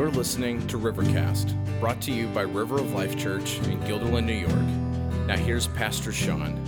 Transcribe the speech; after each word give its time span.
You're 0.00 0.10
listening 0.10 0.66
to 0.68 0.78
Rivercast, 0.78 1.78
brought 1.78 2.00
to 2.00 2.10
you 2.10 2.26
by 2.28 2.40
River 2.40 2.76
of 2.76 2.94
Life 2.94 3.18
Church 3.18 3.58
in 3.58 3.78
Guilderland, 3.80 4.24
New 4.24 4.32
York. 4.32 5.26
Now, 5.26 5.36
here's 5.36 5.66
Pastor 5.66 6.10
Sean. 6.10 6.58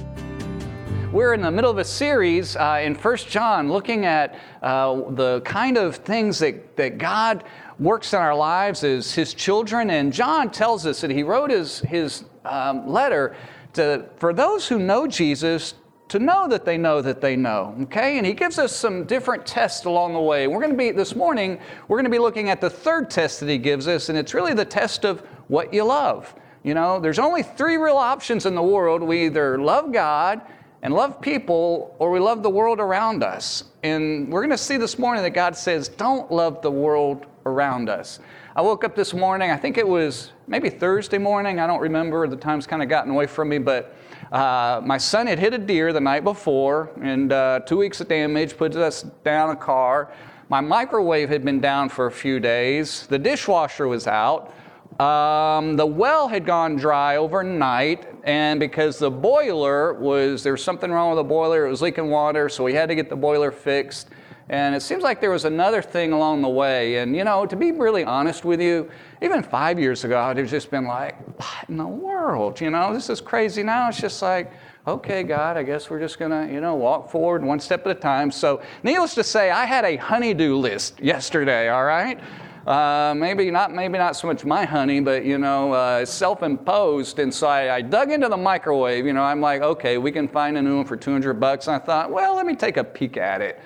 We're 1.10 1.32
in 1.32 1.40
the 1.40 1.50
middle 1.50 1.70
of 1.70 1.78
a 1.78 1.84
series 1.84 2.56
uh, 2.56 2.82
in 2.84 2.94
First 2.94 3.30
John 3.30 3.72
looking 3.72 4.04
at 4.04 4.38
uh, 4.60 5.10
the 5.12 5.40
kind 5.46 5.78
of 5.78 5.96
things 5.96 6.40
that, 6.40 6.76
that 6.76 6.98
God 6.98 7.44
works 7.78 8.12
in 8.12 8.18
our 8.18 8.36
lives 8.36 8.84
as 8.84 9.14
His 9.14 9.32
children. 9.32 9.88
And 9.88 10.12
John 10.12 10.50
tells 10.50 10.84
us 10.84 11.00
that 11.00 11.10
he 11.10 11.22
wrote 11.22 11.48
his, 11.50 11.78
his 11.78 12.24
um, 12.44 12.86
letter 12.86 13.34
to, 13.72 14.10
for 14.16 14.34
those 14.34 14.68
who 14.68 14.78
know 14.78 15.06
Jesus 15.06 15.72
to 16.12 16.18
know 16.18 16.46
that 16.46 16.66
they 16.66 16.76
know 16.76 17.00
that 17.00 17.22
they 17.22 17.36
know. 17.36 17.74
Okay? 17.84 18.18
And 18.18 18.26
he 18.26 18.34
gives 18.34 18.58
us 18.58 18.76
some 18.76 19.04
different 19.04 19.46
tests 19.46 19.86
along 19.86 20.12
the 20.12 20.20
way. 20.20 20.46
We're 20.46 20.60
going 20.60 20.72
to 20.72 20.76
be, 20.76 20.90
this 20.90 21.16
morning, 21.16 21.58
we're 21.88 21.96
going 21.96 22.04
to 22.04 22.10
be 22.10 22.18
looking 22.18 22.50
at 22.50 22.60
the 22.60 22.68
third 22.68 23.10
test 23.10 23.40
that 23.40 23.48
he 23.48 23.56
gives 23.56 23.88
us, 23.88 24.10
and 24.10 24.18
it's 24.18 24.34
really 24.34 24.52
the 24.52 24.64
test 24.66 25.06
of 25.06 25.20
what 25.48 25.72
you 25.72 25.84
love. 25.84 26.34
You 26.64 26.74
know, 26.74 27.00
there's 27.00 27.18
only 27.18 27.42
three 27.42 27.78
real 27.78 27.96
options 27.96 28.44
in 28.44 28.54
the 28.54 28.62
world. 28.62 29.02
We 29.02 29.24
either 29.24 29.58
love 29.58 29.90
God 29.90 30.42
and 30.82 30.92
love 30.92 31.18
people, 31.22 31.96
or 31.98 32.10
we 32.10 32.20
love 32.20 32.42
the 32.42 32.50
world 32.50 32.78
around 32.78 33.24
us. 33.24 33.64
And 33.82 34.30
we're 34.30 34.40
going 34.40 34.50
to 34.50 34.58
see 34.58 34.76
this 34.76 34.98
morning 34.98 35.22
that 35.22 35.30
God 35.30 35.56
says, 35.56 35.88
don't 35.88 36.30
love 36.30 36.60
the 36.60 36.70
world 36.70 37.24
around 37.46 37.88
us. 37.88 38.20
I 38.54 38.60
woke 38.60 38.84
up 38.84 38.94
this 38.94 39.14
morning, 39.14 39.50
I 39.50 39.56
think 39.56 39.78
it 39.78 39.88
was 39.88 40.32
maybe 40.46 40.68
Thursday 40.68 41.16
morning, 41.16 41.58
I 41.58 41.66
don't 41.66 41.80
remember, 41.80 42.28
the 42.28 42.36
time's 42.36 42.66
kind 42.66 42.82
of 42.82 42.90
gotten 42.90 43.10
away 43.10 43.26
from 43.26 43.48
me, 43.48 43.56
but 43.56 43.96
uh, 44.32 44.80
my 44.82 44.96
son 44.96 45.26
had 45.26 45.38
hit 45.38 45.52
a 45.52 45.58
deer 45.58 45.92
the 45.92 46.00
night 46.00 46.24
before, 46.24 46.88
and 47.02 47.32
uh, 47.32 47.60
two 47.66 47.76
weeks 47.76 48.00
of 48.00 48.08
damage 48.08 48.56
puts 48.56 48.76
us 48.76 49.02
down 49.24 49.50
a 49.50 49.56
car. 49.56 50.10
My 50.48 50.60
microwave 50.60 51.28
had 51.28 51.44
been 51.44 51.60
down 51.60 51.90
for 51.90 52.06
a 52.06 52.10
few 52.10 52.40
days. 52.40 53.06
The 53.08 53.18
dishwasher 53.18 53.86
was 53.88 54.06
out. 54.06 54.54
Um, 54.98 55.76
the 55.76 55.84
well 55.84 56.28
had 56.28 56.46
gone 56.46 56.76
dry 56.76 57.16
overnight, 57.18 58.06
and 58.24 58.58
because 58.58 58.98
the 58.98 59.10
boiler 59.10 59.92
was, 59.92 60.42
there 60.42 60.52
was 60.52 60.64
something 60.64 60.90
wrong 60.90 61.10
with 61.10 61.18
the 61.18 61.28
boiler, 61.28 61.66
it 61.66 61.70
was 61.70 61.82
leaking 61.82 62.08
water, 62.08 62.48
so 62.48 62.64
we 62.64 62.72
had 62.72 62.88
to 62.88 62.94
get 62.94 63.10
the 63.10 63.16
boiler 63.16 63.50
fixed. 63.50 64.08
And 64.52 64.74
it 64.74 64.82
seems 64.82 65.02
like 65.02 65.18
there 65.18 65.30
was 65.30 65.46
another 65.46 65.80
thing 65.80 66.12
along 66.12 66.42
the 66.42 66.48
way. 66.48 66.98
And, 66.98 67.16
you 67.16 67.24
know, 67.24 67.46
to 67.46 67.56
be 67.56 67.72
really 67.72 68.04
honest 68.04 68.44
with 68.44 68.60
you, 68.60 68.90
even 69.22 69.42
five 69.42 69.78
years 69.78 70.04
ago, 70.04 70.20
I'd 70.20 70.36
have 70.36 70.50
just 70.50 70.70
been 70.70 70.84
like, 70.84 71.16
what 71.38 71.70
in 71.70 71.78
the 71.78 71.86
world? 71.86 72.60
You 72.60 72.68
know, 72.68 72.92
this 72.92 73.08
is 73.08 73.22
crazy. 73.22 73.62
Now 73.62 73.88
it's 73.88 73.98
just 73.98 74.20
like, 74.20 74.52
okay, 74.86 75.22
God, 75.22 75.56
I 75.56 75.62
guess 75.62 75.88
we're 75.88 76.00
just 76.00 76.18
going 76.18 76.32
to, 76.32 76.52
you 76.52 76.60
know, 76.60 76.74
walk 76.74 77.10
forward 77.10 77.42
one 77.42 77.60
step 77.60 77.86
at 77.86 77.96
a 77.96 77.98
time. 77.98 78.30
So, 78.30 78.60
needless 78.82 79.14
to 79.14 79.24
say, 79.24 79.50
I 79.50 79.64
had 79.64 79.86
a 79.86 79.96
honeydew 79.96 80.54
list 80.56 81.00
yesterday, 81.00 81.70
all 81.70 81.86
right? 81.86 82.20
Uh, 82.66 83.14
maybe 83.16 83.50
not 83.50 83.72
maybe 83.72 83.96
not 83.96 84.16
so 84.16 84.28
much 84.28 84.44
my 84.44 84.64
honey, 84.64 85.00
but 85.00 85.24
you 85.24 85.38
know, 85.38 85.72
uh, 85.72 86.04
self-imposed. 86.04 87.18
And 87.18 87.32
so 87.34 87.48
I, 87.48 87.76
I, 87.76 87.80
dug 87.80 88.12
into 88.12 88.28
the 88.28 88.36
microwave. 88.36 89.04
You 89.04 89.14
know, 89.14 89.22
I'm 89.22 89.40
like, 89.40 89.62
okay, 89.62 89.98
we 89.98 90.12
can 90.12 90.28
find 90.28 90.56
a 90.56 90.62
new 90.62 90.76
one 90.76 90.86
for 90.86 90.96
200 90.96 91.40
bucks. 91.40 91.66
And 91.66 91.74
I 91.74 91.78
thought, 91.80 92.12
well, 92.12 92.36
let 92.36 92.46
me 92.46 92.54
take 92.54 92.76
a 92.76 92.84
peek 92.84 93.16
at 93.16 93.40
it. 93.40 93.58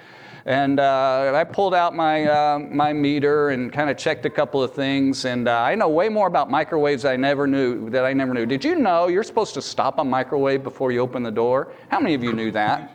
And 0.46 0.78
uh, 0.78 1.32
I 1.34 1.42
pulled 1.42 1.74
out 1.74 1.96
my, 1.96 2.24
uh, 2.24 2.60
my 2.60 2.92
meter 2.92 3.50
and 3.50 3.72
kind 3.72 3.90
of 3.90 3.96
checked 3.96 4.24
a 4.26 4.30
couple 4.30 4.62
of 4.62 4.72
things. 4.72 5.24
And 5.24 5.48
uh, 5.48 5.60
I 5.60 5.74
know 5.74 5.88
way 5.88 6.08
more 6.08 6.28
about 6.28 6.48
microwaves 6.48 7.04
I 7.04 7.16
never 7.16 7.48
knew 7.48 7.90
that 7.90 8.04
I 8.04 8.12
never 8.12 8.32
knew. 8.32 8.46
Did 8.46 8.64
you 8.64 8.76
know 8.76 9.08
you're 9.08 9.24
supposed 9.24 9.54
to 9.54 9.62
stop 9.62 9.98
a 9.98 10.04
microwave 10.04 10.62
before 10.62 10.92
you 10.92 11.00
open 11.00 11.24
the 11.24 11.32
door? 11.32 11.72
How 11.88 11.98
many 11.98 12.14
of 12.14 12.22
you 12.22 12.32
knew 12.32 12.52
that? 12.52 12.92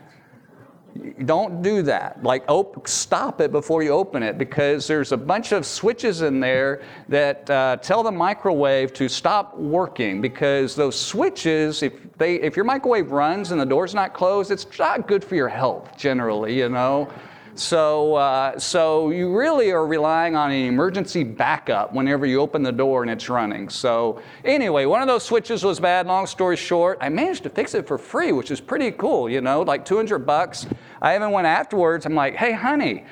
Don't 1.25 1.61
do 1.61 1.81
that. 1.83 2.23
Like, 2.23 2.49
op- 2.49 2.87
stop 2.87 3.41
it 3.41 3.51
before 3.51 3.83
you 3.83 3.91
open 3.91 4.23
it 4.23 4.37
because 4.37 4.87
there's 4.87 5.11
a 5.11 5.17
bunch 5.17 5.51
of 5.51 5.65
switches 5.65 6.21
in 6.21 6.39
there 6.39 6.81
that 7.09 7.49
uh, 7.49 7.77
tell 7.81 8.01
the 8.01 8.11
microwave 8.11 8.93
to 8.93 9.09
stop 9.09 9.57
working 9.57 10.21
because 10.21 10.73
those 10.73 10.97
switches, 10.97 11.83
if, 11.83 11.93
they, 12.17 12.35
if 12.35 12.55
your 12.55 12.65
microwave 12.65 13.11
runs 13.11 13.51
and 13.51 13.59
the 13.59 13.65
door's 13.65 13.93
not 13.93 14.13
closed, 14.13 14.51
it's 14.51 14.67
not 14.79 15.05
good 15.05 15.23
for 15.23 15.35
your 15.35 15.49
health 15.49 15.97
generally, 15.97 16.57
you 16.57 16.69
know. 16.69 17.11
So, 17.55 18.15
uh, 18.15 18.57
so 18.57 19.09
you 19.09 19.35
really 19.35 19.71
are 19.71 19.85
relying 19.85 20.35
on 20.35 20.51
an 20.51 20.65
emergency 20.65 21.23
backup 21.23 21.93
whenever 21.93 22.25
you 22.25 22.39
open 22.39 22.63
the 22.63 22.71
door 22.71 23.01
and 23.01 23.11
it's 23.11 23.27
running. 23.29 23.67
So 23.69 24.21
anyway, 24.45 24.85
one 24.85 25.01
of 25.01 25.07
those 25.07 25.23
switches 25.23 25.63
was 25.63 25.79
bad. 25.79 26.07
Long 26.07 26.27
story 26.27 26.55
short, 26.55 26.97
I 27.01 27.09
managed 27.09 27.43
to 27.43 27.49
fix 27.49 27.73
it 27.75 27.87
for 27.87 27.97
free, 27.97 28.31
which 28.31 28.51
is 28.51 28.61
pretty 28.61 28.91
cool. 28.91 29.29
You 29.29 29.41
know, 29.41 29.61
like 29.61 29.83
200 29.83 30.19
bucks. 30.19 30.65
I 31.01 31.15
even 31.15 31.31
went 31.31 31.47
afterwards. 31.47 32.05
I'm 32.05 32.15
like, 32.15 32.35
hey, 32.35 32.53
honey, 32.53 33.05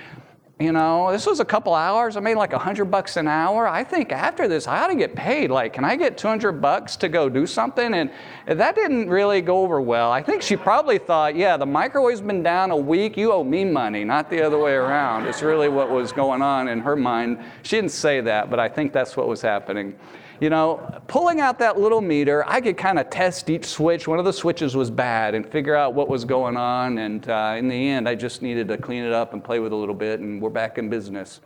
you 0.60 0.74
know, 0.74 1.10
this 1.10 1.26
was 1.26 1.40
a 1.40 1.46
couple 1.46 1.74
hours. 1.74 2.18
I 2.18 2.20
made 2.20 2.36
like 2.36 2.52
a 2.52 2.58
100 2.58 2.86
bucks 2.86 3.16
an 3.16 3.30
hour. 3.30 3.66
I 3.66 3.82
think 3.82 4.12
after 4.12 4.46
this, 4.46 4.68
I 4.68 4.82
ought 4.82 4.88
to 4.88 4.96
get 4.96 5.16
paid. 5.16 5.52
Like, 5.52 5.72
can 5.72 5.86
I 5.86 5.96
get 5.96 6.18
200 6.18 6.62
bucks 6.62 6.98
to 6.98 7.08
go 7.08 7.30
do 7.30 7.48
something? 7.48 7.94
And 7.94 8.12
that 8.46 8.76
didn't 8.76 9.10
really 9.10 9.40
go 9.40 9.60
over 9.60 9.80
well. 9.80 10.12
I 10.12 10.22
think 10.22 10.42
she 10.42 10.58
probably 10.58 10.98
thought, 10.98 11.38
yeah, 11.38 11.56
the 11.56 11.66
microwave's 11.66 12.20
been 12.20 12.44
down 12.44 12.72
a 12.72 12.78
week. 12.78 13.16
You 13.16 13.32
owe 13.32 13.44
me 13.46 13.64
money, 13.64 14.04
not 14.04 14.30
the 14.30 14.42
other 14.42 14.60
way 14.60 14.74
around. 14.74 15.28
It's 15.28 15.42
really 15.42 15.70
what 15.70 15.90
was 15.90 16.12
going 16.12 16.42
on 16.42 16.68
in 16.68 16.82
her 16.82 16.98
mind. 16.98 17.40
She 17.64 17.78
didn't 17.78 17.92
say 17.92 18.20
that, 18.20 18.50
but 18.50 18.60
I 18.60 18.68
think 18.68 18.92
that's 18.92 19.16
what 19.16 19.30
was 19.30 19.42
happening 19.42 19.96
you 20.40 20.50
know, 20.50 21.02
pulling 21.08 21.42
out 21.42 21.60
that 21.60 21.80
little 21.80 22.02
meter, 22.02 22.48
I 22.48 22.62
could 22.62 22.78
kind 22.78 22.98
of 22.98 23.10
test 23.10 23.50
each 23.50 23.66
switch. 23.66 24.08
One 24.08 24.20
of 24.20 24.26
the 24.26 24.32
switches 24.34 24.76
was 24.76 24.90
bad 24.90 25.36
and 25.36 25.46
figure 25.46 25.76
out 25.76 25.94
what 25.94 26.08
was 26.08 26.24
going 26.24 26.56
on. 26.56 26.98
And 26.98 27.28
uh, 27.30 27.56
in 27.58 27.68
the 27.68 27.90
end, 27.90 28.08
I 28.08 28.16
just 28.16 28.42
needed 28.42 28.68
to 28.70 28.78
clean 28.78 29.04
it 29.04 29.12
up 29.12 29.34
and 29.34 29.44
play 29.44 29.60
with 29.60 29.74
it 29.74 29.76
a 29.76 29.78
little 29.78 29.96
bit, 29.96 30.22
and 30.22 30.42
we're 30.42 30.50
back 30.50 30.78
in 30.78 30.90
business. 30.90 31.42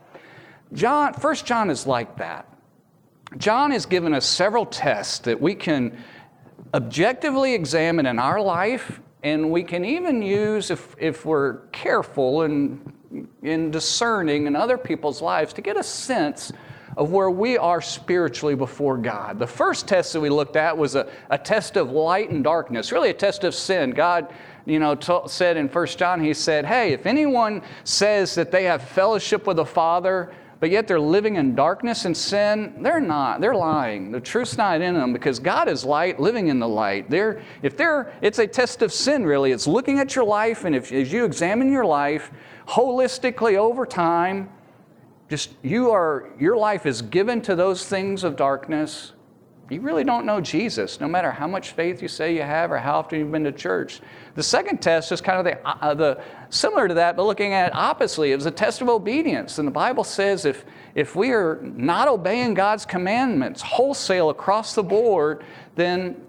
John, 0.74 1.14
First 1.14 1.46
John 1.46 1.70
is 1.70 1.88
like 1.88 2.18
that. 2.18 2.48
John 3.38 3.72
has 3.72 3.86
given 3.86 4.14
us 4.14 4.26
several 4.26 4.66
tests 4.66 5.20
that 5.20 5.42
we 5.42 5.56
can 5.56 5.98
objectively 6.74 7.56
examine 7.56 8.06
in 8.06 8.20
our 8.20 8.42
life, 8.42 9.00
and 9.24 9.52
we 9.52 9.64
can 9.64 9.86
even 9.86 10.22
use, 10.22 10.70
if, 10.70 10.96
if 11.00 11.26
we're 11.26 11.60
careful 11.72 12.44
and 12.44 12.94
in 13.42 13.72
discerning 13.72 14.48
in 14.48 14.56
other 14.56 14.78
people's 14.78 15.22
lives, 15.22 15.54
to 15.54 15.62
get 15.62 15.78
a 15.78 15.84
sense 15.84 16.52
of 16.98 17.12
where 17.12 17.30
we 17.30 17.58
are 17.58 17.82
spiritually 17.82 18.56
before 18.56 18.98
God. 18.98 19.40
The 19.40 19.48
first 19.48 19.88
test 19.88 20.14
that 20.14 20.22
we 20.22 20.30
looked 20.30 20.56
at 20.56 20.78
was 20.78 20.96
a, 20.96 21.10
a 21.30 21.38
test 21.38 21.78
of 21.78 21.92
light 21.92 22.30
and 22.30 22.44
darkness, 22.44 22.92
really 22.92 23.10
a 23.10 23.14
test 23.14 23.44
of 23.44 23.56
sin. 23.56 23.92
God, 23.92 24.34
you 24.66 24.80
know, 24.80 24.96
t- 24.96 25.20
said 25.28 25.58
in 25.58 25.68
1 25.68 25.88
John, 25.88 26.24
He 26.24 26.34
said, 26.34 26.66
Hey, 26.66 26.94
if 26.94 27.06
anyone 27.06 27.62
says 27.84 28.36
that 28.36 28.52
they 28.52 28.64
have 28.66 28.82
fellowship 28.82 29.48
with 29.48 29.58
the 29.58 29.66
Father, 29.66 30.34
but 30.64 30.70
yet 30.70 30.88
they're 30.88 30.98
living 30.98 31.36
in 31.36 31.56
darkness 31.56 32.06
and 32.06 32.16
sin, 32.16 32.76
they're 32.82 33.02
not. 33.02 33.42
They're 33.42 33.54
lying. 33.54 34.12
The 34.12 34.22
truth's 34.22 34.56
not 34.56 34.80
in 34.80 34.94
them 34.94 35.12
because 35.12 35.38
God 35.38 35.68
is 35.68 35.84
light, 35.84 36.22
living 36.22 36.48
in 36.48 36.58
the 36.58 36.68
light. 36.70 37.10
They're, 37.10 37.42
if 37.62 37.76
they're, 37.76 38.14
it's 38.22 38.40
a 38.40 38.48
test 38.48 38.82
of 38.82 38.94
sin, 38.94 39.26
really. 39.26 39.52
It's 39.52 39.68
looking 39.68 40.00
at 40.00 40.16
your 40.16 40.24
life, 40.24 40.64
and 40.64 40.74
if, 40.74 40.90
as 40.94 41.12
you 41.12 41.26
examine 41.26 41.70
your 41.70 41.86
life 41.86 42.32
holistically 42.66 43.58
over 43.58 43.86
time, 43.86 44.50
just 45.34 45.50
you 45.64 45.90
are 45.90 46.30
your 46.40 46.56
life 46.56 46.86
is 46.86 47.02
given 47.02 47.42
to 47.42 47.56
those 47.56 47.88
things 47.88 48.24
of 48.24 48.36
darkness. 48.36 49.14
You 49.72 49.82
really 49.82 50.04
don't 50.04 50.28
know 50.28 50.40
jesus 50.40 51.00
no 51.00 51.08
matter 51.08 51.32
how 51.32 51.48
much 51.48 51.72
faith 51.72 52.04
you 52.04 52.08
say 52.08 52.36
you 52.36 52.44
have 52.44 52.72
or 52.72 52.78
how 52.78 53.00
often 53.00 53.18
you've 53.18 53.32
been 53.32 53.44
to 53.46 53.52
church. 53.52 54.02
The 54.36 54.44
second 54.44 54.80
test 54.80 55.12
is 55.12 55.22
kind 55.22 55.40
of 55.40 55.46
the, 55.46 55.68
uh, 55.68 55.96
the 55.96 56.22
similar 56.52 56.88
to 56.88 56.94
that 56.94 57.16
but 57.16 57.24
looking 57.24 57.52
at 57.52 57.70
it 57.70 57.76
oppositely 57.76 58.32
it 58.32 58.36
was 58.36 58.46
a 58.46 58.52
test 58.52 58.82
of 58.84 58.90
obedience. 58.90 59.58
And 59.58 59.68
the 59.68 59.72
bible 59.72 60.04
says 60.04 60.46
if 60.46 60.66
if 60.94 61.16
we 61.16 61.32
are 61.32 61.60
not 61.64 62.08
obeying 62.08 62.54
god's 62.54 62.86
commandments 62.86 63.60
wholesale 63.60 64.30
across 64.30 64.76
the 64.76 64.84
board 64.84 65.44
then 65.74 66.22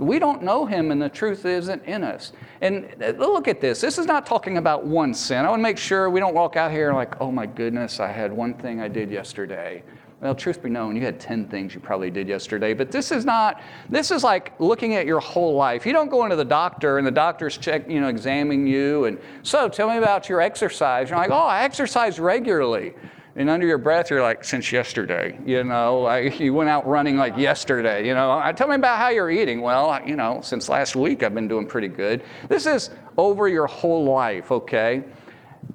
we 0.00 0.18
don't 0.18 0.42
know 0.42 0.66
him 0.66 0.90
and 0.90 1.00
the 1.00 1.08
truth 1.08 1.44
isn't 1.44 1.84
in 1.84 2.02
us. 2.02 2.32
And 2.60 2.94
uh, 3.02 3.10
look 3.18 3.48
at 3.48 3.60
this. 3.60 3.80
This 3.80 3.98
is 3.98 4.06
not 4.06 4.26
talking 4.26 4.56
about 4.56 4.84
one 4.84 5.14
sin. 5.14 5.44
I 5.44 5.48
want 5.48 5.60
to 5.60 5.62
make 5.62 5.78
sure 5.78 6.10
we 6.10 6.20
don't 6.20 6.34
walk 6.34 6.56
out 6.56 6.70
here 6.70 6.92
like, 6.92 7.20
oh 7.20 7.30
my 7.30 7.46
goodness, 7.46 8.00
I 8.00 8.08
had 8.08 8.32
one 8.32 8.54
thing 8.54 8.80
I 8.80 8.88
did 8.88 9.10
yesterday. 9.10 9.82
Well, 10.20 10.34
truth 10.34 10.62
be 10.62 10.68
known, 10.68 10.96
you 10.96 11.02
had 11.02 11.18
10 11.18 11.48
things 11.48 11.74
you 11.74 11.80
probably 11.80 12.10
did 12.10 12.28
yesterday, 12.28 12.74
but 12.74 12.90
this 12.90 13.10
is 13.10 13.24
not, 13.24 13.62
this 13.88 14.10
is 14.10 14.22
like 14.22 14.52
looking 14.60 14.94
at 14.94 15.06
your 15.06 15.18
whole 15.18 15.54
life. 15.54 15.86
You 15.86 15.94
don't 15.94 16.10
go 16.10 16.24
into 16.24 16.36
the 16.36 16.44
doctor 16.44 16.98
and 16.98 17.06
the 17.06 17.10
doctor's 17.10 17.56
check, 17.56 17.88
you 17.88 18.02
know, 18.02 18.08
examining 18.08 18.66
you 18.66 19.06
and 19.06 19.18
so 19.42 19.68
tell 19.68 19.88
me 19.88 19.96
about 19.96 20.28
your 20.28 20.42
exercise. 20.42 21.08
You're 21.08 21.18
like, 21.18 21.30
oh, 21.30 21.34
I 21.34 21.62
exercise 21.62 22.20
regularly. 22.20 22.94
And 23.36 23.48
under 23.48 23.66
your 23.66 23.78
breath, 23.78 24.10
you're 24.10 24.22
like, 24.22 24.44
since 24.44 24.72
yesterday, 24.72 25.38
you 25.46 25.62
know, 25.62 26.12
you 26.14 26.52
went 26.52 26.68
out 26.68 26.86
running 26.86 27.16
like 27.16 27.36
yesterday, 27.36 28.06
you 28.06 28.14
know. 28.14 28.32
I 28.32 28.52
Tell 28.52 28.68
me 28.68 28.74
about 28.74 28.98
how 28.98 29.08
you're 29.08 29.30
eating. 29.30 29.60
Well, 29.60 30.00
you 30.04 30.16
know, 30.16 30.40
since 30.42 30.68
last 30.68 30.96
week, 30.96 31.22
I've 31.22 31.34
been 31.34 31.48
doing 31.48 31.66
pretty 31.66 31.88
good. 31.88 32.22
This 32.48 32.66
is 32.66 32.90
over 33.16 33.48
your 33.48 33.66
whole 33.66 34.04
life, 34.04 34.50
okay? 34.50 35.04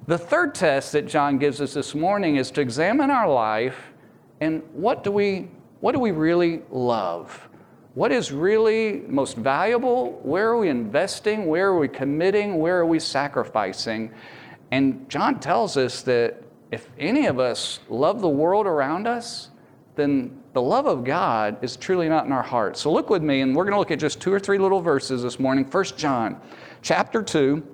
The 0.06 0.18
third 0.18 0.54
test 0.54 0.92
that 0.92 1.06
John 1.06 1.38
gives 1.38 1.60
us 1.60 1.74
this 1.74 1.94
morning 1.94 2.36
is 2.36 2.50
to 2.52 2.60
examine 2.60 3.10
our 3.10 3.28
life 3.28 3.92
and 4.40 4.62
what 4.72 5.02
do 5.02 5.10
we, 5.10 5.48
what 5.80 5.92
do 5.92 5.98
we 5.98 6.10
really 6.10 6.62
love? 6.70 7.48
What 7.94 8.12
is 8.12 8.30
really 8.30 9.02
most 9.08 9.36
valuable? 9.36 10.20
Where 10.22 10.48
are 10.48 10.58
we 10.58 10.68
investing? 10.68 11.46
Where 11.46 11.68
are 11.68 11.78
we 11.78 11.88
committing? 11.88 12.58
Where 12.58 12.78
are 12.78 12.86
we 12.86 13.00
sacrificing? 13.00 14.12
And 14.70 15.08
John 15.08 15.40
tells 15.40 15.78
us 15.78 16.02
that 16.02 16.42
if 16.70 16.88
any 16.98 17.26
of 17.26 17.38
us 17.38 17.80
love 17.88 18.20
the 18.20 18.28
world 18.28 18.66
around 18.66 19.06
us, 19.06 19.50
then 19.94 20.42
the 20.52 20.60
love 20.60 20.86
of 20.86 21.04
God 21.04 21.58
is 21.62 21.76
truly 21.76 22.08
not 22.08 22.26
in 22.26 22.32
our 22.32 22.42
hearts. 22.42 22.80
So 22.80 22.92
look 22.92 23.08
with 23.08 23.22
me, 23.22 23.40
and 23.40 23.54
we're 23.54 23.64
going 23.64 23.72
to 23.72 23.78
look 23.78 23.90
at 23.90 23.98
just 23.98 24.20
two 24.20 24.32
or 24.32 24.38
three 24.38 24.58
little 24.58 24.80
verses 24.80 25.22
this 25.22 25.38
morning. 25.38 25.64
First 25.64 25.96
John 25.96 26.40
chapter 26.82 27.22
2. 27.22 27.66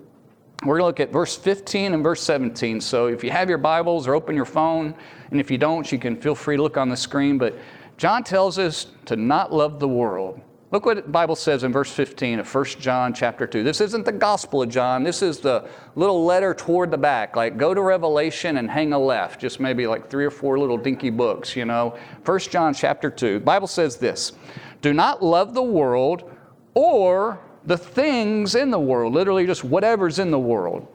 We're 0.65 0.79
going 0.79 0.83
to 0.83 0.87
look 0.87 1.01
at 1.01 1.13
verse 1.13 1.37
15 1.37 1.93
and 1.93 2.05
verse 2.05 2.23
17. 2.23 2.81
So 2.81 3.09
if 3.09 3.25
you 3.25 3.31
have 3.31 3.49
your 3.49 3.59
Bibles 3.59 4.07
or 4.07 4.15
open 4.15 4.37
your 4.37 4.45
phone, 4.45 4.95
and 5.33 5.41
if 5.41 5.51
you 5.51 5.59
don't, 5.59 5.91
you 5.91 5.99
can 5.99 6.15
feel 6.15 6.37
free 6.37 6.57
to 6.57 6.63
look 6.63 6.77
on 6.77 6.89
the 6.89 6.97
screen. 6.97 7.37
But 7.37 7.59
John 7.97 8.23
tells 8.23 8.61
us 8.61 8.87
to 9.07 9.17
not 9.17 9.53
love 9.53 9.81
the 9.81 9.89
world. 9.89 10.41
Look 10.73 10.87
what 10.87 10.97
the 10.97 11.03
Bible 11.03 11.37
says 11.37 11.65
in 11.65 11.71
verse 11.71 11.93
15 11.93 12.39
of 12.39 12.55
1 12.55 12.65
John 12.81 13.13
chapter 13.13 13.47
2. 13.47 13.63
This 13.63 13.83
isn't 13.83 14.07
the 14.07 14.13
Gospel 14.13 14.63
of 14.63 14.71
John. 14.71 15.03
This 15.03 15.21
is 15.21 15.39
the 15.39 15.69
little 15.97 16.25
letter 16.25 16.55
toward 16.55 16.91
the 16.91 16.97
back. 16.97 17.37
Like 17.37 17.59
go 17.59 17.75
to 17.75 17.83
Revelation 17.83 18.57
and 18.57 18.71
hang 18.71 18.95
a 18.95 18.99
left. 18.99 19.39
Just 19.39 19.61
maybe 19.61 19.87
like 19.87 20.09
three 20.09 20.25
or 20.25 20.31
four 20.31 20.59
little 20.59 20.79
dinky 20.79 21.11
books, 21.11 21.55
you 21.55 21.67
know. 21.67 21.99
1 22.25 22.39
John 22.39 22.73
chapter 22.73 23.11
2. 23.11 23.35
The 23.35 23.45
Bible 23.45 23.67
says 23.67 23.99
this 23.99 24.33
Do 24.81 24.95
not 24.95 25.23
love 25.23 25.53
the 25.53 25.63
world 25.63 26.31
or 26.73 27.39
the 27.67 27.77
things 27.77 28.55
in 28.55 28.71
the 28.71 28.81
world, 28.81 29.13
literally 29.13 29.47
just 29.47 29.65
whatever's 29.65 30.19
in 30.19 30.31
the 30.31 30.39
world. 30.39 30.89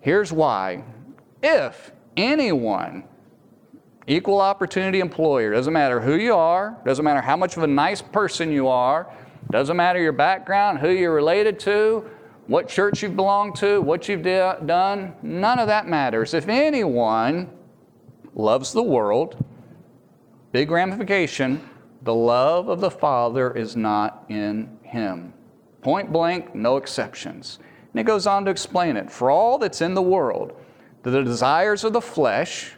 Here's 0.00 0.32
why. 0.32 0.84
If 1.42 1.90
anyone 2.16 3.02
Equal 4.08 4.40
opportunity 4.40 5.00
employer. 5.00 5.52
Doesn't 5.52 5.72
matter 5.72 6.00
who 6.00 6.14
you 6.14 6.34
are, 6.34 6.78
doesn't 6.86 7.04
matter 7.04 7.20
how 7.20 7.36
much 7.36 7.58
of 7.58 7.62
a 7.62 7.66
nice 7.66 8.00
person 8.00 8.50
you 8.50 8.66
are, 8.66 9.06
doesn't 9.50 9.76
matter 9.76 10.00
your 10.00 10.12
background, 10.12 10.78
who 10.78 10.88
you're 10.88 11.14
related 11.14 11.60
to, 11.60 12.08
what 12.46 12.68
church 12.68 13.02
you've 13.02 13.16
belonged 13.16 13.54
to, 13.56 13.82
what 13.82 14.08
you've 14.08 14.22
done. 14.22 15.14
None 15.22 15.58
of 15.58 15.66
that 15.66 15.86
matters. 15.86 16.32
If 16.32 16.48
anyone 16.48 17.50
loves 18.34 18.72
the 18.72 18.82
world, 18.82 19.44
big 20.52 20.70
ramification, 20.70 21.68
the 22.02 22.14
love 22.14 22.68
of 22.68 22.80
the 22.80 22.90
Father 22.90 23.54
is 23.54 23.76
not 23.76 24.24
in 24.30 24.78
him. 24.84 25.34
Point 25.82 26.10
blank, 26.10 26.54
no 26.54 26.78
exceptions. 26.78 27.58
And 27.92 28.00
it 28.00 28.04
goes 28.04 28.26
on 28.26 28.46
to 28.46 28.50
explain 28.50 28.96
it. 28.96 29.10
For 29.10 29.30
all 29.30 29.58
that's 29.58 29.82
in 29.82 29.92
the 29.92 30.00
world, 30.00 30.58
the 31.02 31.22
desires 31.22 31.84
of 31.84 31.92
the 31.92 32.00
flesh, 32.00 32.72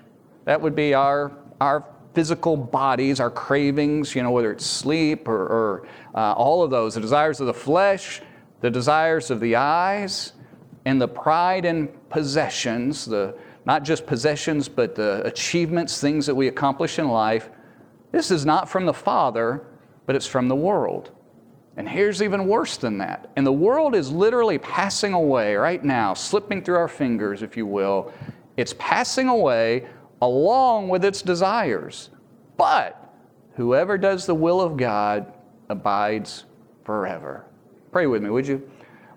that 0.50 0.61
would 0.61 0.75
be 0.75 0.94
our, 0.94 1.31
our 1.61 1.85
physical 2.12 2.56
bodies, 2.56 3.20
our 3.20 3.31
cravings, 3.31 4.17
you 4.17 4.23
know, 4.25 4.32
whether 4.32 4.50
it's 4.50 4.67
sleep 4.67 5.29
or, 5.29 5.43
or 5.43 5.87
uh, 6.12 6.32
all 6.32 6.64
of 6.64 6.73
those, 6.73 6.94
the 6.94 7.00
desires 7.00 7.38
of 7.38 7.47
the 7.47 7.55
flesh, 7.55 8.20
the 8.61 8.69
desires 8.69 9.31
of 9.31 9.38
the 9.38 9.55
eyes, 9.55 10.32
and 10.87 11.00
the 11.00 11.06
pride 11.06 11.64
in 11.64 11.87
possessions, 12.08 13.05
the, 13.05 13.32
not 13.64 13.85
just 13.85 14.06
possessions, 14.06 14.69
but 14.69 14.97
the 14.97 15.25
achievements, 15.25 16.00
things 16.00 16.26
that 16.26 16.35
we 16.35 16.49
accomplish 16.49 16.99
in 16.99 17.06
life. 17.06 17.49
This 18.11 18.32
is 18.32 18.44
not 18.44 18.69
from 18.69 18.87
the 18.87 18.93
Father, 18.93 19.64
but 20.05 20.17
it's 20.17 20.26
from 20.26 20.49
the 20.49 20.56
world. 20.56 21.12
And 21.76 21.88
here's 21.88 22.23
even 22.23 22.49
worse 22.49 22.76
than 22.76 22.99
that. 22.99 23.31
And 23.37 23.46
the 23.46 23.53
world 23.53 23.94
is 23.94 24.11
literally 24.11 24.58
passing 24.58 25.12
away 25.12 25.55
right 25.55 25.85
now, 25.85 26.12
slipping 26.12 26.61
through 26.64 26.75
our 26.75 26.88
fingers, 26.88 27.44
if 27.44 27.56
you 27.56 27.67
will. 27.67 28.12
It's 28.56 28.75
passing 28.76 29.29
away 29.29 29.87
along 30.20 30.88
with 30.88 31.05
its 31.05 31.22
desires. 31.22 32.11
But 32.56 33.12
whoever 33.55 33.96
does 33.99 34.26
the 34.26 34.34
will 34.34 34.61
of 34.61 34.76
God 34.76 35.32
abides 35.69 36.44
forever. 36.84 37.44
Pray 37.93 38.06
with 38.06 38.22
me, 38.22 38.31
would 38.31 38.46
you? 38.46 38.69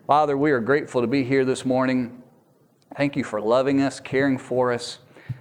Father, 0.07 0.37
we 0.37 0.51
are 0.51 0.59
grateful 0.59 1.01
to 1.01 1.07
be 1.07 1.23
here 1.23 1.45
this 1.45 1.65
morning. 1.65 2.21
Thank 2.97 3.15
you 3.15 3.23
for 3.23 3.41
loving 3.41 3.81
us, 3.81 3.99
caring 3.99 4.37
for 4.37 4.71
us. 4.71 4.99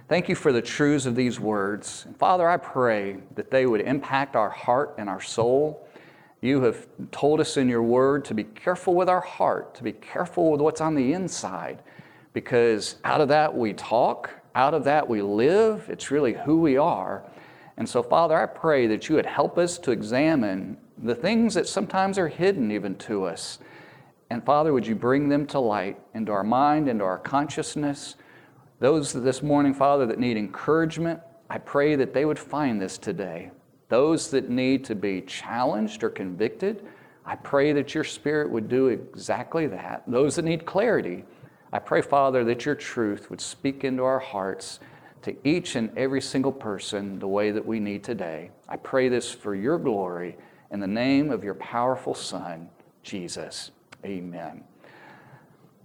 Thank 0.09 0.29
you 0.29 0.35
for 0.35 0.51
the 0.51 0.61
truths 0.61 1.05
of 1.05 1.15
these 1.15 1.39
words. 1.39 2.07
Father, 2.17 2.47
I 2.47 2.57
pray 2.57 3.17
that 3.35 3.51
they 3.51 3.65
would 3.65 3.81
impact 3.81 4.35
our 4.35 4.49
heart 4.49 4.95
and 4.97 5.09
our 5.09 5.21
soul. 5.21 5.87
You 6.41 6.61
have 6.61 6.87
told 7.11 7.39
us 7.39 7.57
in 7.57 7.69
your 7.69 7.83
word 7.83 8.25
to 8.25 8.33
be 8.33 8.43
careful 8.43 8.95
with 8.95 9.07
our 9.07 9.21
heart, 9.21 9.75
to 9.75 9.83
be 9.83 9.93
careful 9.93 10.51
with 10.51 10.61
what's 10.61 10.81
on 10.81 10.93
the 10.93 11.13
inside, 11.13 11.81
because 12.33 12.97
out 13.03 13.21
of 13.21 13.29
that 13.29 13.55
we 13.55 13.73
talk, 13.73 14.29
out 14.55 14.73
of 14.73 14.83
that 14.83 15.07
we 15.07 15.21
live. 15.21 15.87
It's 15.89 16.11
really 16.11 16.33
who 16.33 16.59
we 16.59 16.77
are. 16.77 17.23
And 17.77 17.87
so, 17.89 18.03
Father, 18.03 18.37
I 18.37 18.45
pray 18.45 18.87
that 18.87 19.09
you 19.09 19.15
would 19.15 19.25
help 19.25 19.57
us 19.57 19.77
to 19.79 19.91
examine 19.91 20.77
the 20.97 21.15
things 21.15 21.55
that 21.55 21.67
sometimes 21.67 22.17
are 22.17 22.27
hidden 22.27 22.71
even 22.71 22.95
to 22.95 23.25
us. 23.25 23.59
And 24.29 24.43
Father, 24.43 24.73
would 24.73 24.85
you 24.85 24.95
bring 24.95 25.29
them 25.29 25.45
to 25.47 25.59
light 25.59 25.99
into 26.13 26.31
our 26.31 26.43
mind, 26.43 26.87
into 26.87 27.03
our 27.03 27.17
consciousness? 27.17 28.15
Those 28.79 29.13
this 29.13 29.41
morning, 29.41 29.73
Father, 29.73 30.05
that 30.05 30.19
need 30.19 30.37
encouragement, 30.37 31.19
I 31.49 31.57
pray 31.57 31.95
that 31.95 32.13
they 32.13 32.25
would 32.25 32.39
find 32.39 32.81
this 32.81 32.97
today. 32.97 33.51
Those 33.89 34.29
that 34.31 34.49
need 34.49 34.85
to 34.85 34.95
be 34.95 35.21
challenged 35.21 36.03
or 36.03 36.09
convicted, 36.09 36.85
I 37.25 37.35
pray 37.35 37.73
that 37.73 37.93
your 37.93 38.03
Spirit 38.03 38.49
would 38.49 38.67
do 38.67 38.87
exactly 38.87 39.67
that. 39.67 40.03
Those 40.07 40.35
that 40.35 40.45
need 40.45 40.65
clarity, 40.65 41.25
I 41.73 41.79
pray, 41.79 42.03
Father, 42.03 42.43
that 42.43 42.67
your 42.67 42.75
truth 42.75 43.31
would 43.31 43.41
speak 43.41 43.83
into 43.83 44.03
our 44.03 44.19
hearts 44.19 44.79
to 45.23 45.35
each 45.43 45.75
and 45.75 45.89
every 45.97 46.21
single 46.21 46.51
person 46.51 47.17
the 47.17 47.27
way 47.27 47.49
that 47.49 47.65
we 47.65 47.79
need 47.79 48.03
today. 48.03 48.51
I 48.69 48.77
pray 48.77 49.09
this 49.09 49.31
for 49.31 49.55
your 49.55 49.79
glory 49.79 50.37
in 50.69 50.79
the 50.79 50.87
name 50.87 51.31
of 51.31 51.43
your 51.43 51.55
powerful 51.55 52.13
Son, 52.13 52.69
Jesus. 53.01 53.71
Amen. 54.05 54.63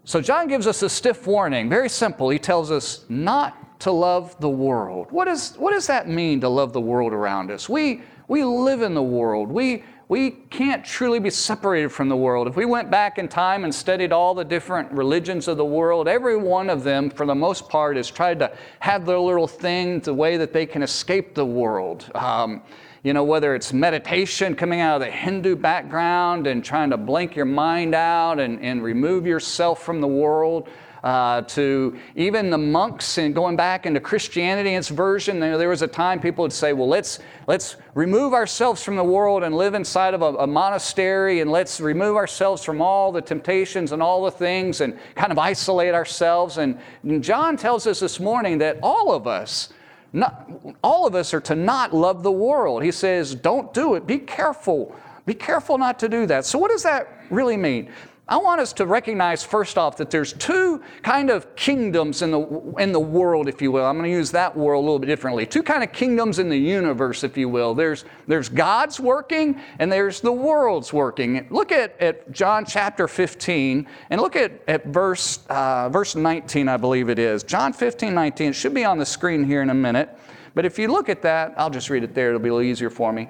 So, 0.05 0.21
John 0.21 0.47
gives 0.47 0.67
us 0.67 0.83
a 0.83 0.91
stiff 0.91 1.27
warning, 1.27 1.71
very 1.71 1.89
simple. 1.89 2.29
He 2.29 2.39
tells 2.39 2.71
us 2.71 3.07
not 3.09 3.81
to 3.81 3.91
love 3.91 4.39
the 4.41 4.49
world. 4.49 5.07
What, 5.11 5.27
is, 5.27 5.55
what 5.57 5.73
does 5.73 5.87
that 5.87 6.07
mean 6.07 6.43
to 6.43 6.51
love 6.51 6.75
the 6.75 6.81
world 6.83 7.15
around 7.15 7.51
us? 7.51 7.67
We, 7.67 8.03
we 8.27 8.45
live 8.45 8.83
in 8.83 8.93
the 8.93 9.03
world. 9.03 9.49
We, 9.49 9.85
we 10.09 10.31
can't 10.31 10.85
truly 10.85 11.19
be 11.19 11.29
separated 11.29 11.91
from 11.91 12.09
the 12.09 12.17
world. 12.17 12.49
If 12.49 12.57
we 12.57 12.65
went 12.65 12.91
back 12.91 13.19
in 13.19 13.29
time 13.29 13.65
and 13.65 13.75
studied 13.75 14.11
all 14.11 14.35
the 14.35 14.45
different 14.45 14.91
religions 14.91 15.49
of 15.49 15.59
the 15.59 15.65
world, 15.65 16.09
every 16.09 16.37
one 16.37 16.71
of 16.71 16.83
them, 16.83 17.11
for 17.11 17.27
the 17.27 17.35
most 17.35 17.69
part, 17.69 17.97
has 17.97 18.11
tried 18.11 18.39
to 18.39 18.51
have 18.81 19.05
their 19.05 19.19
little 19.19 19.47
thing 19.47 20.01
the 20.01 20.15
way 20.15 20.39
that 20.39 20.55
they 20.55 20.65
can 20.65 20.83
escape 20.83 21.35
the 21.35 21.45
world. 21.45 22.11
Um, 22.15 22.63
you 23.03 23.13
know, 23.13 23.23
whether 23.23 23.55
it's 23.55 23.73
meditation 23.73 24.57
coming 24.57 24.81
out 24.81 24.97
of 24.97 25.07
the 25.07 25.13
Hindu 25.13 25.57
background 25.57 26.47
and 26.47 26.65
trying 26.65 26.91
to 26.91 26.97
blank 26.97 27.37
your 27.37 27.45
mind 27.45 27.95
out 27.95 28.41
and, 28.41 28.61
and 28.61 28.83
remove 28.83 29.27
yourself 29.27 29.83
from 29.83 30.01
the 30.01 30.09
world, 30.09 30.69
uh, 31.05 31.43
to 31.43 31.99
even 32.17 32.51
the 32.51 32.59
monks 32.59 33.19
and 33.19 33.35
going 33.35 33.57
back 33.57 33.87
into 33.87 34.01
Christianity 34.01 34.71
and 34.71 34.79
its 34.79 34.89
version. 34.89 35.41
There, 35.41 35.69
was 35.69 35.83
a 35.83 35.87
time 35.87 36.21
people 36.21 36.43
would 36.43 36.53
say, 36.53 36.73
well, 36.73 36.89
let's, 36.89 37.19
let's 37.47 37.77
remove 37.95 38.33
ourselves 38.33 38.83
from 38.83 38.97
the 38.97 39.05
world 39.05 39.43
and 39.43 39.57
live 39.57 39.75
inside 39.75 40.15
of 40.15 40.23
a, 40.23 40.35
a 40.37 40.47
monastery 40.47 41.41
and 41.41 41.51
let's 41.51 41.81
remove 41.81 42.17
ourselves 42.17 42.65
from 42.65 42.81
all 42.81 43.13
the 43.13 43.23
temptations 43.23 43.93
and 43.93 44.03
all 44.03 44.25
the 44.25 44.31
things 44.31 44.81
and 44.81 44.99
kind 45.15 45.33
of 45.33 45.39
isolate 45.39 45.95
ourselves. 45.95 46.59
And, 46.59 46.79
and 47.03 47.23
John 47.23 47.57
tells 47.57 47.87
us 47.87 48.01
this 48.01 48.19
morning 48.19 48.59
that 48.59 48.79
all 48.83 49.13
of 49.13 49.27
us, 49.27 49.69
not, 50.13 50.51
all 50.83 51.07
of 51.07 51.15
us 51.15 51.35
are 51.35 51.41
to 51.43 51.55
not 51.55 51.95
love 51.95 52.23
the 52.23 52.33
world. 52.33 52.83
He 52.83 52.93
says, 52.93 53.35
don't 53.35 53.73
do 53.75 53.95
it. 53.95 54.07
Be 54.07 54.19
careful. 54.19 54.97
Be 55.27 55.35
careful 55.35 55.77
not 55.77 55.99
to 55.99 56.09
do 56.09 56.25
that. 56.27 56.47
So, 56.47 56.59
what 56.59 56.71
does 56.71 56.83
that 56.85 57.07
really 57.29 57.59
mean? 57.59 57.93
I 58.31 58.37
want 58.37 58.61
us 58.61 58.75
to 58.75 58.85
recognize 58.85 59.43
first 59.43 59.79
off 59.79 59.97
that 59.97 60.11
there's 60.11 60.35
two 60.35 60.83
kind 61.03 61.31
of 61.31 61.57
kingdoms 61.57 62.21
in 62.21 62.31
the, 62.31 62.75
in 62.79 62.93
the 62.93 63.01
world, 63.01 63.49
if 63.49 63.63
you 63.63 63.73
will. 63.73 63.87
I'm 63.87 63.97
going 63.97 64.11
to 64.11 64.15
use 64.15 64.31
that 64.33 64.55
word 64.55 64.75
a 64.75 64.79
little 64.79 64.99
bit 64.99 65.07
differently. 65.07 65.47
Two 65.47 65.63
kind 65.63 65.83
of 65.83 65.93
kingdoms 65.93 66.39
in 66.39 66.51
the 66.51 66.59
universe, 66.59 67.25
if 67.25 67.39
you 67.39 67.49
will. 67.49 67.75
There's, 67.75 68.05
there's 68.27 68.51
God's 68.51 69.01
working 69.01 69.59
and 69.79 69.91
there's 69.91 70.21
the 70.21 70.33
world's 70.33 70.93
working. 70.93 71.47
Look 71.49 71.73
at, 71.73 71.99
at 72.01 72.31
John 72.31 72.67
chapter 72.67 73.09
15 73.09 73.87
and 74.11 74.21
look 74.21 74.37
at, 74.37 74.61
at 74.69 74.85
verse, 74.85 75.41
uh, 75.49 75.89
verse 75.89 76.15
19, 76.15 76.69
I 76.69 76.77
believe 76.77 77.09
it 77.09 77.19
is. 77.19 77.43
John 77.43 77.73
15, 77.73 78.13
19. 78.13 78.51
It 78.51 78.53
should 78.53 78.75
be 78.75 78.85
on 78.85 78.99
the 78.99 79.07
screen 79.07 79.43
here 79.43 79.63
in 79.63 79.71
a 79.71 79.75
minute. 79.75 80.15
But 80.55 80.67
if 80.67 80.79
you 80.79 80.89
look 80.89 81.09
at 81.09 81.23
that, 81.23 81.55
I'll 81.57 81.71
just 81.71 81.89
read 81.89 82.03
it 82.03 82.15
there. 82.15 82.29
It'll 82.29 82.41
be 82.41 82.49
a 82.49 82.53
little 82.53 82.69
easier 82.69 82.91
for 82.91 83.13
me. 83.13 83.29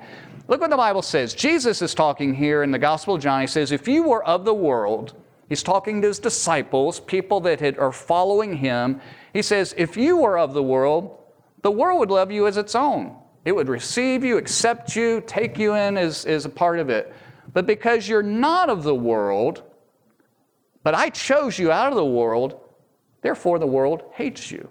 Look 0.49 0.63
what 0.63 0.71
the 0.71 0.77
Bible 0.79 1.03
says. 1.03 1.35
Jesus 1.35 1.83
is 1.83 1.95
talking 1.95 2.35
here 2.35 2.63
in 2.63 2.71
the 2.71 2.79
Gospel 2.79 3.15
of 3.15 3.23
John. 3.23 3.43
He 3.43 3.47
says, 3.47 3.71
If 3.71 3.87
you 3.87 4.03
were 4.05 4.25
of 4.25 4.47
the 4.47 4.55
world, 4.55 5.15
he's 5.51 5.63
talking 5.63 6.01
to 6.01 6.09
his 6.09 6.19
disciples, 6.19 7.01
people 7.01 7.41
that 7.41 7.61
had, 7.61 7.79
are 7.79 7.93
following 7.93 8.57
him. 8.57 9.03
He 9.35 9.43
says, 9.43 9.75
If 9.77 9.99
you 9.99 10.17
were 10.17 10.39
of 10.39 10.55
the 10.55 10.63
world, 10.63 11.19
the 11.61 11.71
world 11.71 12.01
would 12.01 12.11
love 12.11 12.33
you 12.33 12.47
as 12.47 12.57
its 12.57 12.75
own. 12.75 13.15
It 13.45 13.53
would 13.53 13.69
receive 13.69 14.25
you, 14.25 14.39
accept 14.39 14.97
you, 14.97 15.23
take 15.27 15.59
you 15.59 15.75
in 15.75 15.99
as, 15.99 16.25
as 16.25 16.47
a 16.47 16.51
part 16.51 16.79
of 16.79 16.89
it. 16.89 17.15
But 17.53 17.67
because 17.67 18.09
you're 18.09 18.23
not 18.23 18.71
of 18.71 18.85
the 18.85 18.95
world, 18.95 19.63
but 20.83 20.95
I 20.95 21.11
chose 21.11 21.59
you 21.59 21.71
out 21.71 21.93
of 21.93 21.97
the 21.97 22.05
world, 22.05 22.59
therefore 23.21 23.59
the 23.59 23.67
world 23.67 24.03
hates 24.15 24.51
you. 24.51 24.71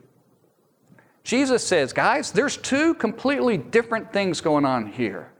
Jesus 1.23 1.63
says, 1.63 1.93
guys, 1.93 2.31
there's 2.31 2.57
two 2.57 2.95
completely 2.95 3.57
different 3.57 4.11
things 4.11 4.41
going 4.41 4.65
on 4.65 4.87
here. 4.87 5.31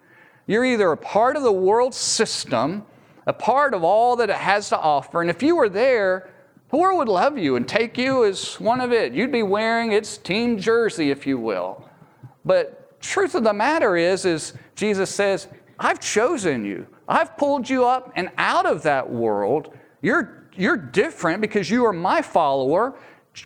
You're 0.48 0.66
either 0.66 0.92
a 0.92 0.98
part 0.98 1.36
of 1.36 1.44
the 1.44 1.51
world 1.51 1.94
system, 1.94 2.86
a 3.27 3.34
part 3.34 3.74
of 3.74 3.84
all 3.84 4.16
that 4.16 4.30
it 4.30 4.38
has 4.38 4.70
to 4.70 4.80
offer, 4.80 5.22
and 5.22 5.30
if 5.30 5.44
you 5.44 5.56
were 5.56 5.70
there, 5.70 6.30
the 6.70 6.77
world 6.77 6.98
would 6.98 7.10
love 7.10 7.38
you 7.38 7.56
and 7.56 7.68
take 7.68 7.98
you 7.98 8.25
as 8.25 8.60
one 8.60 8.82
of 8.82 8.92
it. 8.92 9.13
You'd 9.13 9.32
be 9.32 9.44
wearing 9.44 9.94
its 9.94 10.18
team 10.18 10.58
jersey, 10.58 11.12
if 11.12 11.25
you 11.25 11.38
will. 11.38 11.88
But 12.44 13.00
truth 13.01 13.36
of 13.36 13.44
the 13.44 13.54
matter 13.54 13.96
is, 13.96 14.25
is 14.25 14.54
Jesus 14.75 15.10
says, 15.10 15.48
I've 15.80 16.00
chosen 16.00 16.66
you. 16.66 16.88
I've 17.08 17.38
pulled 17.38 17.70
you 17.70 17.86
up 17.86 18.12
and 18.16 18.30
out 18.38 18.66
of 18.66 18.84
that 18.84 19.10
world. 19.10 19.74
You're, 20.01 20.50
you're 20.56 20.77
different 20.77 21.39
because 21.39 21.70
you 21.70 21.86
are 21.86 21.94
my 21.94 22.22
follower. 22.22 22.98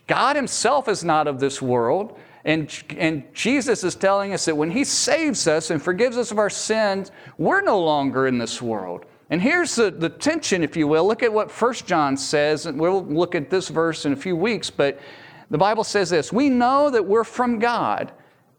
God 0.06 0.34
Himself 0.34 0.88
is 0.88 1.04
not 1.04 1.28
of 1.28 1.38
this 1.38 1.62
world. 1.62 2.18
And, 2.44 2.82
and 2.98 3.22
Jesus 3.32 3.84
is 3.84 3.94
telling 3.94 4.32
us 4.32 4.44
that 4.46 4.56
when 4.56 4.70
He 4.70 4.84
saves 4.84 5.46
us 5.46 5.70
and 5.70 5.80
forgives 5.80 6.16
us 6.16 6.30
of 6.32 6.38
our 6.38 6.50
sins, 6.50 7.12
we're 7.38 7.60
no 7.60 7.80
longer 7.80 8.26
in 8.26 8.38
this 8.38 8.60
world. 8.60 9.06
And 9.30 9.40
here's 9.40 9.76
the, 9.76 9.90
the 9.90 10.08
tension, 10.08 10.62
if 10.62 10.76
you 10.76 10.86
will. 10.86 11.06
Look 11.06 11.22
at 11.22 11.32
what 11.32 11.50
First 11.50 11.86
John 11.86 12.16
says, 12.16 12.66
and 12.66 12.78
we'll 12.78 13.04
look 13.04 13.34
at 13.34 13.48
this 13.48 13.68
verse 13.68 14.04
in 14.04 14.12
a 14.12 14.16
few 14.16 14.36
weeks, 14.36 14.70
but 14.70 15.00
the 15.50 15.58
Bible 15.58 15.84
says 15.84 16.10
this 16.10 16.32
We 16.32 16.48
know 16.48 16.90
that 16.90 17.04
we're 17.04 17.24
from 17.24 17.58
God, 17.58 18.12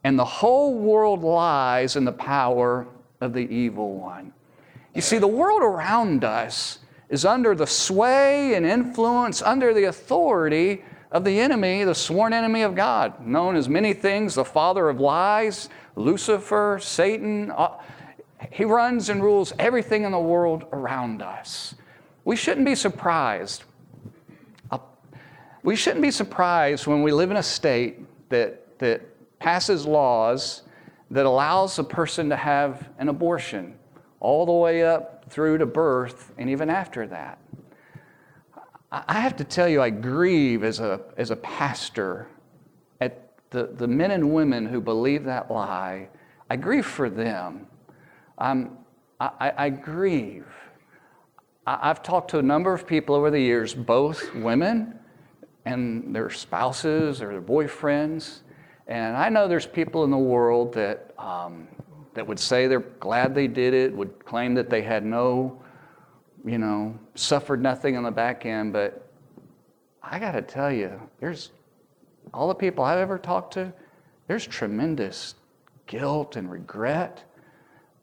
and 0.04 0.18
the 0.18 0.26
whole 0.26 0.78
world 0.78 1.24
lies 1.24 1.96
in 1.96 2.06
the 2.06 2.12
power 2.12 2.88
of 3.20 3.34
the 3.34 3.48
evil 3.54 3.96
one. 3.96 4.34
You 4.96 5.02
see, 5.02 5.18
the 5.18 5.28
world 5.28 5.62
around 5.62 6.24
us 6.24 6.80
is 7.10 7.26
under 7.26 7.54
the 7.54 7.68
sway 7.68 8.56
and 8.56 8.66
influence, 8.66 9.42
under 9.42 9.74
the 9.74 9.86
authority 9.86 10.84
of 11.14 11.24
the 11.24 11.40
enemy, 11.40 11.84
the 11.84 11.94
sworn 11.94 12.34
enemy 12.34 12.64
of 12.64 12.74
God, 12.74 13.26
known 13.26 13.56
as 13.56 13.70
many 13.70 13.94
things 13.94 14.34
the 14.34 14.44
father 14.44 14.90
of 14.90 15.00
lies, 15.00 15.70
Lucifer, 15.96 16.80
Satan. 16.82 17.52
Uh, 17.52 17.78
he 18.52 18.66
runs 18.66 19.10
and 19.10 19.24
rules 19.24 19.54
everything 19.60 20.04
in 20.04 20.12
the 20.12 20.20
world 20.20 20.66
around 20.74 21.22
us. 21.22 21.76
We 22.26 22.36
shouldn't 22.36 22.66
be 22.66 22.74
surprised. 22.74 23.64
Uh, 24.72 24.80
we 25.62 25.76
shouldn't 25.76 26.02
be 26.02 26.12
surprised 26.12 26.88
when 26.88 27.04
we 27.04 27.12
live 27.12 27.30
in 27.30 27.38
a 27.38 27.44
state 27.44 28.00
that, 28.30 28.80
that 28.80 29.02
passes 29.38 29.86
laws 29.86 30.64
that 31.12 31.28
allows 31.28 31.78
a 31.78 31.84
person 31.84 32.28
to 32.30 32.36
have 32.36 32.90
an 32.98 33.08
abortion 33.08 33.76
all 34.20 34.48
the 34.48 34.52
way 34.52 34.82
up 34.82 35.26
through 35.30 35.60
to 35.60 35.68
birth 35.68 36.34
and 36.40 36.50
even 36.50 36.72
after 36.72 37.06
that. 37.06 37.38
I 38.94 39.22
have 39.22 39.36
to 39.38 39.44
tell 39.44 39.68
you, 39.68 39.82
I 39.82 39.90
grieve 39.90 40.64
as 40.64 40.80
a, 40.80 41.02
as 41.18 41.32
a 41.32 41.36
pastor 41.38 42.28
at 43.02 43.34
the, 43.50 43.72
the 43.74 43.88
men 43.88 44.12
and 44.12 44.32
women 44.32 44.68
who 44.68 44.80
believe 44.80 45.24
that 45.24 45.50
lie. 45.50 46.10
I 46.48 46.58
grieve 46.58 46.86
for 46.86 47.10
them. 47.10 47.66
Um, 48.38 48.78
I, 49.20 49.52
I 49.58 49.70
grieve. 49.72 50.46
I, 51.66 51.90
I've 51.90 52.04
talked 52.04 52.30
to 52.32 52.38
a 52.38 52.44
number 52.44 52.72
of 52.72 52.86
people 52.86 53.16
over 53.16 53.32
the 53.32 53.40
years, 53.40 53.74
both 53.74 54.32
women 54.36 55.00
and 55.66 56.16
their 56.16 56.30
spouses 56.30 57.20
or 57.20 57.30
their 57.30 57.42
boyfriends. 57.42 58.42
And 58.86 59.18
I 59.18 59.30
know 59.30 59.48
there's 59.48 59.66
people 59.66 60.04
in 60.04 60.12
the 60.12 60.18
world 60.18 60.72
that, 60.76 61.16
um, 61.18 61.68
that 62.14 62.28
would 62.28 62.40
say 62.40 62.68
they're 62.68 62.82
glad 62.82 63.34
they 63.34 63.48
did 63.48 63.74
it, 63.74 63.92
would 63.92 64.24
claim 64.24 64.54
that 64.54 64.70
they 64.70 64.84
had 64.84 65.04
no 65.04 65.63
you 66.46 66.58
know, 66.58 66.98
suffered 67.16 67.62
nothing 67.62 67.96
on 67.96 68.04
the 68.04 68.12
back 68.12 68.46
end, 68.46 68.74
but 68.74 69.08
I 70.02 70.20
got 70.20 70.34
to 70.34 70.42
tell 70.42 70.72
you, 70.72 71.00
there's 71.20 71.52
all 72.34 72.48
the 72.48 72.56
people 72.56 72.84
I've 72.84 73.00
ever 73.00 73.18
talked 73.18 73.54
to, 73.54 73.72
there's 74.28 74.46
tremendous 74.46 75.36
guilt 75.88 76.36
and 76.36 76.50
regret 76.50 77.24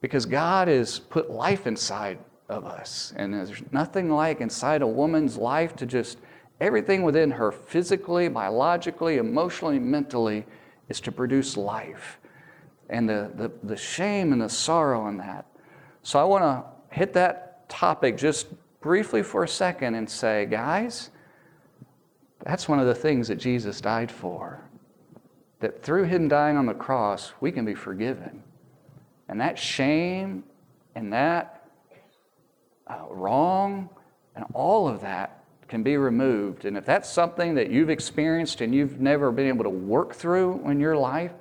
because 0.01 0.25
God 0.27 0.69
has 0.69 0.99
put 0.99 1.31
life 1.31 1.67
inside 1.67 2.19
of 2.49 2.65
us. 2.65 3.13
And 3.17 3.35
there's 3.35 3.63
nothing 3.73 4.11
like 4.11 4.41
inside 4.41 4.83
a 4.83 4.87
woman's 4.87 5.37
life 5.37 5.77
to 5.77 5.87
just 5.87 6.19
everything 6.61 7.03
within 7.03 7.31
her 7.31 7.53
physically, 7.53 8.29
biologically, 8.29 9.19
emotionally, 9.19 9.79
mentally 9.79 10.45
is 10.89 11.01
to 11.01 11.13
produce 11.13 11.57
life. 11.57 12.19
And 12.89 13.09
the, 13.09 13.31
the, 13.35 13.53
the 13.63 13.77
shame 13.77 14.33
and 14.33 14.43
the 14.43 14.49
sorrow 14.49 15.09
in 15.09 15.17
that. 15.19 15.47
So 16.03 16.19
I 16.19 16.25
want 16.25 16.43
to 16.43 16.65
hit 16.95 17.13
that 17.13 17.50
topic 17.71 18.19
just 18.19 18.49
briefly 18.81 19.23
for 19.23 19.45
a 19.45 19.49
second 19.49 19.95
and 19.95 20.09
say, 20.09 20.47
guys, 20.47 21.11
that's 22.45 22.69
one 22.69 22.79
of 22.79 22.87
the 22.87 22.95
things 22.95 23.29
that 23.29 23.37
Jesus 23.37 23.81
died 23.81 24.11
for. 24.11 24.61
That 25.61 25.83
through 25.83 26.05
Him 26.05 26.29
dying 26.29 26.57
on 26.57 26.67
the 26.67 26.75
cross, 26.75 27.33
we 27.41 27.53
can 27.53 27.65
be 27.65 27.75
forgiven. 27.75 28.43
And 29.29 29.41
that 29.41 29.59
shame 29.59 30.45
and 30.95 31.13
that 31.13 31.69
uh, 32.87 33.05
wrong 33.11 33.89
and 34.35 34.45
all 34.55 34.89
of 34.89 35.01
that 35.03 35.45
can 35.69 35.83
be 35.83 35.97
removed. 35.97 36.65
And 36.65 36.77
if 36.77 36.85
that's 36.85 37.09
something 37.09 37.55
that 37.55 37.71
you've 37.71 37.91
experienced 37.91 38.61
and 38.61 38.75
you've 38.75 39.01
never 39.01 39.31
been 39.31 39.47
able 39.47 39.65
to 39.65 39.71
work 39.71 40.15
through 40.15 40.69
in 40.69 40.81
your 40.81 40.97
life, 40.97 41.33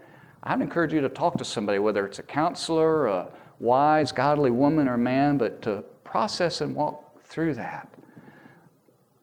I'd 0.43 0.61
encourage 0.61 0.93
you 0.93 1.01
to 1.01 1.09
talk 1.09 1.37
to 1.37 1.45
somebody, 1.45 1.79
whether 1.79 2.05
it's 2.05 2.19
a 2.19 2.23
counselor, 2.23 3.07
a 3.07 3.27
wise, 3.59 4.11
godly 4.11 4.51
woman 4.51 4.87
or 4.87 4.97
man, 4.97 5.37
but 5.37 5.61
to 5.63 5.83
process 6.09 6.61
and 6.61 6.75
walk 6.75 7.23
through 7.23 7.53
that. 7.53 7.87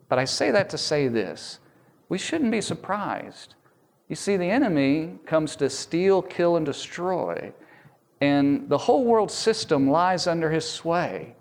But 0.09 0.19
I 0.19 0.25
say 0.25 0.51
that 0.53 0.71
to 0.71 0.79
say 0.79 1.09
this 1.09 1.59
we 2.09 2.19
shouldn't 2.19 2.53
be 2.53 2.61
surprised. 2.61 3.55
You 4.09 4.15
see, 4.15 4.37
the 4.37 4.49
enemy 4.49 5.19
comes 5.27 5.57
to 5.57 5.69
steal, 5.69 6.23
kill, 6.23 6.57
and 6.57 6.65
destroy, 6.65 7.53
and 8.21 8.69
the 8.69 8.79
whole 8.79 9.05
world 9.05 9.33
system 9.33 9.91
lies 9.91 10.29
under 10.29 10.49
his 10.51 10.69
sway. 10.69 11.35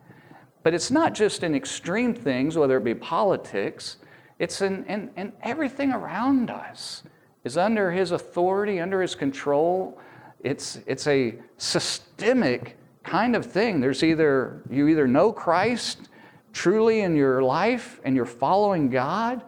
But 0.63 0.73
it's 0.73 0.89
not 0.89 1.13
just 1.13 1.43
in 1.43 1.53
extreme 1.53 2.15
things, 2.15 2.57
whether 2.57 2.77
it 2.77 2.83
be 2.83 2.95
politics, 2.95 3.97
it's 4.39 4.61
in, 4.61 4.83
in, 4.85 5.11
in 5.15 5.31
everything 5.43 5.93
around 5.93 6.49
us 6.49 7.03
is 7.43 7.55
under 7.55 7.91
his 7.91 8.11
authority, 8.11 8.79
under 8.79 8.99
his 8.99 9.13
control. 9.13 9.99
It's, 10.39 10.79
it's 10.87 11.05
a 11.05 11.35
systemic 11.57 12.77
kind 13.05 13.35
of 13.35 13.45
thing. 13.45 13.79
There's 13.79 14.03
either, 14.03 14.61
you 14.69 14.87
either 14.87 15.07
know 15.07 15.31
Christ 15.31 16.09
truly 16.53 17.01
in 17.01 17.15
your 17.15 17.43
life 17.43 18.01
and 18.03 18.15
you're 18.15 18.25
following 18.25 18.89
God, 18.89 19.43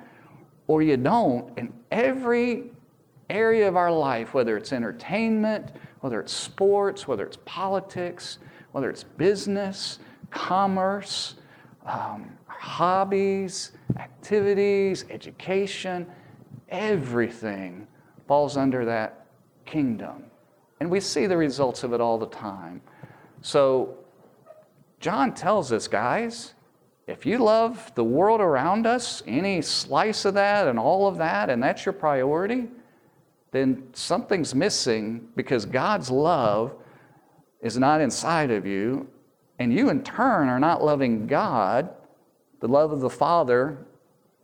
or 0.67 0.81
you 0.81 0.97
don't. 0.97 1.57
In 1.57 1.73
every 1.91 2.71
area 3.29 3.67
of 3.67 3.75
our 3.75 3.91
life, 3.91 4.33
whether 4.33 4.57
it's 4.57 4.71
entertainment, 4.71 5.71
whether 6.01 6.19
it's 6.19 6.33
sports, 6.33 7.07
whether 7.07 7.25
it's 7.25 7.37
politics, 7.45 8.37
whether 8.71 8.89
it's 8.89 9.03
business, 9.03 9.99
commerce, 10.29 11.35
um, 11.85 12.37
hobbies, 12.45 13.71
activities, 13.97 15.05
education, 15.09 16.05
everything 16.69 17.87
falls 18.27 18.57
under 18.57 18.85
that 18.85 19.25
kingdom. 19.65 20.25
And 20.79 20.91
we 20.91 20.99
see 20.99 21.25
the 21.25 21.37
results 21.37 21.83
of 21.83 21.93
it 21.93 22.01
all 22.01 22.17
the 22.17 22.27
time. 22.27 22.81
So, 23.47 23.95
John 24.99 25.33
tells 25.33 25.71
us, 25.71 25.87
guys, 25.87 26.53
if 27.07 27.25
you 27.25 27.37
love 27.37 27.93
the 27.95 28.03
world 28.03 28.41
around 28.41 28.85
us, 28.85 29.23
any 29.25 29.61
slice 29.61 30.25
of 30.25 30.33
that 30.33 30.67
and 30.67 30.77
all 30.77 31.07
of 31.07 31.17
that, 31.19 31.49
and 31.49 31.63
that's 31.63 31.85
your 31.85 31.93
priority, 31.93 32.67
then 33.51 33.87
something's 33.93 34.53
missing 34.53 35.29
because 35.37 35.65
God's 35.65 36.11
love 36.11 36.75
is 37.61 37.77
not 37.77 38.01
inside 38.01 38.51
of 38.51 38.65
you, 38.65 39.07
and 39.59 39.71
you 39.71 39.91
in 39.91 40.03
turn 40.03 40.49
are 40.49 40.59
not 40.59 40.83
loving 40.83 41.25
God. 41.25 41.89
The 42.59 42.67
love 42.67 42.91
of 42.91 42.99
the 42.99 43.09
Father, 43.09 43.77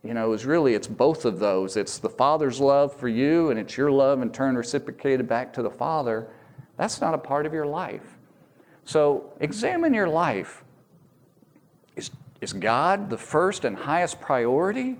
you 0.02 0.14
know, 0.14 0.32
is 0.32 0.46
really, 0.46 0.72
it's 0.72 0.88
both 0.88 1.26
of 1.26 1.38
those. 1.38 1.76
It's 1.76 1.98
the 1.98 2.08
Father's 2.08 2.58
love 2.58 2.96
for 2.96 3.08
you, 3.08 3.50
and 3.50 3.60
it's 3.60 3.76
your 3.76 3.90
love 3.90 4.22
in 4.22 4.30
turn 4.30 4.56
reciprocated 4.56 5.28
back 5.28 5.52
to 5.52 5.62
the 5.62 5.68
Father. 5.68 6.26
That's 6.78 7.02
not 7.02 7.12
a 7.12 7.18
part 7.18 7.44
of 7.44 7.52
your 7.52 7.66
life. 7.66 8.13
So 8.84 9.32
examine 9.40 9.94
your 9.94 10.08
life. 10.08 10.64
Is, 11.96 12.10
is 12.40 12.52
God 12.52 13.10
the 13.10 13.18
first 13.18 13.64
and 13.64 13.76
highest 13.76 14.20
priority? 14.20 14.96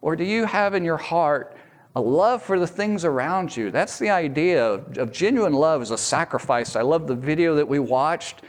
Or 0.00 0.16
do 0.16 0.24
you 0.24 0.44
have 0.44 0.74
in 0.74 0.84
your 0.84 0.96
heart 0.96 1.56
a 1.94 2.00
love 2.00 2.42
for 2.42 2.58
the 2.58 2.66
things 2.66 3.04
around 3.04 3.56
you? 3.56 3.70
That's 3.70 3.98
the 3.98 4.10
idea 4.10 4.66
of, 4.66 4.98
of 4.98 5.12
genuine 5.12 5.52
love 5.52 5.82
is 5.82 5.90
a 5.90 5.98
sacrifice. 5.98 6.74
I 6.74 6.82
love 6.82 7.06
the 7.06 7.14
video 7.14 7.54
that 7.56 7.68
we 7.68 7.78
watched. 7.78 8.42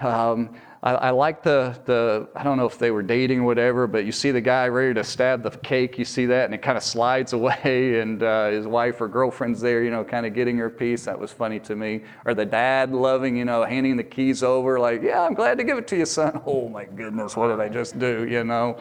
Um, 0.00 0.54
I, 0.80 0.94
I 0.94 1.10
like 1.10 1.42
the, 1.42 1.76
the, 1.86 2.28
I 2.36 2.44
don't 2.44 2.56
know 2.56 2.66
if 2.66 2.78
they 2.78 2.92
were 2.92 3.02
dating 3.02 3.40
or 3.40 3.44
whatever, 3.44 3.88
but 3.88 4.04
you 4.04 4.12
see 4.12 4.30
the 4.30 4.40
guy 4.40 4.68
ready 4.68 4.94
to 4.94 5.02
stab 5.02 5.42
the 5.42 5.50
cake, 5.50 5.98
you 5.98 6.04
see 6.04 6.26
that, 6.26 6.44
and 6.44 6.54
it 6.54 6.62
kind 6.62 6.76
of 6.76 6.84
slides 6.84 7.32
away, 7.34 8.00
and 8.00 8.22
uh, 8.22 8.50
his 8.50 8.66
wife 8.66 9.00
or 9.00 9.08
girlfriend's 9.08 9.60
there, 9.60 9.82
you 9.82 9.90
know, 9.90 10.04
kind 10.04 10.24
of 10.24 10.34
getting 10.34 10.56
her 10.58 10.70
piece. 10.70 11.04
That 11.04 11.18
was 11.18 11.32
funny 11.32 11.58
to 11.60 11.74
me. 11.74 12.02
Or 12.24 12.34
the 12.34 12.46
dad 12.46 12.92
loving, 12.92 13.36
you 13.36 13.44
know, 13.44 13.64
handing 13.64 13.96
the 13.96 14.04
keys 14.04 14.42
over, 14.42 14.78
like, 14.78 15.02
yeah, 15.02 15.22
I'm 15.22 15.34
glad 15.34 15.58
to 15.58 15.64
give 15.64 15.78
it 15.78 15.88
to 15.88 15.96
you, 15.96 16.06
son. 16.06 16.42
Oh 16.48 16.68
my 16.68 16.84
goodness, 16.84 17.36
what 17.36 17.48
did 17.48 17.60
I 17.60 17.68
just 17.68 17.98
do, 17.98 18.26
you 18.26 18.42
know? 18.42 18.80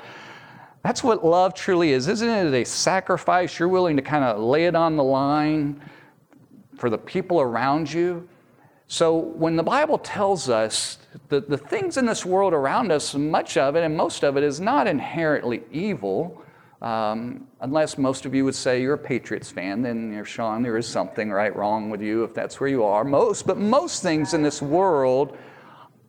That's 0.84 1.04
what 1.04 1.26
love 1.26 1.54
truly 1.54 1.92
is. 1.92 2.08
Isn't 2.08 2.30
it 2.30 2.54
a 2.54 2.64
sacrifice? 2.64 3.60
You're 3.60 3.68
willing 3.68 3.98
to 3.98 4.02
kind 4.02 4.24
of 4.24 4.40
lay 4.40 4.66
it 4.66 4.76
on 4.76 4.96
the 4.96 5.04
line 5.04 5.82
for 6.78 6.90
the 6.90 6.98
people 6.98 7.42
around 7.42 7.92
you. 7.92 8.28
So 8.88 9.16
when 9.16 9.56
the 9.56 9.64
Bible 9.64 9.98
tells 9.98 10.50
us 10.50 10.98
that 11.30 11.50
the 11.50 11.58
things 11.58 11.98
in 11.98 12.06
this 12.06 12.26
world 12.26 12.54
around 12.54 12.92
us, 12.92 13.14
much 13.14 13.58
of 13.58 13.76
it 13.76 13.84
and 13.84 13.96
most 13.96 14.24
of 14.24 14.38
it 14.38 14.44
is 14.44 14.60
not 14.60 14.88
inherently 14.88 15.64
evil, 15.72 16.42
Um, 16.80 17.48
unless 17.60 17.98
most 17.98 18.26
of 18.28 18.36
you 18.36 18.46
would 18.46 18.54
say 18.54 18.80
you're 18.82 18.94
a 18.94 18.98
Patriots 19.00 19.50
fan, 19.50 19.82
then 19.82 20.14
you're 20.14 20.24
Sean, 20.26 20.62
there 20.62 20.78
is 20.78 20.88
something 20.88 21.32
right 21.32 21.56
wrong 21.56 21.90
with 21.90 22.04
you 22.04 22.24
if 22.24 22.36
that's 22.36 22.60
where 22.60 22.70
you 22.70 22.84
are. 22.84 23.04
Most, 23.04 23.48
but 23.48 23.58
most 23.58 24.04
things 24.04 24.36
in 24.36 24.44
this 24.44 24.62
world 24.62 25.36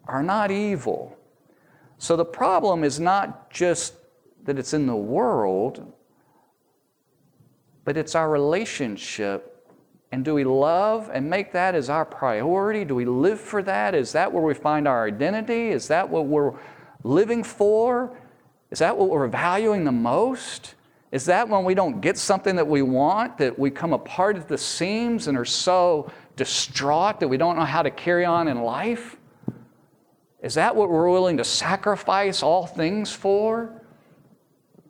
are 0.06 0.22
not 0.22 0.50
evil. 0.50 1.16
So 1.96 2.16
the 2.16 2.24
problem 2.26 2.84
is 2.84 3.00
not 3.00 3.50
just 3.50 3.94
that 4.44 4.58
it's 4.58 4.74
in 4.74 4.86
the 4.86 4.94
world, 4.94 5.90
but 7.84 7.96
it's 7.96 8.14
our 8.14 8.28
relationship. 8.28 9.57
And 10.10 10.24
do 10.24 10.34
we 10.34 10.44
love 10.44 11.10
and 11.12 11.28
make 11.28 11.52
that 11.52 11.74
as 11.74 11.90
our 11.90 12.04
priority? 12.04 12.84
Do 12.84 12.94
we 12.94 13.04
live 13.04 13.40
for 13.40 13.62
that? 13.62 13.94
Is 13.94 14.12
that 14.12 14.32
where 14.32 14.42
we 14.42 14.54
find 14.54 14.88
our 14.88 15.06
identity? 15.06 15.68
Is 15.68 15.88
that 15.88 16.08
what 16.08 16.26
we're 16.26 16.54
living 17.04 17.44
for? 17.44 18.16
Is 18.70 18.78
that 18.78 18.96
what 18.96 19.10
we're 19.10 19.28
valuing 19.28 19.84
the 19.84 19.92
most? 19.92 20.74
Is 21.12 21.26
that 21.26 21.48
when 21.48 21.64
we 21.64 21.74
don't 21.74 22.00
get 22.00 22.18
something 22.18 22.56
that 22.56 22.66
we 22.66 22.82
want, 22.82 23.38
that 23.38 23.58
we 23.58 23.70
come 23.70 23.92
apart 23.92 24.36
at 24.36 24.48
the 24.48 24.58
seams 24.58 25.26
and 25.26 25.36
are 25.36 25.44
so 25.44 26.10
distraught 26.36 27.20
that 27.20 27.28
we 27.28 27.36
don't 27.36 27.56
know 27.56 27.64
how 27.64 27.82
to 27.82 27.90
carry 27.90 28.24
on 28.24 28.48
in 28.48 28.62
life? 28.62 29.16
Is 30.42 30.54
that 30.54 30.76
what 30.76 30.88
we're 30.88 31.10
willing 31.10 31.36
to 31.38 31.44
sacrifice 31.44 32.42
all 32.42 32.66
things 32.66 33.12
for? 33.12 33.77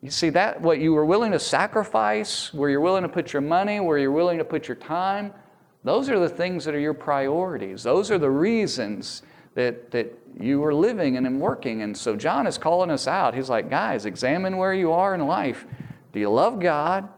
You 0.01 0.11
see 0.11 0.31
that 0.31 0.61
what 0.61 0.79
you 0.79 0.93
were 0.93 1.05
willing 1.05 1.33
to 1.33 1.41
sacrifice, 1.41 2.55
where 2.55 2.71
you're 2.71 2.81
willing 2.81 3.03
to 3.03 3.09
put 3.09 3.33
your 3.33 3.43
money, 3.43 3.81
where 3.81 3.99
you're 3.99 4.13
willing 4.13 4.39
to 4.39 4.45
put 4.45 4.69
your 4.69 4.77
time, 4.77 5.33
those 5.85 6.09
are 6.09 6.19
the 6.19 6.29
things 6.29 6.65
that 6.65 6.75
are 6.75 6.81
your 6.81 6.95
priorities. 6.95 7.83
Those 7.83 8.11
are 8.11 8.19
the 8.19 8.31
reasons 8.31 9.23
that, 9.55 9.91
that 9.91 10.17
you 10.39 10.65
are 10.65 10.75
living 10.75 11.17
and 11.17 11.41
working. 11.41 11.83
And 11.83 11.97
so 11.97 12.15
John 12.15 12.47
is 12.47 12.59
calling 12.59 12.91
us 12.91 13.09
out. 13.09 13.35
He's 13.35 13.49
like, 13.49 13.71
guys, 13.71 14.07
examine 14.07 14.57
where 14.57 14.75
you 14.75 14.93
are 14.93 15.15
in 15.15 15.27
life. 15.27 15.67
Do 16.13 16.21
you 16.21 16.31
love 16.31 16.61
God 16.61 17.09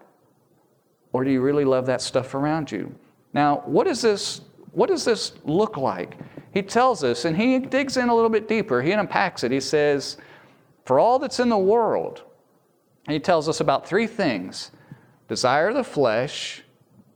or 1.13 1.25
do 1.25 1.31
you 1.31 1.41
really 1.41 1.65
love 1.65 1.87
that 1.87 2.01
stuff 2.01 2.35
around 2.35 2.71
you? 2.71 2.95
Now, 3.33 3.63
what 3.67 3.87
is 3.87 4.01
this? 4.03 4.41
What 4.73 4.89
does 4.89 5.05
this 5.05 5.33
look 5.45 5.77
like? 5.77 6.17
He 6.53 6.63
tells 6.63 7.05
us, 7.05 7.25
and 7.25 7.37
he 7.37 7.59
digs 7.59 7.97
in 7.97 8.09
a 8.09 8.15
little 8.15 8.31
bit 8.31 8.49
deeper. 8.49 8.83
He 8.83 8.93
unpacks 8.93 9.45
it. 9.45 9.53
He 9.53 9.61
says, 9.61 10.17
For 10.85 10.99
all 10.99 11.19
that's 11.19 11.41
in 11.41 11.49
the 11.49 11.59
world, 11.59 12.23
he 13.09 13.19
tells 13.19 13.49
us 13.49 13.61
about 13.61 13.87
three 13.87 14.07
things 14.07 14.71
desire 15.29 15.69
of 15.69 15.77
the 15.77 15.85
flesh, 15.85 16.63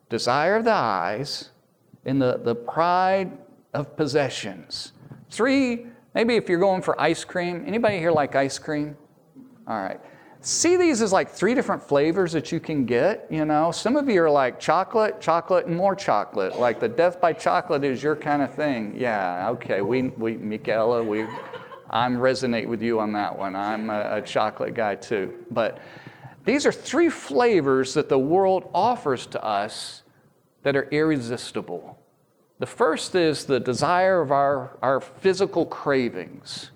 desire 0.09 0.57
of 0.57 0.65
the 0.65 0.73
eyes, 0.73 1.51
and 2.05 2.23
the, 2.23 2.41
the 2.45 2.55
pride 2.55 3.37
of 3.73 3.97
possessions. 3.97 4.93
Three, 5.31 5.87
maybe 6.15 6.37
if 6.37 6.49
you're 6.49 6.61
going 6.61 6.81
for 6.81 7.01
ice 7.01 7.25
cream, 7.25 7.65
anybody 7.67 7.99
here 7.99 8.13
like 8.13 8.37
ice 8.37 8.59
cream? 8.59 8.97
All 9.67 9.83
right. 9.83 10.01
See 10.41 10.77
these 10.77 11.01
as 11.01 11.11
like 11.11 11.31
three 11.31 11.55
different 11.55 11.83
flavors 11.83 12.33
that 12.33 12.53
you 12.53 12.61
can 12.61 12.85
get, 12.85 13.27
you 13.31 13.47
know? 13.47 13.71
Some 13.71 13.97
of 13.97 14.09
you 14.11 14.23
are 14.23 14.31
like 14.31 14.61
chocolate, 14.61 15.19
chocolate, 15.19 15.65
and 15.67 15.75
more 15.75 15.97
chocolate. 15.97 16.59
Like 16.59 16.81
the 16.81 16.89
death 16.89 17.19
by 17.19 17.33
chocolate 17.33 17.83
is 17.83 18.03
your 18.03 18.15
kind 18.15 18.43
of 18.43 18.55
thing. 18.55 18.95
Yeah, 18.95 19.49
okay. 19.51 19.81
We, 19.81 20.03
we 20.03 20.37
Michaela, 20.37 21.03
we, 21.03 21.27
I'm 21.95 22.17
resonate 22.17 22.67
with 22.67 22.83
you 22.83 22.99
on 22.99 23.13
that 23.13 23.39
one. 23.39 23.55
I'm 23.55 23.89
a, 23.89 24.17
a 24.17 24.23
chocolate 24.23 24.75
guy 24.75 24.97
too. 24.97 25.33
But 25.53 25.79
these 26.45 26.67
are 26.67 26.73
three 26.73 27.09
flavors 27.09 27.95
that 27.95 28.09
the 28.09 28.19
world 28.19 28.69
offers 28.75 29.27
to 29.27 29.43
us 29.43 30.03
that 30.65 30.75
are 30.75 30.89
irresistible. 30.91 31.97
The 32.59 32.67
first 32.67 33.15
is 33.15 33.45
the 33.45 33.61
desire 33.61 34.21
of 34.21 34.33
our, 34.33 34.77
our 34.83 35.01
physical 35.01 35.67
cravings, 35.67 36.71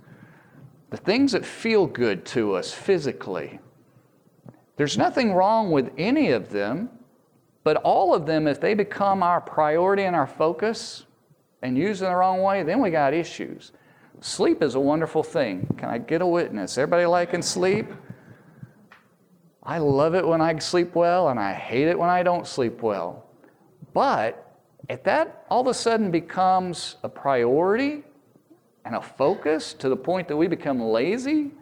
the 0.90 0.96
things 0.96 1.32
that 1.32 1.44
feel 1.44 1.86
good 1.86 2.24
to 2.26 2.54
us 2.54 2.72
physically. 2.72 3.58
There's 4.76 4.96
nothing 4.96 5.34
wrong 5.34 5.72
with 5.72 5.90
any 5.98 6.30
of 6.30 6.50
them, 6.50 6.90
but 7.64 7.76
all 7.78 8.14
of 8.14 8.24
them, 8.24 8.46
if 8.46 8.60
they 8.60 8.74
become 8.74 9.24
our 9.24 9.40
priority 9.40 10.04
and 10.04 10.14
our 10.14 10.26
focus 10.26 11.06
and 11.62 11.76
used 11.76 12.02
in 12.02 12.08
the 12.08 12.14
wrong 12.14 12.40
way, 12.42 12.62
then 12.62 12.80
we 12.80 12.90
got 12.90 13.12
issues. 13.12 13.72
Sleep 14.20 14.62
is 14.62 14.74
a 14.74 14.80
wonderful 14.80 15.22
thing. 15.22 15.66
Can 15.78 15.88
I 15.88 15.98
get 15.98 16.22
a 16.22 16.26
witness? 16.26 16.76
Everybody 16.76 17.06
liking 17.06 17.42
sleep? 17.42 17.86
I 19.62 19.78
love 19.78 20.14
it 20.14 20.26
when 20.26 20.40
I 20.40 20.58
sleep 20.58 20.94
well, 20.94 21.28
and 21.28 21.38
I 21.38 21.52
hate 21.52 21.88
it 21.88 21.98
when 21.98 22.08
I 22.08 22.22
don't 22.22 22.46
sleep 22.46 22.82
well. 22.82 23.26
But 23.92 24.58
if 24.88 25.04
that 25.04 25.44
all 25.50 25.60
of 25.60 25.66
a 25.66 25.74
sudden 25.74 26.10
becomes 26.10 26.96
a 27.02 27.08
priority 27.08 28.02
and 28.84 28.96
a 28.96 29.02
focus 29.02 29.74
to 29.74 29.88
the 29.88 29.96
point 29.96 30.26
that 30.28 30.36
we 30.36 30.48
become 30.48 30.80
lazy, 30.80 31.52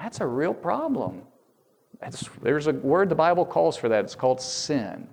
that's 0.00 0.20
a 0.20 0.26
real 0.26 0.54
problem. 0.54 1.22
It's, 2.02 2.28
there's 2.42 2.66
a 2.66 2.72
word 2.72 3.08
the 3.08 3.14
Bible 3.14 3.46
calls 3.46 3.76
for 3.76 3.88
that. 3.88 4.04
It's 4.04 4.14
called 4.14 4.40
sin. 4.40 5.08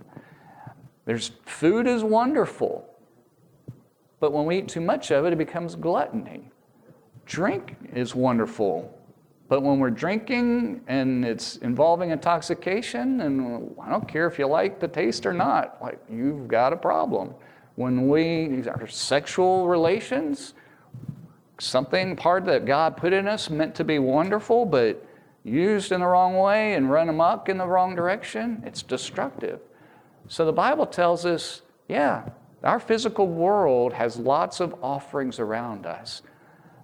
There's 1.06 1.32
food 1.46 1.88
is 1.88 2.04
wonderful, 2.04 2.88
but 4.20 4.34
when 4.34 4.46
we 4.46 4.60
eat 4.60 4.68
too 4.68 4.82
much 4.82 5.12
of 5.12 5.26
it, 5.26 5.34
it 5.34 5.38
becomes 5.38 5.76
gluttony. 5.76 6.52
Drink 7.30 7.78
is 7.94 8.16
wonderful, 8.16 8.92
but 9.50 9.62
when 9.62 9.78
we're 9.78 9.92
drinking 9.92 10.82
and 10.88 11.24
it's 11.24 11.58
involving 11.58 12.10
intoxication, 12.10 13.22
and 13.22 13.76
I 13.80 13.88
don't 13.88 14.08
care 14.08 14.26
if 14.26 14.40
you 14.40 14.48
like 14.48 14.80
the 14.80 14.88
taste 14.88 15.28
or 15.28 15.34
not, 15.34 15.78
like 15.80 16.00
you've 16.10 16.48
got 16.48 16.74
a 16.74 16.76
problem. 16.76 17.36
When 17.76 18.10
we 18.10 18.68
our 18.68 18.88
sexual 18.88 19.68
relations, 19.68 20.56
something 21.60 22.16
part 22.16 22.46
that 22.46 22.66
God 22.66 22.98
put 22.98 23.14
in 23.14 23.28
us 23.28 23.52
meant 23.52 23.76
to 23.76 23.84
be 23.84 24.00
wonderful, 24.00 24.66
but 24.66 25.06
used 25.44 25.92
in 25.92 26.00
the 26.00 26.08
wrong 26.08 26.36
way 26.36 26.74
and 26.74 26.90
run 26.90 27.10
amok 27.10 27.48
in 27.48 27.60
the 27.60 27.68
wrong 27.68 27.96
direction, 27.96 28.64
it's 28.66 28.82
destructive. 28.82 29.60
So 30.30 30.48
the 30.48 30.52
Bible 30.52 30.88
tells 30.88 31.28
us, 31.28 31.62
yeah, 31.88 32.28
our 32.64 32.80
physical 32.80 33.28
world 33.28 33.94
has 33.94 34.18
lots 34.18 34.60
of 34.60 34.74
offerings 34.84 35.40
around 35.40 35.86
us. 35.86 36.24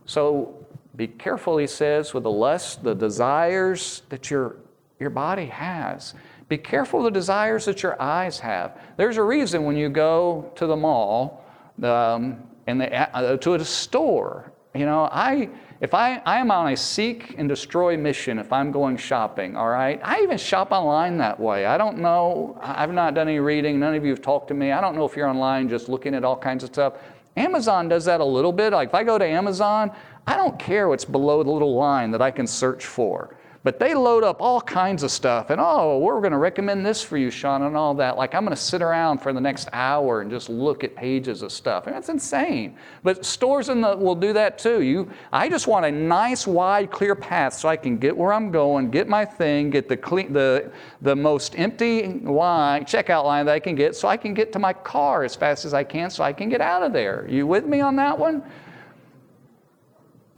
So 0.05 0.65
be 0.95 1.07
careful, 1.07 1.57
he 1.57 1.67
says, 1.67 2.13
with 2.13 2.23
the 2.23 2.31
lust, 2.31 2.83
the 2.83 2.93
desires 2.93 4.03
that 4.09 4.29
your, 4.29 4.57
your 4.99 5.09
body 5.09 5.45
has. 5.47 6.13
Be 6.47 6.57
careful 6.57 6.99
of 6.99 7.05
the 7.05 7.19
desires 7.19 7.65
that 7.65 7.81
your 7.81 7.99
eyes 8.01 8.39
have. 8.39 8.79
There's 8.97 9.17
a 9.17 9.23
reason 9.23 9.63
when 9.63 9.75
you 9.75 9.89
go 9.89 10.51
to 10.55 10.67
the 10.67 10.75
mall 10.75 11.43
um, 11.83 12.43
and 12.67 12.79
the, 12.79 13.15
uh, 13.15 13.37
to 13.37 13.53
a 13.55 13.65
store. 13.65 14.51
You 14.73 14.85
know, 14.85 15.09
I 15.11 15.49
if 15.81 15.93
I, 15.93 16.21
I 16.25 16.39
am 16.39 16.51
on 16.51 16.71
a 16.71 16.77
seek 16.77 17.35
and 17.37 17.49
destroy 17.49 17.97
mission 17.97 18.39
if 18.39 18.53
I'm 18.53 18.71
going 18.71 18.95
shopping, 18.95 19.57
all 19.57 19.67
right? 19.67 19.99
I 20.03 20.21
even 20.21 20.37
shop 20.37 20.71
online 20.71 21.17
that 21.17 21.37
way. 21.37 21.65
I 21.65 21.77
don't 21.77 21.97
know, 21.97 22.57
I've 22.61 22.93
not 22.93 23.13
done 23.13 23.27
any 23.27 23.39
reading, 23.39 23.79
none 23.79 23.93
of 23.93 24.05
you 24.05 24.11
have 24.11 24.21
talked 24.21 24.47
to 24.47 24.53
me. 24.53 24.71
I 24.71 24.79
don't 24.79 24.95
know 24.95 25.03
if 25.03 25.17
you're 25.17 25.27
online 25.27 25.67
just 25.67 25.89
looking 25.89 26.15
at 26.15 26.23
all 26.23 26.37
kinds 26.37 26.63
of 26.63 26.69
stuff. 26.69 26.93
Amazon 27.37 27.89
does 27.89 28.05
that 28.05 28.21
a 28.21 28.25
little 28.25 28.53
bit. 28.53 28.73
Like 28.73 28.89
if 28.89 28.95
I 28.95 29.03
go 29.03 29.17
to 29.17 29.25
Amazon, 29.25 29.91
I 30.25 30.35
don't 30.35 30.57
care 30.57 30.87
what's 30.87 31.05
below 31.05 31.43
the 31.43 31.51
little 31.51 31.75
line 31.75 32.11
that 32.11 32.21
I 32.21 32.31
can 32.31 32.47
search 32.47 32.85
for. 32.85 33.35
But 33.65 33.79
they 33.79 33.95
load 33.95 34.23
up 34.23 34.43
all 34.43 34.61
kinds 34.61 35.01
of 35.01 35.09
stuff, 35.09 35.49
and 35.49 35.59
oh, 35.59 35.97
we're 35.97 36.19
going 36.19 36.33
to 36.33 36.37
recommend 36.37 36.85
this 36.85 37.01
for 37.01 37.17
you, 37.17 37.31
Sean, 37.31 37.63
and 37.63 37.75
all 37.75 37.95
that. 37.95 38.15
Like, 38.15 38.35
I'm 38.35 38.45
going 38.45 38.55
to 38.55 38.61
sit 38.61 38.83
around 38.83 39.23
for 39.23 39.33
the 39.33 39.41
next 39.41 39.69
hour 39.73 40.21
and 40.21 40.29
just 40.29 40.49
look 40.49 40.83
at 40.83 40.95
pages 40.95 41.41
of 41.41 41.51
stuff. 41.51 41.87
And 41.87 41.95
that's 41.95 42.09
insane. 42.09 42.77
But 43.01 43.25
stores 43.25 43.69
in 43.69 43.81
the, 43.81 43.97
will 43.97 44.13
do 44.13 44.33
that 44.33 44.59
too. 44.59 44.83
You, 44.83 45.09
I 45.33 45.49
just 45.49 45.65
want 45.65 45.83
a 45.83 45.91
nice, 45.91 46.45
wide, 46.45 46.91
clear 46.91 47.15
path 47.15 47.55
so 47.55 47.67
I 47.67 47.75
can 47.75 47.97
get 47.97 48.15
where 48.15 48.33
I'm 48.33 48.51
going, 48.51 48.91
get 48.91 49.07
my 49.07 49.25
thing, 49.25 49.71
get 49.71 49.89
the, 49.89 49.97
clean, 49.97 50.31
the, 50.31 50.71
the 51.01 51.15
most 51.15 51.57
empty 51.57 52.07
line, 52.07 52.85
checkout 52.85 53.25
line 53.25 53.47
that 53.47 53.53
I 53.53 53.59
can 53.59 53.73
get 53.73 53.95
so 53.95 54.07
I 54.07 54.15
can 54.15 54.35
get 54.35 54.53
to 54.53 54.59
my 54.59 54.73
car 54.73 55.23
as 55.23 55.35
fast 55.35 55.65
as 55.65 55.73
I 55.73 55.83
can 55.83 56.11
so 56.11 56.23
I 56.23 56.33
can 56.33 56.49
get 56.49 56.61
out 56.61 56.83
of 56.83 56.93
there. 56.93 57.25
You 57.27 57.47
with 57.47 57.65
me 57.65 57.81
on 57.81 57.95
that 57.95 58.19
one? 58.19 58.43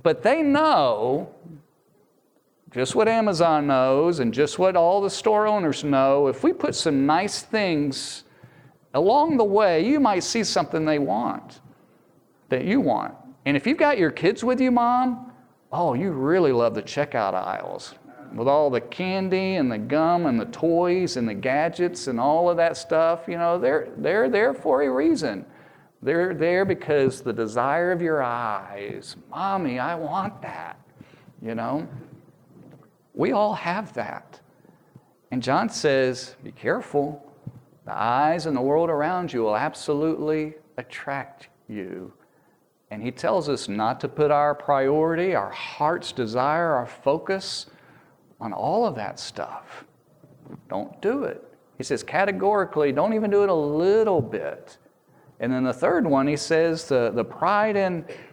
But 0.02 0.24
they 0.24 0.42
know 0.42 1.36
just 2.72 2.96
what 2.96 3.08
Amazon 3.08 3.68
knows 3.68 4.20
and 4.20 4.34
just 4.34 4.60
what 4.60 4.76
all 4.76 5.02
the 5.02 5.10
store 5.10 5.48
owners 5.48 5.84
know, 5.84 6.28
if 6.28 6.44
we 6.44 6.52
put 6.54 6.76
some 6.76 7.06
nice 7.06 7.42
things 7.42 8.24
along 8.94 9.38
the 9.38 9.44
way, 9.44 9.86
you 9.86 10.00
might 10.00 10.24
see 10.24 10.44
something 10.44 10.86
they 10.86 11.00
want 11.00 11.62
that 12.50 12.66
you 12.66 12.82
want. 12.82 13.16
And 13.46 13.56
if 13.56 13.66
you've 13.66 13.78
got 13.78 13.98
your 13.98 14.12
kids 14.12 14.44
with 14.44 14.60
you, 14.60 14.72
mom, 14.72 15.32
oh, 15.72 15.94
you 15.94 16.12
really 16.12 16.52
love 16.52 16.76
the 16.76 16.84
checkout 16.84 17.34
aisles 17.34 17.96
with 18.36 18.48
all 18.48 18.70
the 18.70 18.82
candy 18.82 19.56
and 19.56 19.72
the 19.72 19.78
gum 19.78 20.26
and 20.26 20.40
the 20.40 20.46
toys 20.46 21.16
and 21.16 21.28
the 21.28 21.34
gadgets 21.34 22.08
and 22.08 22.20
all 22.20 22.50
of 22.50 22.58
that 22.58 22.76
stuff. 22.76 23.22
You 23.28 23.38
know, 23.38 23.58
they're, 23.58 23.90
they're 23.98 24.30
there 24.30 24.54
for 24.54 24.82
a 24.82 24.92
reason. 24.92 25.46
They're 26.02 26.34
there 26.34 26.66
because 26.66 27.22
the 27.22 27.34
desire 27.34 27.92
of 27.92 28.02
your 28.02 28.22
eyes, 28.22 29.16
mommy, 29.30 29.80
I 29.80 29.96
want 29.96 30.42
that, 30.42 30.80
you 31.42 31.56
know. 31.56 31.88
We 33.18 33.32
all 33.32 33.56
have 33.56 33.94
that. 33.94 34.40
And 35.32 35.42
John 35.42 35.70
says, 35.70 36.36
be 36.44 36.52
careful. 36.52 37.34
The 37.86 37.98
eyes 37.98 38.46
and 38.46 38.56
the 38.56 38.62
world 38.62 38.92
around 38.92 39.34
you 39.34 39.42
will 39.42 39.58
absolutely 39.58 40.54
attract 40.78 41.50
you. 41.68 42.14
And 42.92 43.02
he 43.02 43.10
tells 43.10 43.50
us 43.50 43.68
not 43.68 44.00
to 44.02 44.08
put 44.08 44.30
our 44.30 44.54
priority, 44.54 45.34
our 45.34 45.50
heart's 45.50 46.12
desire, 46.12 46.74
our 46.74 46.86
focus 46.86 47.66
on 48.40 48.54
all 48.54 48.86
of 48.86 48.94
that 48.96 49.20
stuff. 49.20 49.84
don't 50.70 51.02
do 51.02 51.24
it. 51.24 51.44
He 51.80 51.84
says 51.84 52.04
categorically, 52.04 52.92
don't 52.92 53.14
even 53.14 53.32
do 53.32 53.42
it 53.42 53.50
a 53.50 53.54
little 53.54 54.22
bit. 54.22 54.78
And 55.40 55.52
then 55.52 55.64
the 55.64 55.74
third 55.74 56.06
one, 56.06 56.28
he 56.28 56.38
says 56.38 56.88
the, 56.88 57.12
the 57.14 57.26
pride 57.26 57.76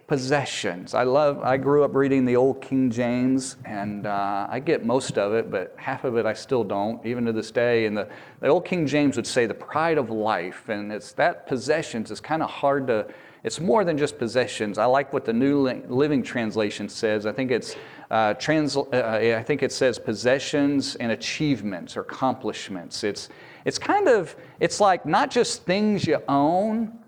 possessions. 0.06 0.92
I 0.92 1.04
love, 1.04 1.42
I 1.42 1.56
grew 1.56 1.82
up 1.82 1.94
reading 1.94 2.24
the 2.24 2.36
old 2.36 2.60
King 2.60 2.90
James, 2.90 3.56
and 3.64 4.06
uh, 4.06 4.46
I 4.50 4.60
get 4.60 4.84
most 4.84 5.16
of 5.16 5.32
it, 5.32 5.50
but 5.50 5.74
half 5.78 6.04
of 6.04 6.16
it 6.16 6.26
I 6.26 6.34
still 6.34 6.62
don't, 6.62 7.04
even 7.06 7.24
to 7.24 7.32
this 7.32 7.50
day. 7.50 7.86
And 7.86 7.96
the, 7.96 8.08
the 8.40 8.48
old 8.48 8.64
King 8.66 8.86
James 8.86 9.16
would 9.16 9.26
say 9.26 9.46
the 9.46 9.54
pride 9.54 9.96
of 9.96 10.10
life, 10.10 10.68
and 10.68 10.92
it's 10.92 11.12
that 11.12 11.46
possessions 11.46 12.10
is 12.10 12.20
kind 12.20 12.42
of 12.42 12.50
hard 12.50 12.86
to, 12.88 13.06
it's 13.44 13.60
more 13.60 13.84
than 13.84 13.96
just 13.96 14.18
possessions. 14.18 14.76
I 14.76 14.84
like 14.84 15.12
what 15.12 15.24
the 15.24 15.32
New 15.32 15.68
Living 15.88 16.22
Translation 16.22 16.88
says. 16.88 17.24
I 17.24 17.32
think 17.32 17.50
it's 17.50 17.76
uh, 18.10 18.34
trans, 18.34 18.76
uh, 18.76 18.82
I 18.92 19.42
think 19.42 19.62
it 19.62 19.72
says 19.72 19.98
possessions 19.98 20.96
and 20.96 21.12
achievements 21.12 21.96
or 21.96 22.00
accomplishments. 22.00 23.04
It's 23.04 23.28
it's 23.64 23.78
kind 23.78 24.08
of 24.08 24.36
it's 24.60 24.78
like 24.78 25.06
not 25.06 25.30
just 25.30 25.64
things 25.64 26.06
you 26.06 26.22
own, 26.28 26.98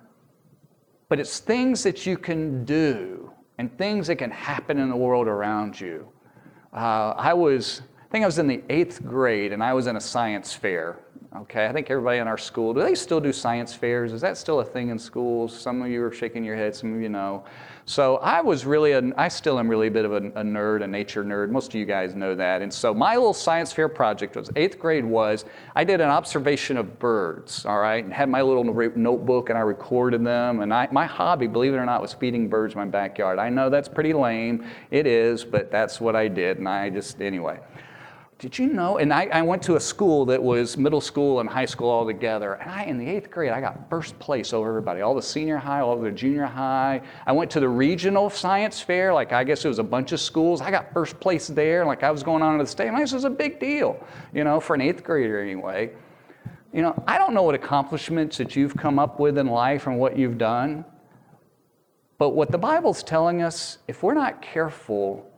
but 1.09 1.21
it's 1.21 1.39
things 1.39 1.83
that 1.83 2.07
you 2.07 2.17
can 2.17 2.65
do 2.65 3.31
and 3.59 3.77
things 3.79 4.07
that 4.09 4.17
can 4.17 4.31
happen 4.31 4.79
in 4.79 4.89
the 4.89 4.97
world 4.97 5.29
around 5.29 5.81
you. 5.81 6.09
Uh, 6.73 7.15
I 7.17 7.33
was 7.33 7.83
I 8.05 8.09
think 8.11 8.23
I 8.23 8.27
was 8.27 8.39
in 8.39 8.47
the 8.47 8.63
eighth 8.71 9.05
grade 9.05 9.53
and 9.53 9.63
I 9.63 9.73
was 9.73 9.87
in 9.87 9.97
a 9.97 10.01
science 10.01 10.53
fair 10.53 11.01
Okay, 11.37 11.67
I 11.67 11.73
think 11.73 11.91
everybody 11.91 12.19
in 12.19 12.29
our 12.29 12.39
school, 12.39 12.73
do 12.73 12.83
they 12.83 12.95
still 12.95 13.21
do 13.21 13.31
science 13.31 13.75
fairs? 13.75 14.15
Is 14.15 14.23
that 14.23 14.39
still 14.39 14.61
a 14.61 14.65
thing 14.65 14.89
in 14.89 14.99
schools? 14.99 15.59
Some 15.59 15.83
of 15.83 15.89
you 15.89 16.03
are 16.03 16.11
shaking 16.13 16.43
your 16.43 16.57
head, 16.57 16.75
some 16.75 16.95
of 16.95 17.03
you 17.03 17.11
know. 17.11 17.45
So 17.89 18.17
I 18.17 18.41
was 18.41 18.67
really, 18.67 18.97
I 19.15 19.29
still 19.29 19.61
am 19.61 19.69
really 19.69 19.87
a 19.87 19.91
bit 19.93 20.05
of 20.05 20.13
a, 20.13 20.17
a, 20.17 20.43
nerd, 20.43 20.83
a 20.83 20.89
nature 20.89 21.25
nerd. 21.25 21.51
Most 21.51 21.69
of 21.69 21.77
you 21.77 21.87
guys 21.87 22.17
know 22.17 22.35
that. 22.35 22.61
And 22.61 22.75
so 22.75 22.93
my 22.93 23.15
little 23.15 23.33
science 23.33 23.73
fair 23.73 23.89
project 23.89 24.35
was, 24.35 24.51
eighth 24.57 24.81
grade 24.81 25.05
was, 25.05 25.45
I 25.77 25.85
did 25.85 26.01
an 26.01 26.11
observation 26.11 26.79
of 26.79 26.99
birds, 26.99 27.65
all 27.65 27.79
right, 27.79 28.03
and 28.03 28.13
had 28.13 28.29
my 28.29 28.43
little 28.43 28.65
notebook 28.65 29.51
and 29.51 29.57
I 29.57 29.61
recorded 29.61 30.25
them. 30.25 30.63
And 30.63 30.75
I, 30.75 30.89
my 30.91 31.07
hobby, 31.07 31.47
believe 31.47 31.75
it 31.75 31.77
or 31.77 31.87
not, 31.87 32.03
was 32.03 32.13
feeding 32.13 32.49
birds 32.49 32.75
in 32.75 32.81
my 32.81 32.87
backyard. 32.87 33.39
I 33.39 33.51
know 33.51 33.71
that's 33.71 33.89
pretty 33.89 34.13
lame. 34.13 34.67
It 34.91 35.07
is, 35.07 35.45
but 35.45 35.71
that's 35.71 36.01
what 36.01 36.17
I 36.17 36.27
did. 36.27 36.59
And 36.59 36.69
I 36.69 36.91
just, 36.91 37.23
anyway. 37.23 37.61
Did 38.39 38.59
you 38.59 38.67
know? 38.67 38.99
And 38.99 39.15
I, 39.15 39.25
I, 39.33 39.41
went 39.41 39.63
to 39.63 39.77
a 39.77 39.81
school 39.81 40.27
that 40.27 40.43
was 40.43 40.77
middle 40.77 41.01
school 41.01 41.41
and 41.41 41.49
high 41.49 41.65
school 41.65 41.89
all 41.89 42.05
together. 42.05 42.55
And 42.55 42.71
I, 42.71 42.83
in 42.85 42.99
the 42.99 43.09
eighth 43.09 43.31
grade, 43.31 43.51
I 43.51 43.63
got 43.63 43.89
first 43.89 44.19
place 44.19 44.53
over 44.53 44.69
everybody, 44.69 45.01
all 45.01 45.15
the 45.15 45.23
senior 45.23 45.57
high, 45.57 45.81
all 45.81 45.99
the 45.99 46.11
junior 46.11 46.45
high. 46.45 47.01
I 47.27 47.33
went 47.33 47.51
to 47.53 47.61
the 47.61 47.69
regional 47.69 48.29
science 48.29 48.79
fair, 48.79 49.15
like 49.15 49.33
I 49.33 49.43
guess 49.43 49.65
it 49.65 49.69
was 49.69 49.79
a 49.79 49.85
bunch 49.85 50.13
of 50.13 50.21
schools. 50.21 50.61
I 50.61 50.71
got 50.71 50.93
first 50.93 51.19
place 51.19 51.47
there, 51.47 51.87
like 51.87 52.03
I 52.03 52.11
was 52.11 52.23
going 52.23 52.43
on 52.43 52.59
to 52.59 52.65
the 52.65 52.69
state. 52.69 52.89
And 52.89 52.99
this 52.99 53.13
was 53.13 53.25
a 53.25 53.31
big 53.31 53.59
deal, 53.59 54.05
you 54.35 54.45
know, 54.45 54.61
for 54.61 54.75
an 54.75 54.83
eighth 54.83 55.03
grader 55.03 55.41
anyway. 55.41 55.93
You 56.75 56.83
know, 56.83 57.03
I 57.07 57.17
don't 57.17 57.33
know 57.33 57.43
what 57.43 57.55
accomplishments 57.55 58.37
that 58.37 58.55
you've 58.55 58.77
come 58.77 58.99
up 58.99 59.19
with 59.19 59.39
in 59.39 59.47
life 59.47 59.87
and 59.87 59.99
what 59.99 60.19
you've 60.19 60.37
done. 60.37 60.85
But 62.19 62.31
what 62.31 62.51
the 62.51 62.59
Bible's 62.59 63.03
telling 63.03 63.41
us, 63.41 63.79
if 63.89 64.03
we're 64.03 64.13
not 64.13 64.43
careful, 64.43 65.31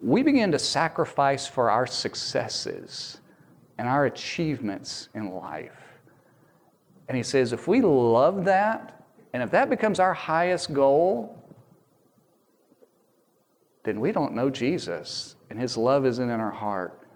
we 0.00 0.22
begin 0.22 0.52
to 0.52 0.58
sacrifice 0.58 1.46
for 1.46 1.70
our 1.70 1.86
successes 1.86 3.18
and 3.78 3.88
our 3.88 4.06
achievements 4.06 5.08
in 5.14 5.32
life. 5.32 5.72
And 7.08 7.16
he 7.16 7.22
says, 7.22 7.52
if 7.52 7.66
we 7.66 7.80
love 7.80 8.44
that, 8.44 9.04
and 9.32 9.42
if 9.42 9.50
that 9.50 9.70
becomes 9.70 9.98
our 9.98 10.14
highest 10.14 10.72
goal, 10.72 11.34
then 13.82 14.00
we 14.00 14.12
don't 14.12 14.34
know 14.34 14.50
Jesus, 14.50 15.36
and 15.50 15.58
his 15.58 15.76
love 15.76 16.04
isn't 16.04 16.28
in 16.28 16.40
our 16.40 16.50
heart. 16.50 17.06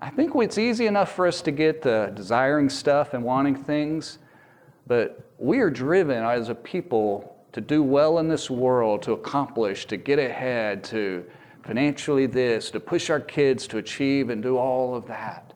I 0.00 0.08
think 0.08 0.32
it's 0.36 0.56
easy 0.56 0.86
enough 0.86 1.12
for 1.12 1.26
us 1.26 1.42
to 1.42 1.50
get 1.50 1.82
the 1.82 2.12
desiring 2.14 2.70
stuff 2.70 3.12
and 3.12 3.22
wanting 3.22 3.54
things, 3.54 4.18
but 4.86 5.30
we 5.38 5.58
are 5.60 5.70
driven 5.70 6.24
as 6.24 6.48
a 6.48 6.54
people 6.54 7.36
to 7.52 7.60
do 7.60 7.82
well 7.82 8.18
in 8.18 8.28
this 8.28 8.48
world, 8.48 9.02
to 9.02 9.12
accomplish, 9.12 9.86
to 9.86 9.96
get 9.96 10.18
ahead, 10.18 10.82
to 10.84 11.24
financially 11.62 12.26
this, 12.26 12.70
to 12.70 12.80
push 12.80 13.10
our 13.10 13.20
kids 13.20 13.66
to 13.68 13.78
achieve 13.78 14.30
and 14.30 14.42
do 14.42 14.56
all 14.56 14.94
of 14.94 15.06
that. 15.06 15.52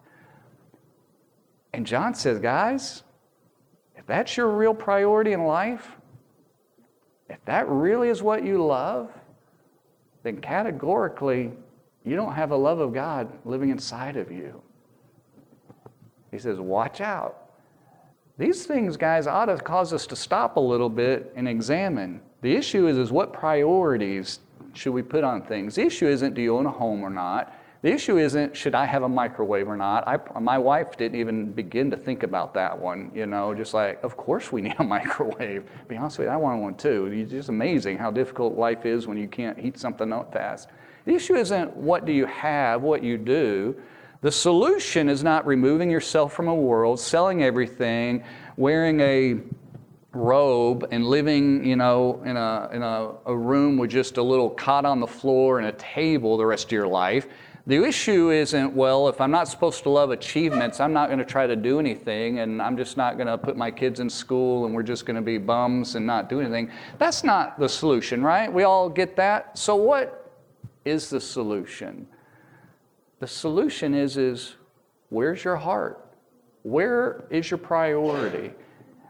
And 1.73 1.87
John 1.87 2.15
says, 2.15 2.39
guys, 2.39 3.03
if 3.97 4.07
that's 4.07 4.37
your 4.37 4.49
real 4.49 4.75
priority 4.75 5.33
in 5.33 5.45
life, 5.45 5.97
if 7.29 7.45
that 7.47 7.69
really 7.69 8.11
is 8.11 8.23
what 8.23 8.45
you 8.45 8.65
love, 8.65 9.11
then 10.23 10.41
categorically, 10.41 11.53
you 12.05 12.17
don't 12.17 12.35
have 12.35 12.51
a 12.51 12.57
love 12.57 12.79
of 12.79 12.93
God 12.93 13.33
living 13.45 13.71
inside 13.71 14.17
of 14.17 14.31
you. 14.31 14.63
He 16.31 16.39
says, 16.39 16.59
watch 16.59 17.01
out. 17.01 17.51
These 18.37 18.67
things, 18.67 18.97
guys, 18.97 19.27
ought 19.27 19.47
to 19.47 19.57
cause 19.57 19.93
us 19.93 20.07
to 20.09 20.17
stop 20.17 20.57
a 20.57 20.61
little 20.61 20.89
bit 20.89 21.33
and 21.37 21.49
examine. 21.49 22.21
The 22.41 22.55
issue 22.55 22.89
is, 22.89 22.99
is 22.99 23.13
what 23.13 23.33
priorities 23.33 24.41
should 24.77 24.93
we 24.93 25.03
put 25.03 25.25
on 25.25 25.43
things? 25.43 25.77
The 25.77 25.83
issue 25.83 26.07
isn't 26.07 26.35
do 26.35 26.43
you 26.43 26.57
own 26.57 26.67
a 26.67 26.71
home 26.71 27.03
or 27.03 27.11
not. 27.11 27.55
The 27.83 27.93
issue 27.93 28.17
isn't 28.17 28.57
should 28.57 28.75
I 28.75 28.87
have 28.87 29.03
a 29.03 29.09
microwave 29.09 29.69
or 29.69 29.77
not. 29.77 30.09
I, 30.09 30.19
my 30.41 30.57
wife 30.57 30.97
didn't 30.97 31.21
even 31.21 31.53
begin 31.53 31.91
to 31.91 31.99
think 31.99 32.23
about 32.23 32.55
that 32.55 32.79
one. 32.79 33.11
You 33.15 33.27
know, 33.27 33.55
just 33.55 33.75
like 33.75 34.03
of 34.03 34.17
course 34.17 34.51
we 34.51 34.63
need 34.67 34.77
a 34.79 34.85
microwave. 34.85 35.65
To 35.65 35.85
be 35.87 35.97
honest 35.97 36.19
with 36.19 36.29
you, 36.29 36.33
I 36.33 36.37
want 36.37 36.63
one 36.63 36.77
too. 36.77 37.11
It's 37.13 37.31
just 37.31 37.51
amazing 37.51 37.99
how 37.99 38.11
difficult 38.11 38.57
life 38.57 38.87
is 38.87 39.07
when 39.07 39.19
you 39.19 39.29
can't 39.29 39.59
heat 39.59 39.79
something 39.79 40.13
up 40.13 40.33
fast. 40.33 40.71
The 41.05 41.15
issue 41.15 41.35
isn't 41.35 41.77
what 41.77 42.07
do 42.07 42.13
you 42.13 42.25
have, 42.27 42.81
what 42.81 43.03
you 43.03 43.19
do. 43.19 43.77
The 44.23 44.33
solution 44.33 45.11
is 45.11 45.23
not 45.23 45.47
removing 45.47 45.91
yourself 45.91 46.33
from 46.33 46.49
a 46.49 46.55
world, 46.55 46.99
selling 46.99 47.43
everything, 47.43 48.25
wearing 48.57 49.01
a 49.01 49.41
robe 50.15 50.89
and 50.91 51.07
living, 51.07 51.65
you 51.65 51.77
know, 51.77 52.23
in, 52.25 52.37
a, 52.37 52.71
in 52.73 52.83
a, 52.83 53.11
a 53.27 53.37
room 53.37 53.77
with 53.77 53.91
just 53.91 54.17
a 54.17 54.23
little 54.23 54.51
cot 54.51 54.85
on 54.85 55.01
the 55.01 55.07
floor 55.07 55.59
and 55.59 55.67
a 55.67 55.73
table 55.73 56.37
the 56.37 56.47
rest 56.47 56.67
of 56.67 56.73
your 56.73 56.87
life. 56.87 57.27
The 57.67 57.83
issue 57.83 58.31
isn't, 58.31 58.75
well, 58.75 59.09
if 59.09 59.23
I'm 59.23 59.31
not 59.31 59.49
supposed 59.49 59.83
to 59.85 59.89
love 59.89 60.11
achievements, 60.11 60.81
I'm 60.81 60.93
not 60.93 61.09
going 61.09 61.19
to 61.19 61.25
try 61.25 61.47
to 61.47 61.57
do 61.57 61.81
anything 61.81 62.41
and 62.41 62.61
I'm 62.61 62.77
just 62.77 62.99
not 62.99 63.17
going 63.17 63.27
to 63.27 63.39
put 63.39 63.57
my 63.57 63.71
kids 63.71 64.01
in 64.01 64.11
school 64.11 64.67
and 64.67 64.75
we're 64.75 64.83
just 64.83 65.07
going 65.07 65.17
to 65.17 65.23
be 65.23 65.39
bums 65.39 65.95
and 65.95 66.07
not 66.07 66.29
do 66.29 66.41
anything. 66.41 66.71
That's 66.99 67.25
not 67.25 67.59
the 67.59 67.69
solution, 67.69 68.23
right? 68.23 68.53
We 68.53 68.65
all 68.65 68.91
get 68.91 69.17
that. 69.17 69.59
So 69.59 69.77
what 69.77 70.31
is 70.85 71.09
the 71.09 71.21
solution? 71.21 72.07
The 73.21 73.27
solution 73.27 73.95
is 73.95 74.19
is 74.19 74.57
where's 75.09 75.43
your 75.43 75.57
heart? 75.57 76.05
Where 76.65 77.25
is 77.31 77.51
your 77.51 77.59
priority? 77.59 78.53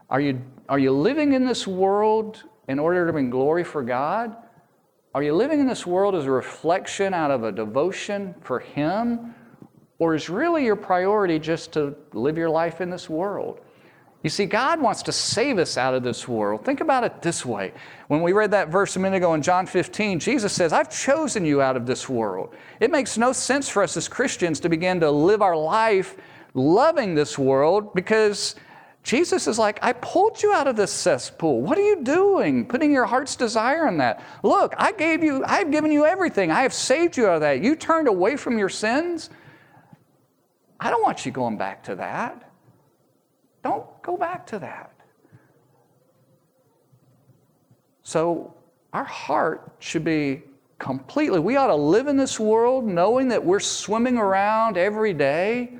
Are 0.09 0.21
you, 0.21 0.41
are 0.67 0.79
you 0.79 0.91
living 0.91 1.33
in 1.33 1.45
this 1.45 1.67
world 1.67 2.43
in 2.67 2.79
order 2.79 3.05
to 3.05 3.11
bring 3.11 3.29
glory 3.29 3.63
for 3.63 3.83
God? 3.83 4.35
Are 5.13 5.23
you 5.23 5.33
living 5.33 5.59
in 5.59 5.67
this 5.67 5.85
world 5.85 6.15
as 6.15 6.25
a 6.25 6.31
reflection 6.31 7.13
out 7.13 7.31
of 7.31 7.43
a 7.43 7.51
devotion 7.51 8.35
for 8.41 8.59
Him? 8.59 9.35
Or 9.99 10.15
is 10.15 10.29
really 10.29 10.65
your 10.65 10.75
priority 10.75 11.39
just 11.39 11.71
to 11.73 11.95
live 12.13 12.37
your 12.37 12.49
life 12.49 12.81
in 12.81 12.89
this 12.89 13.09
world? 13.09 13.61
You 14.23 14.29
see, 14.29 14.47
God 14.47 14.81
wants 14.81 15.03
to 15.03 15.11
save 15.11 15.59
us 15.59 15.77
out 15.77 15.93
of 15.93 16.01
this 16.01 16.27
world. 16.27 16.65
Think 16.65 16.81
about 16.81 17.03
it 17.03 17.21
this 17.21 17.45
way. 17.45 17.71
When 18.07 18.23
we 18.23 18.33
read 18.33 18.49
that 18.51 18.69
verse 18.69 18.95
a 18.95 18.99
minute 18.99 19.17
ago 19.17 19.35
in 19.35 19.43
John 19.43 19.67
15, 19.67 20.19
Jesus 20.19 20.51
says, 20.51 20.73
I've 20.73 20.89
chosen 20.89 21.45
you 21.45 21.61
out 21.61 21.77
of 21.77 21.85
this 21.85 22.09
world. 22.09 22.55
It 22.79 22.89
makes 22.89 23.19
no 23.19 23.31
sense 23.31 23.69
for 23.69 23.83
us 23.83 23.95
as 23.95 24.07
Christians 24.07 24.59
to 24.61 24.69
begin 24.69 24.99
to 25.01 25.11
live 25.11 25.43
our 25.43 25.55
life 25.55 26.17
loving 26.55 27.13
this 27.13 27.37
world 27.37 27.93
because 27.93 28.55
Jesus 29.05 29.45
is 29.47 29.59
like, 29.59 29.77
I 29.83 29.93
pulled 29.93 30.41
you 30.41 30.51
out 30.51 30.67
of 30.67 30.75
this 30.75 30.91
cesspool. 30.91 31.61
What 31.61 31.77
are 31.77 31.83
you 31.83 32.01
doing? 32.01 32.65
Putting 32.65 32.91
your 32.91 33.05
heart's 33.05 33.35
desire 33.35 33.87
in 33.87 33.97
that. 33.99 34.23
Look, 34.41 34.73
I 34.79 34.91
gave 34.93 35.23
you, 35.23 35.43
I've 35.45 35.69
given 35.69 35.91
you 35.91 36.07
everything. 36.07 36.49
I 36.49 36.63
have 36.63 36.73
saved 36.73 37.15
you 37.15 37.27
out 37.27 37.35
of 37.35 37.41
that. 37.41 37.61
You 37.61 37.75
turned 37.75 38.07
away 38.07 38.35
from 38.35 38.57
your 38.57 38.67
sins. 38.67 39.29
I 40.79 40.89
don't 40.89 41.03
want 41.03 41.23
you 41.23 41.31
going 41.31 41.55
back 41.55 41.83
to 41.83 41.95
that. 41.97 42.51
Don't 43.63 43.85
go 44.01 44.17
back 44.17 44.47
to 44.47 44.59
that. 44.59 44.91
So, 48.01 48.55
our 48.91 49.03
heart 49.03 49.75
should 49.77 50.03
be 50.03 50.41
completely, 50.79 51.39
we 51.39 51.57
ought 51.57 51.67
to 51.67 51.75
live 51.75 52.07
in 52.07 52.17
this 52.17 52.39
world 52.39 52.85
knowing 52.85 53.27
that 53.27 53.45
we're 53.45 53.59
swimming 53.59 54.17
around 54.17 54.77
every 54.77 55.13
day 55.13 55.77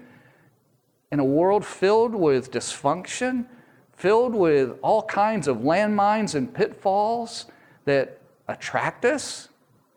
in 1.15 1.19
a 1.21 1.23
world 1.23 1.65
filled 1.65 2.13
with 2.13 2.51
dysfunction, 2.51 3.45
filled 3.93 4.36
with 4.36 4.78
all 4.82 5.01
kinds 5.01 5.47
of 5.47 5.60
landmines 5.60 6.36
and 6.36 6.54
pitfalls 6.54 7.45
that 7.86 8.19
attract 8.49 9.06
us 9.06 9.47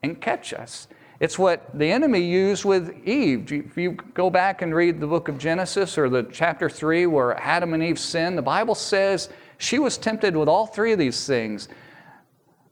and 0.04 0.20
catch 0.20 0.52
us. 0.52 0.87
It's 1.18 1.37
what 1.37 1.76
the 1.76 1.90
enemy 1.90 2.20
used 2.20 2.64
with 2.64 3.04
Eve. 3.04 3.50
If 3.50 3.76
you 3.76 3.94
go 4.14 4.31
back 4.31 4.62
and 4.62 4.72
read 4.72 5.00
the 5.00 5.09
book 5.09 5.26
of 5.26 5.38
Genesis 5.38 5.98
or 5.98 6.09
the 6.09 6.22
chapter 6.31 6.70
3 6.70 7.07
where 7.07 7.37
Adam 7.40 7.74
and 7.74 7.83
Eve 7.83 7.98
sinned, 7.98 8.38
the 8.38 8.42
Bible 8.42 8.76
says 8.76 9.28
she 9.57 9.81
was 9.81 9.98
tempted 9.98 10.37
with 10.37 10.48
all 10.48 10.66
three 10.66 10.92
of 10.92 11.00
these 11.00 11.26
things. 11.26 11.68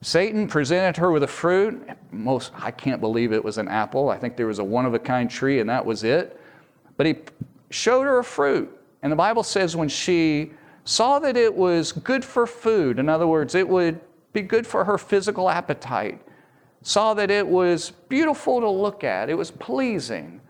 Satan 0.02 0.46
presented 0.46 0.96
her 0.98 1.10
with 1.10 1.24
a 1.24 1.26
fruit. 1.26 1.84
Most 2.12 2.52
I 2.54 2.70
can't 2.70 3.00
believe 3.00 3.32
it 3.32 3.42
was 3.42 3.58
an 3.58 3.66
apple. 3.66 4.08
I 4.08 4.18
think 4.18 4.36
there 4.36 4.46
was 4.46 4.60
a 4.60 4.64
one 4.64 4.86
of 4.86 4.94
a 4.94 5.00
kind 5.00 5.28
tree 5.28 5.58
and 5.58 5.68
that 5.68 5.84
was 5.84 6.04
it. 6.04 6.40
But 6.96 7.06
he 7.06 7.16
showed 7.70 8.02
her 8.02 8.18
a 8.18 8.24
fruit. 8.24 8.70
And 9.02 9.12
the 9.12 9.16
Bible 9.16 9.42
says 9.42 9.76
when 9.76 9.88
she 9.88 10.52
saw 10.84 11.18
that 11.18 11.36
it 11.36 11.54
was 11.54 11.92
good 11.92 12.24
for 12.24 12.46
food, 12.46 12.98
in 12.98 13.08
other 13.08 13.26
words, 13.26 13.54
it 13.54 13.68
would 13.68 14.00
be 14.32 14.42
good 14.42 14.66
for 14.66 14.84
her 14.84 14.98
physical 14.98 15.48
appetite, 15.48 16.20
saw 16.82 17.14
that 17.14 17.30
it 17.30 17.46
was 17.46 17.90
beautiful 18.08 18.60
to 18.60 18.68
look 18.68 19.02
at, 19.02 19.28
it 19.28 19.34
was 19.34 19.50
pleasing, 19.50 20.40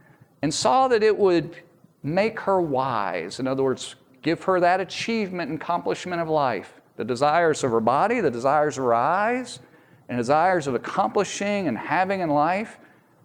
and 0.43 0.53
saw 0.53 0.89
that 0.89 1.03
it 1.03 1.17
would 1.17 1.57
make 2.03 2.39
her 2.41 2.61
wise. 2.61 3.41
In 3.41 3.47
other 3.47 3.63
words, 3.63 3.97
give 4.23 4.43
her 4.45 4.61
that 4.61 4.81
achievement 4.81 5.51
and 5.51 5.61
accomplishment 5.61 6.21
of 6.21 6.29
life. 6.29 6.81
The 6.97 7.05
desires 7.05 7.63
of 7.65 7.71
her 7.71 7.81
body, 7.81 8.21
the 8.21 8.31
desires 8.31 8.79
of 8.79 8.85
her 8.85 8.95
eyes, 8.95 9.61
and 10.09 10.19
desires 10.19 10.67
of 10.67 10.75
accomplishing 10.75 11.69
and 11.69 11.77
having 11.77 12.21
in 12.21 12.31
life, 12.31 12.79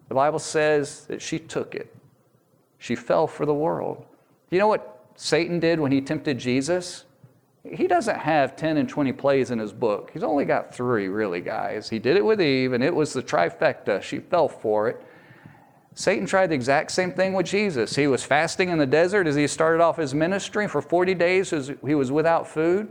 the 0.09 0.15
Bible 0.15 0.39
says 0.39 1.05
that 1.05 1.21
she 1.21 1.39
took 1.39 1.75
it. 1.75 1.95
She 2.81 2.95
fell 2.95 3.27
for 3.27 3.45
the 3.45 3.53
world. 3.53 4.03
You 4.49 4.57
know 4.57 4.67
what 4.67 5.05
Satan 5.15 5.59
did 5.59 5.79
when 5.79 5.91
he 5.91 6.01
tempted 6.01 6.39
Jesus? 6.39 7.05
He 7.63 7.85
doesn't 7.85 8.17
have 8.17 8.55
10 8.55 8.77
and 8.77 8.89
20 8.89 9.13
plays 9.13 9.51
in 9.51 9.59
his 9.59 9.71
book. 9.71 10.09
He's 10.11 10.23
only 10.23 10.45
got 10.45 10.73
three, 10.73 11.07
really, 11.07 11.41
guys. 11.41 11.87
He 11.87 11.99
did 11.99 12.17
it 12.17 12.25
with 12.25 12.41
Eve, 12.41 12.73
and 12.73 12.83
it 12.83 12.93
was 12.93 13.13
the 13.13 13.21
trifecta. 13.21 14.01
She 14.01 14.17
fell 14.17 14.47
for 14.47 14.89
it. 14.89 14.99
Satan 15.93 16.25
tried 16.25 16.47
the 16.47 16.55
exact 16.55 16.89
same 16.89 17.11
thing 17.11 17.33
with 17.33 17.45
Jesus. 17.45 17.95
He 17.95 18.07
was 18.07 18.23
fasting 18.23 18.69
in 18.69 18.79
the 18.79 18.87
desert 18.87 19.27
as 19.27 19.35
he 19.35 19.45
started 19.45 19.79
off 19.79 19.97
his 19.97 20.15
ministry. 20.15 20.67
For 20.67 20.81
40 20.81 21.13
days, 21.13 21.51
he 21.85 21.93
was 21.93 22.11
without 22.11 22.47
food. 22.47 22.89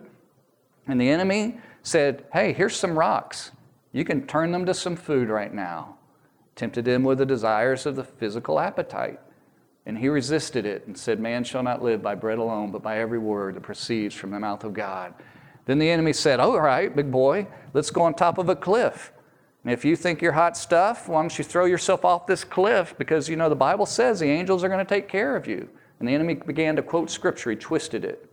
And 0.87 1.01
the 1.01 1.11
enemy 1.11 1.59
said, 1.83 2.27
Hey, 2.33 2.53
here's 2.53 2.77
some 2.77 2.97
rocks. 2.97 3.51
You 3.91 4.05
can 4.05 4.25
turn 4.29 4.53
them 4.53 4.67
to 4.67 4.75
some 4.75 4.95
food 4.95 5.31
right 5.31 5.53
now. 5.53 5.97
Tempted 6.55 6.87
him 6.87 7.03
with 7.03 7.19
the 7.19 7.27
desires 7.27 7.87
of 7.87 7.97
the 7.97 8.05
physical 8.05 8.61
appetite. 8.61 9.19
And 9.87 9.99
he 9.99 10.09
resisted 10.09 10.67
it 10.67 10.87
and 10.87 10.97
said, 10.97 11.21
Man 11.21 11.45
shall 11.45 11.63
not 11.63 11.83
live 11.83 12.03
by 12.03 12.15
bread 12.15 12.39
alone, 12.39 12.71
but 12.71 12.83
by 12.83 12.99
every 12.99 13.19
word 13.19 13.57
that 13.57 13.63
proceeds 13.63 14.15
from 14.15 14.31
the 14.31 14.39
mouth 14.39 14.65
of 14.65 14.75
God. 14.75 15.15
Then 15.67 15.79
the 15.79 15.91
enemy 15.91 16.13
said, 16.13 16.41
All 16.41 16.61
right, 16.61 16.95
big 16.95 17.11
boy, 17.11 17.47
let's 17.73 17.91
go 17.91 18.03
on 18.03 18.15
top 18.15 18.39
of 18.39 18.49
a 18.49 18.57
cliff. 18.57 19.13
And 19.65 19.73
if 19.73 19.85
you 19.85 19.95
think 19.95 20.23
you're 20.23 20.33
hot 20.33 20.57
stuff, 20.57 21.09
why 21.09 21.21
don't 21.21 21.37
you 21.37 21.45
throw 21.45 21.67
yourself 21.67 22.05
off 22.05 22.27
this 22.27 22.45
cliff? 22.45 22.95
Because 22.97 23.29
you 23.29 23.37
know 23.37 23.49
the 23.49 23.57
Bible 23.57 23.85
says 23.85 24.21
the 24.21 24.27
angels 24.27 24.65
are 24.65 24.69
going 24.69 24.85
to 24.85 24.89
take 24.89 25.09
care 25.09 25.37
of 25.37 25.47
you. 25.47 25.69
And 25.99 26.09
the 26.09 26.15
enemy 26.15 26.35
began 26.35 26.77
to 26.77 26.83
quote 26.83 27.11
scripture, 27.11 27.51
he 27.51 27.57
twisted 27.57 28.05
it. 28.05 28.27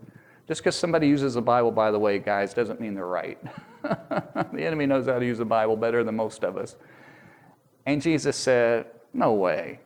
Just 0.48 0.62
because 0.62 0.78
somebody 0.78 1.08
uses 1.08 1.34
the 1.34 1.42
Bible, 1.42 1.72
by 1.72 1.92
the 1.92 2.00
way, 2.00 2.20
guys, 2.20 2.54
doesn't 2.54 2.80
mean 2.80 2.96
they're 2.96 3.06
right. 3.06 3.38
the 3.84 4.64
enemy 4.64 4.86
knows 4.86 5.08
how 5.08 5.20
to 5.20 5.26
use 5.26 5.40
the 5.40 5.46
Bible 5.46 5.76
better 5.76 6.06
than 6.06 6.16
most 6.16 6.46
of 6.46 6.56
us. 6.56 6.78
And 7.86 8.02
Jesus 8.02 8.38
said, 8.38 8.86
No 9.14 9.34
way. 9.34 9.80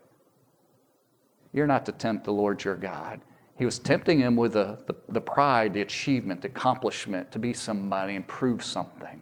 You're 1.53 1.67
not 1.67 1.85
to 1.85 1.91
tempt 1.91 2.25
the 2.25 2.33
Lord 2.33 2.63
your 2.63 2.75
God. 2.75 3.21
He 3.57 3.65
was 3.65 3.77
tempting 3.77 4.19
him 4.19 4.35
with 4.35 4.53
the, 4.53 4.79
the, 4.87 4.95
the 5.09 5.21
pride, 5.21 5.73
the 5.73 5.81
achievement, 5.81 6.41
the 6.41 6.47
accomplishment 6.47 7.31
to 7.31 7.39
be 7.39 7.53
somebody 7.53 8.15
and 8.15 8.27
prove 8.27 8.63
something. 8.63 9.21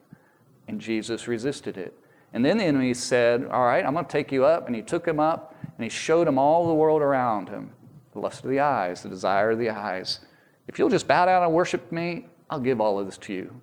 And 0.67 0.79
Jesus 0.79 1.27
resisted 1.27 1.77
it. 1.77 1.93
And 2.31 2.45
then 2.45 2.59
the 2.59 2.63
enemy 2.63 2.93
said, 2.93 3.45
All 3.45 3.65
right, 3.65 3.83
I'm 3.83 3.93
going 3.93 4.05
to 4.05 4.11
take 4.11 4.31
you 4.31 4.45
up. 4.45 4.67
And 4.67 4.75
he 4.75 4.81
took 4.81 5.07
him 5.07 5.19
up 5.19 5.55
and 5.63 5.83
he 5.83 5.89
showed 5.89 6.27
him 6.27 6.37
all 6.37 6.67
the 6.67 6.73
world 6.73 7.01
around 7.01 7.49
him 7.49 7.71
the 8.13 8.19
lust 8.19 8.43
of 8.43 8.49
the 8.49 8.59
eyes, 8.59 9.03
the 9.03 9.09
desire 9.09 9.51
of 9.51 9.59
the 9.59 9.69
eyes. 9.69 10.19
If 10.67 10.79
you'll 10.79 10.89
just 10.89 11.07
bow 11.07 11.25
down 11.25 11.43
and 11.43 11.53
worship 11.53 11.91
me, 11.91 12.27
I'll 12.49 12.59
give 12.59 12.81
all 12.81 12.99
of 12.99 13.05
this 13.05 13.17
to 13.19 13.33
you. 13.33 13.61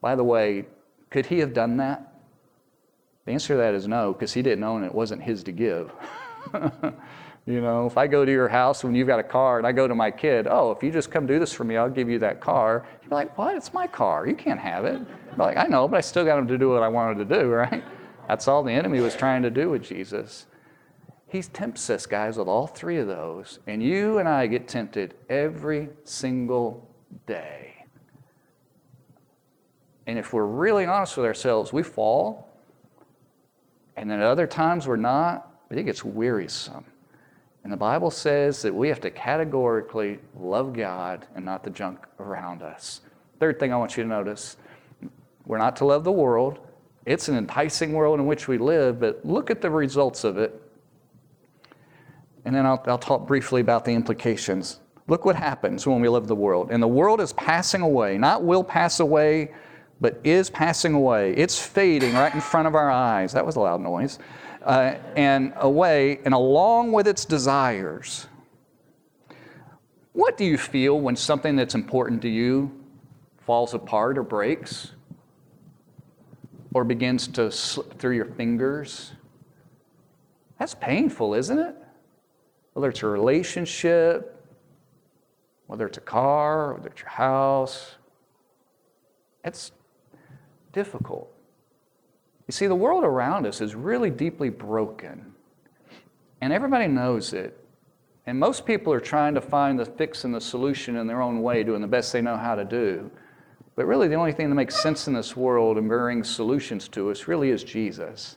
By 0.00 0.14
the 0.14 0.24
way, 0.24 0.66
could 1.10 1.26
he 1.26 1.38
have 1.38 1.54
done 1.54 1.76
that? 1.78 2.12
The 3.24 3.32
answer 3.32 3.54
to 3.54 3.58
that 3.58 3.74
is 3.74 3.88
no, 3.88 4.12
because 4.12 4.34
he 4.34 4.42
didn't 4.42 4.64
own 4.64 4.84
it. 4.84 4.88
It 4.88 4.94
wasn't 4.94 5.22
his 5.22 5.42
to 5.44 5.52
give. 5.52 5.90
you 7.46 7.60
know, 7.60 7.86
if 7.86 7.98
I 7.98 8.06
go 8.06 8.24
to 8.24 8.32
your 8.32 8.48
house 8.48 8.82
when 8.82 8.94
you've 8.94 9.06
got 9.06 9.20
a 9.20 9.24
car 9.24 9.58
and 9.58 9.66
I 9.66 9.72
go 9.72 9.86
to 9.86 9.94
my 9.94 10.10
kid, 10.10 10.46
oh, 10.48 10.70
if 10.70 10.82
you 10.82 10.90
just 10.90 11.10
come 11.10 11.26
do 11.26 11.38
this 11.38 11.52
for 11.52 11.64
me, 11.64 11.76
I'll 11.76 11.90
give 11.90 12.08
you 12.08 12.18
that 12.20 12.40
car. 12.40 12.86
You're 13.02 13.10
like, 13.10 13.36
what? 13.36 13.54
It's 13.54 13.74
my 13.74 13.86
car. 13.86 14.26
You 14.26 14.34
can't 14.34 14.60
have 14.60 14.86
it. 14.86 15.00
I'm 15.32 15.38
like, 15.38 15.58
I 15.58 15.64
know, 15.64 15.86
but 15.86 15.98
I 15.98 16.00
still 16.00 16.24
got 16.24 16.38
him 16.38 16.48
to 16.48 16.56
do 16.56 16.70
what 16.70 16.82
I 16.82 16.88
wanted 16.88 17.28
to 17.28 17.40
do, 17.40 17.48
right? 17.50 17.84
That's 18.28 18.48
all 18.48 18.62
the 18.62 18.72
enemy 18.72 19.00
was 19.00 19.14
trying 19.14 19.42
to 19.42 19.50
do 19.50 19.68
with 19.68 19.82
Jesus. 19.82 20.46
He 21.28 21.42
tempts 21.42 21.90
us, 21.90 22.06
guys, 22.06 22.38
with 22.38 22.48
all 22.48 22.66
three 22.66 22.96
of 22.96 23.08
those. 23.08 23.58
And 23.66 23.82
you 23.82 24.18
and 24.18 24.28
I 24.28 24.46
get 24.46 24.66
tempted 24.66 25.14
every 25.28 25.90
single 26.04 26.88
day. 27.26 27.84
And 30.06 30.18
if 30.18 30.32
we're 30.32 30.46
really 30.46 30.86
honest 30.86 31.16
with 31.16 31.26
ourselves, 31.26 31.72
we 31.72 31.82
fall. 31.82 32.48
And 33.96 34.10
then 34.10 34.20
at 34.20 34.26
other 34.26 34.46
times 34.46 34.86
we're 34.86 34.96
not, 34.96 35.68
but 35.68 35.76
it 35.76 35.82
gets 35.84 36.04
wearisome. 36.04 36.84
And 37.64 37.72
the 37.72 37.76
Bible 37.76 38.10
says 38.10 38.62
that 38.62 38.74
we 38.74 38.88
have 38.88 39.00
to 39.00 39.10
categorically 39.10 40.18
love 40.38 40.74
God 40.74 41.26
and 41.34 41.44
not 41.44 41.64
the 41.64 41.70
junk 41.70 42.06
around 42.20 42.62
us. 42.62 43.00
Third 43.40 43.58
thing 43.58 43.72
I 43.72 43.76
want 43.76 43.96
you 43.96 44.02
to 44.02 44.08
notice 44.08 44.56
we're 45.46 45.58
not 45.58 45.76
to 45.76 45.84
love 45.84 46.04
the 46.04 46.12
world. 46.12 46.58
It's 47.04 47.28
an 47.28 47.36
enticing 47.36 47.92
world 47.92 48.18
in 48.18 48.26
which 48.26 48.48
we 48.48 48.56
live, 48.56 48.98
but 49.00 49.24
look 49.26 49.50
at 49.50 49.60
the 49.60 49.70
results 49.70 50.24
of 50.24 50.38
it 50.38 50.60
and 52.44 52.54
then 52.54 52.66
I'll, 52.66 52.82
I'll 52.86 52.98
talk 52.98 53.26
briefly 53.26 53.60
about 53.60 53.84
the 53.84 53.92
implications. 53.92 54.80
Look 55.06 55.24
what 55.24 55.36
happens 55.36 55.86
when 55.86 56.00
we 56.00 56.08
love 56.08 56.28
the 56.28 56.34
world. 56.34 56.70
And 56.70 56.82
the 56.82 56.88
world 56.88 57.20
is 57.20 57.32
passing 57.34 57.82
away, 57.82 58.18
not 58.18 58.42
will 58.42 58.64
pass 58.64 59.00
away, 59.00 59.52
but 60.00 60.20
is 60.24 60.50
passing 60.50 60.94
away. 60.94 61.34
It's 61.34 61.58
fading 61.58 62.14
right 62.14 62.34
in 62.34 62.40
front 62.40 62.66
of 62.66 62.74
our 62.74 62.90
eyes. 62.90 63.32
That 63.32 63.44
was 63.44 63.56
a 63.56 63.60
loud 63.60 63.80
noise. 63.80 64.18
Uh, 64.64 64.96
and 65.14 65.52
away, 65.56 66.20
and 66.24 66.32
along 66.32 66.90
with 66.90 67.06
its 67.06 67.24
desires. 67.26 68.26
What 70.12 70.36
do 70.38 70.44
you 70.44 70.56
feel 70.56 70.98
when 70.98 71.16
something 71.16 71.54
that's 71.54 71.74
important 71.74 72.22
to 72.22 72.28
you 72.28 72.72
falls 73.44 73.74
apart 73.74 74.16
or 74.16 74.22
breaks? 74.22 74.92
Or 76.72 76.82
begins 76.82 77.28
to 77.28 77.52
slip 77.52 77.98
through 77.98 78.16
your 78.16 78.24
fingers? 78.24 79.12
That's 80.58 80.74
painful, 80.74 81.34
isn't 81.34 81.58
it? 81.58 81.76
whether 82.74 82.90
it's 82.90 83.02
a 83.02 83.06
relationship, 83.06 84.36
whether 85.66 85.86
it's 85.86 85.96
a 85.96 86.02
car, 86.02 86.74
whether 86.74 86.88
it's 86.88 87.00
your 87.00 87.08
house. 87.08 87.94
It's 89.44 89.72
difficult. 90.72 91.32
You 92.46 92.52
see, 92.52 92.66
the 92.66 92.74
world 92.74 93.04
around 93.04 93.46
us 93.46 93.60
is 93.60 93.74
really 93.74 94.10
deeply 94.10 94.50
broken, 94.50 95.32
and 96.40 96.52
everybody 96.52 96.86
knows 96.88 97.32
it. 97.32 97.58
And 98.26 98.38
most 98.38 98.64
people 98.64 98.92
are 98.92 99.00
trying 99.00 99.34
to 99.34 99.40
find 99.40 99.78
the 99.78 99.84
fix 99.84 100.24
and 100.24 100.34
the 100.34 100.40
solution 100.40 100.96
in 100.96 101.06
their 101.06 101.20
own 101.20 101.42
way, 101.42 101.62
doing 101.62 101.82
the 101.82 101.86
best 101.86 102.12
they 102.12 102.22
know 102.22 102.36
how 102.36 102.54
to 102.54 102.64
do. 102.64 103.10
But 103.76 103.86
really, 103.86 104.08
the 104.08 104.14
only 104.14 104.32
thing 104.32 104.48
that 104.48 104.54
makes 104.54 104.80
sense 104.80 105.08
in 105.08 105.14
this 105.14 105.36
world 105.36 105.78
and 105.78 105.88
brings 105.88 106.30
solutions 106.30 106.88
to 106.88 107.10
us 107.10 107.26
really 107.26 107.50
is 107.50 107.64
Jesus. 107.64 108.36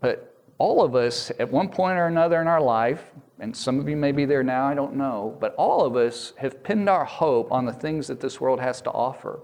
But 0.00 0.34
all 0.58 0.82
of 0.82 0.94
us, 0.94 1.32
at 1.38 1.50
one 1.50 1.68
point 1.68 1.98
or 1.98 2.06
another 2.06 2.40
in 2.40 2.46
our 2.46 2.60
life, 2.60 3.10
and 3.40 3.56
some 3.56 3.80
of 3.80 3.88
you 3.88 3.96
may 3.96 4.12
be 4.12 4.24
there 4.24 4.42
now, 4.42 4.66
I 4.66 4.74
don't 4.74 4.94
know, 4.94 5.36
but 5.40 5.54
all 5.56 5.84
of 5.84 5.96
us 5.96 6.32
have 6.36 6.62
pinned 6.62 6.88
our 6.88 7.04
hope 7.04 7.50
on 7.50 7.64
the 7.64 7.72
things 7.72 8.06
that 8.06 8.20
this 8.20 8.40
world 8.40 8.60
has 8.60 8.80
to 8.82 8.90
offer. 8.90 9.40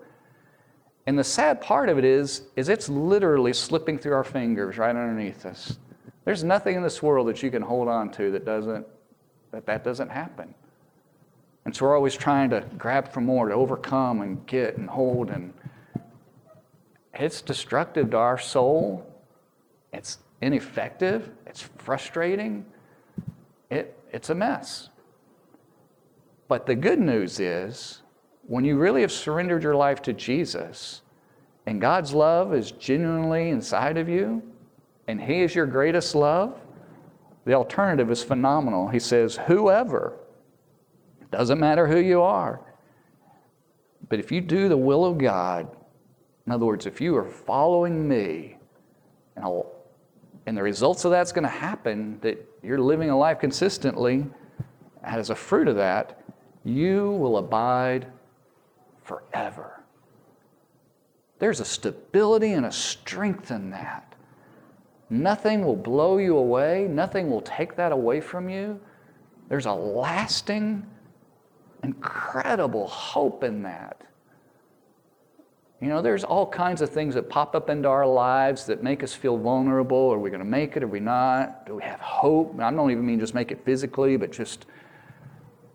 And 1.06 1.18
the 1.18 1.24
sad 1.24 1.60
part 1.60 1.88
of 1.88 1.98
it 1.98 2.04
is, 2.04 2.42
is 2.56 2.68
it's 2.68 2.88
literally 2.88 3.52
slipping 3.52 3.98
through 3.98 4.12
our 4.14 4.24
fingers 4.24 4.78
right 4.78 4.94
underneath 4.94 5.46
us. 5.46 5.78
There's 6.24 6.44
nothing 6.44 6.76
in 6.76 6.82
this 6.82 7.02
world 7.02 7.28
that 7.28 7.42
you 7.42 7.50
can 7.50 7.62
hold 7.62 7.88
on 7.88 8.10
to 8.12 8.30
that 8.32 8.44
doesn't 8.44 8.86
that 9.50 9.66
that 9.66 9.82
doesn't 9.82 10.10
happen. 10.10 10.54
And 11.64 11.74
so 11.74 11.86
we're 11.86 11.96
always 11.96 12.14
trying 12.14 12.50
to 12.50 12.64
grab 12.78 13.12
for 13.12 13.20
more, 13.20 13.48
to 13.48 13.54
overcome 13.54 14.22
and 14.22 14.46
get 14.46 14.76
and 14.76 14.88
hold 14.88 15.30
and 15.30 15.52
it's 17.14 17.42
destructive 17.42 18.10
to 18.10 18.16
our 18.16 18.38
soul. 18.38 19.04
It's 19.92 20.18
ineffective. 20.40 21.30
It's 21.46 21.62
frustrating 21.78 22.64
it, 23.70 23.96
it's 24.12 24.30
a 24.30 24.34
mess. 24.34 24.88
But 26.48 26.66
the 26.66 26.74
good 26.74 26.98
news 26.98 27.38
is, 27.38 27.99
when 28.50 28.64
you 28.64 28.76
really 28.76 29.02
have 29.02 29.12
surrendered 29.12 29.62
your 29.62 29.76
life 29.76 30.02
to 30.02 30.12
Jesus, 30.12 31.02
and 31.66 31.80
God's 31.80 32.12
love 32.12 32.52
is 32.52 32.72
genuinely 32.72 33.50
inside 33.50 33.96
of 33.96 34.08
you, 34.08 34.42
and 35.06 35.20
He 35.20 35.42
is 35.42 35.54
your 35.54 35.66
greatest 35.66 36.16
love, 36.16 36.58
the 37.44 37.54
alternative 37.54 38.10
is 38.10 38.24
phenomenal. 38.24 38.88
He 38.88 38.98
says, 38.98 39.36
Whoever, 39.46 40.18
doesn't 41.30 41.60
matter 41.60 41.86
who 41.86 41.98
you 41.98 42.22
are, 42.22 42.60
but 44.08 44.18
if 44.18 44.32
you 44.32 44.40
do 44.40 44.68
the 44.68 44.76
will 44.76 45.04
of 45.04 45.16
God, 45.16 45.70
in 46.44 46.50
other 46.50 46.66
words, 46.66 46.86
if 46.86 47.00
you 47.00 47.16
are 47.16 47.30
following 47.30 48.08
me, 48.08 48.56
and 49.36 49.44
I'll 49.44 49.70
and 50.46 50.56
the 50.56 50.62
results 50.64 51.04
of 51.04 51.12
that's 51.12 51.30
going 51.30 51.44
to 51.44 51.48
happen 51.48 52.18
that 52.22 52.44
you're 52.64 52.80
living 52.80 53.10
a 53.10 53.16
life 53.16 53.38
consistently. 53.38 54.26
As 55.04 55.30
a 55.30 55.36
fruit 55.36 55.68
of 55.68 55.76
that, 55.76 56.20
you 56.64 57.12
will 57.12 57.36
abide 57.36 58.08
forever. 59.10 59.82
There's 61.40 61.58
a 61.58 61.64
stability 61.64 62.52
and 62.52 62.64
a 62.64 62.70
strength 62.70 63.50
in 63.50 63.70
that. 63.70 64.14
Nothing 65.08 65.64
will 65.64 65.74
blow 65.74 66.18
you 66.18 66.36
away, 66.36 66.86
nothing 66.88 67.28
will 67.28 67.40
take 67.40 67.74
that 67.74 67.90
away 67.90 68.20
from 68.20 68.48
you. 68.48 68.78
There's 69.48 69.66
a 69.66 69.72
lasting, 69.72 70.86
incredible 71.82 72.86
hope 72.86 73.42
in 73.42 73.64
that. 73.64 74.00
You 75.80 75.88
know, 75.88 76.02
there's 76.02 76.22
all 76.22 76.46
kinds 76.46 76.80
of 76.80 76.90
things 76.90 77.14
that 77.14 77.28
pop 77.28 77.56
up 77.56 77.68
into 77.68 77.88
our 77.88 78.06
lives 78.06 78.64
that 78.66 78.84
make 78.84 79.02
us 79.02 79.12
feel 79.12 79.36
vulnerable. 79.36 80.12
Are 80.12 80.20
we 80.20 80.30
going 80.30 80.38
to 80.38 80.48
make 80.48 80.76
it? 80.76 80.84
Are 80.84 80.86
we 80.86 81.00
not? 81.00 81.66
Do 81.66 81.74
we 81.74 81.82
have 81.82 81.98
hope? 81.98 82.60
I 82.60 82.70
don't 82.70 82.90
even 82.92 83.04
mean 83.04 83.18
just 83.18 83.34
make 83.34 83.50
it 83.50 83.64
physically, 83.64 84.16
but 84.16 84.30
just. 84.30 84.66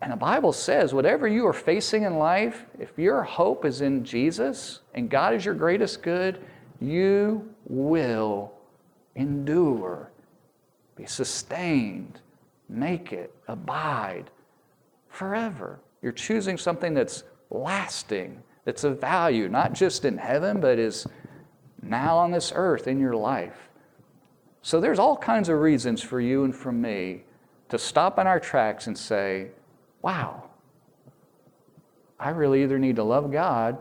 And 0.02 0.12
the 0.12 0.16
Bible 0.16 0.52
says, 0.52 0.92
whatever 0.92 1.26
you 1.26 1.46
are 1.46 1.52
facing 1.52 2.02
in 2.02 2.18
life, 2.18 2.66
if 2.78 2.92
your 2.98 3.22
hope 3.22 3.64
is 3.64 3.80
in 3.80 4.04
Jesus 4.04 4.80
and 4.94 5.08
God 5.08 5.34
is 5.34 5.44
your 5.44 5.54
greatest 5.54 6.02
good, 6.02 6.44
you 6.80 7.48
will 7.66 8.52
endure, 9.14 10.10
be 10.96 11.06
sustained, 11.06 12.20
make 12.68 13.12
it, 13.12 13.34
abide 13.48 14.30
forever. 15.08 15.80
You're 16.02 16.12
choosing 16.12 16.58
something 16.58 16.92
that's 16.92 17.24
lasting 17.50 18.42
that's 18.64 18.84
of 18.84 19.00
value, 19.00 19.48
not 19.48 19.72
just 19.72 20.04
in 20.04 20.18
heaven, 20.18 20.60
but 20.60 20.78
is 20.78 21.06
now 21.82 22.16
on 22.18 22.32
this 22.32 22.52
earth 22.54 22.86
in 22.86 22.98
your 22.98 23.14
life. 23.14 23.70
So 24.62 24.80
there's 24.80 24.98
all 24.98 25.16
kinds 25.16 25.48
of 25.48 25.60
reasons 25.60 26.02
for 26.02 26.20
you 26.20 26.44
and 26.44 26.54
for 26.54 26.72
me 26.72 27.22
to 27.68 27.78
stop 27.78 28.18
in 28.18 28.26
our 28.26 28.40
tracks 28.40 28.88
and 28.88 28.98
say, 28.98 29.50
wow, 30.06 30.44
I 32.20 32.28
really 32.28 32.62
either 32.62 32.78
need 32.78 32.94
to 32.94 33.02
love 33.02 33.32
God 33.32 33.76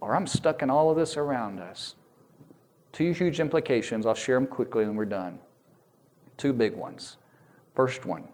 or 0.00 0.16
I'm 0.16 0.26
stuck 0.26 0.62
in 0.62 0.70
all 0.70 0.88
of 0.88 0.96
this 0.96 1.18
around 1.18 1.60
us. 1.60 1.96
Two 2.92 3.12
huge 3.12 3.40
implications. 3.40 4.06
I'll 4.06 4.14
share 4.14 4.36
them 4.36 4.46
quickly 4.46 4.84
and 4.84 4.96
we're 4.96 5.04
done. 5.04 5.38
Two 6.38 6.54
big 6.54 6.74
ones. 6.74 7.18
First 7.74 8.06
one. 8.06 8.26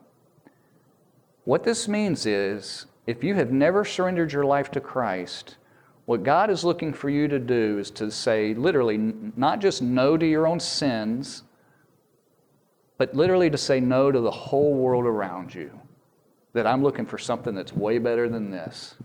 What 1.42 1.64
this 1.64 1.88
means 1.88 2.26
is 2.26 2.86
if 3.08 3.24
you 3.24 3.34
have 3.34 3.50
never 3.50 3.84
surrendered 3.84 4.32
your 4.32 4.44
life 4.44 4.70
to 4.70 4.80
Christ, 4.80 5.56
what 6.04 6.22
God 6.22 6.48
is 6.48 6.62
looking 6.62 6.92
for 6.92 7.10
you 7.10 7.26
to 7.26 7.40
do 7.40 7.80
is 7.80 7.90
to 7.90 8.08
say, 8.12 8.54
literally, 8.54 8.98
not 9.34 9.60
just 9.60 9.82
no 9.82 10.16
to 10.16 10.24
your 10.24 10.46
own 10.46 10.60
sins, 10.60 11.42
but 12.98 13.16
literally 13.16 13.50
to 13.50 13.58
say 13.58 13.80
no 13.80 14.12
to 14.12 14.20
the 14.20 14.30
whole 14.30 14.74
world 14.74 15.06
around 15.06 15.52
you. 15.52 15.72
That 16.52 16.66
I'm 16.66 16.82
looking 16.82 17.06
for 17.06 17.18
something 17.18 17.54
that's 17.54 17.72
way 17.72 17.98
better 17.98 18.28
than 18.28 18.50
this. 18.50 18.96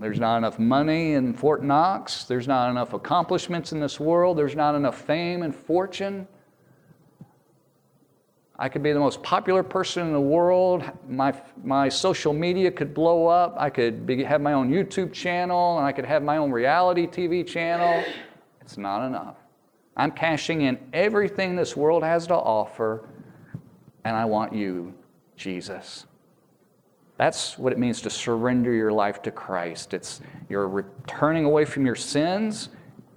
There's 0.00 0.18
not 0.18 0.38
enough 0.38 0.58
money 0.58 1.12
in 1.12 1.32
Fort 1.32 1.62
Knox. 1.62 2.24
There's 2.24 2.48
not 2.48 2.70
enough 2.70 2.92
accomplishments 2.92 3.72
in 3.72 3.78
this 3.78 4.00
world. 4.00 4.36
There's 4.36 4.56
not 4.56 4.74
enough 4.74 5.00
fame 5.00 5.42
and 5.42 5.54
fortune. 5.54 6.26
I 8.58 8.68
could 8.68 8.82
be 8.82 8.92
the 8.92 9.00
most 9.00 9.22
popular 9.22 9.62
person 9.62 10.06
in 10.06 10.12
the 10.12 10.20
world. 10.20 10.84
My, 11.08 11.34
my 11.62 11.88
social 11.88 12.32
media 12.32 12.70
could 12.70 12.94
blow 12.94 13.26
up. 13.26 13.54
I 13.58 13.70
could 13.70 14.06
be, 14.06 14.22
have 14.24 14.40
my 14.40 14.52
own 14.54 14.70
YouTube 14.70 15.12
channel 15.12 15.78
and 15.78 15.86
I 15.86 15.92
could 15.92 16.04
have 16.04 16.22
my 16.22 16.36
own 16.36 16.50
reality 16.50 17.06
TV 17.06 17.46
channel. 17.46 18.04
It's 18.60 18.78
not 18.78 19.06
enough. 19.06 19.36
I'm 19.96 20.10
cashing 20.10 20.62
in 20.62 20.78
everything 20.92 21.54
this 21.54 21.76
world 21.76 22.02
has 22.02 22.26
to 22.28 22.34
offer, 22.34 23.08
and 24.04 24.16
I 24.16 24.24
want 24.24 24.54
you, 24.54 24.94
Jesus. 25.36 26.06
That's 27.16 27.58
what 27.58 27.72
it 27.72 27.78
means 27.78 28.00
to 28.02 28.10
surrender 28.10 28.72
your 28.72 28.92
life 28.92 29.22
to 29.22 29.30
Christ. 29.30 29.94
It's 29.94 30.20
you're 30.48 30.84
turning 31.06 31.44
away 31.44 31.64
from 31.64 31.86
your 31.86 31.94
sins 31.94 32.68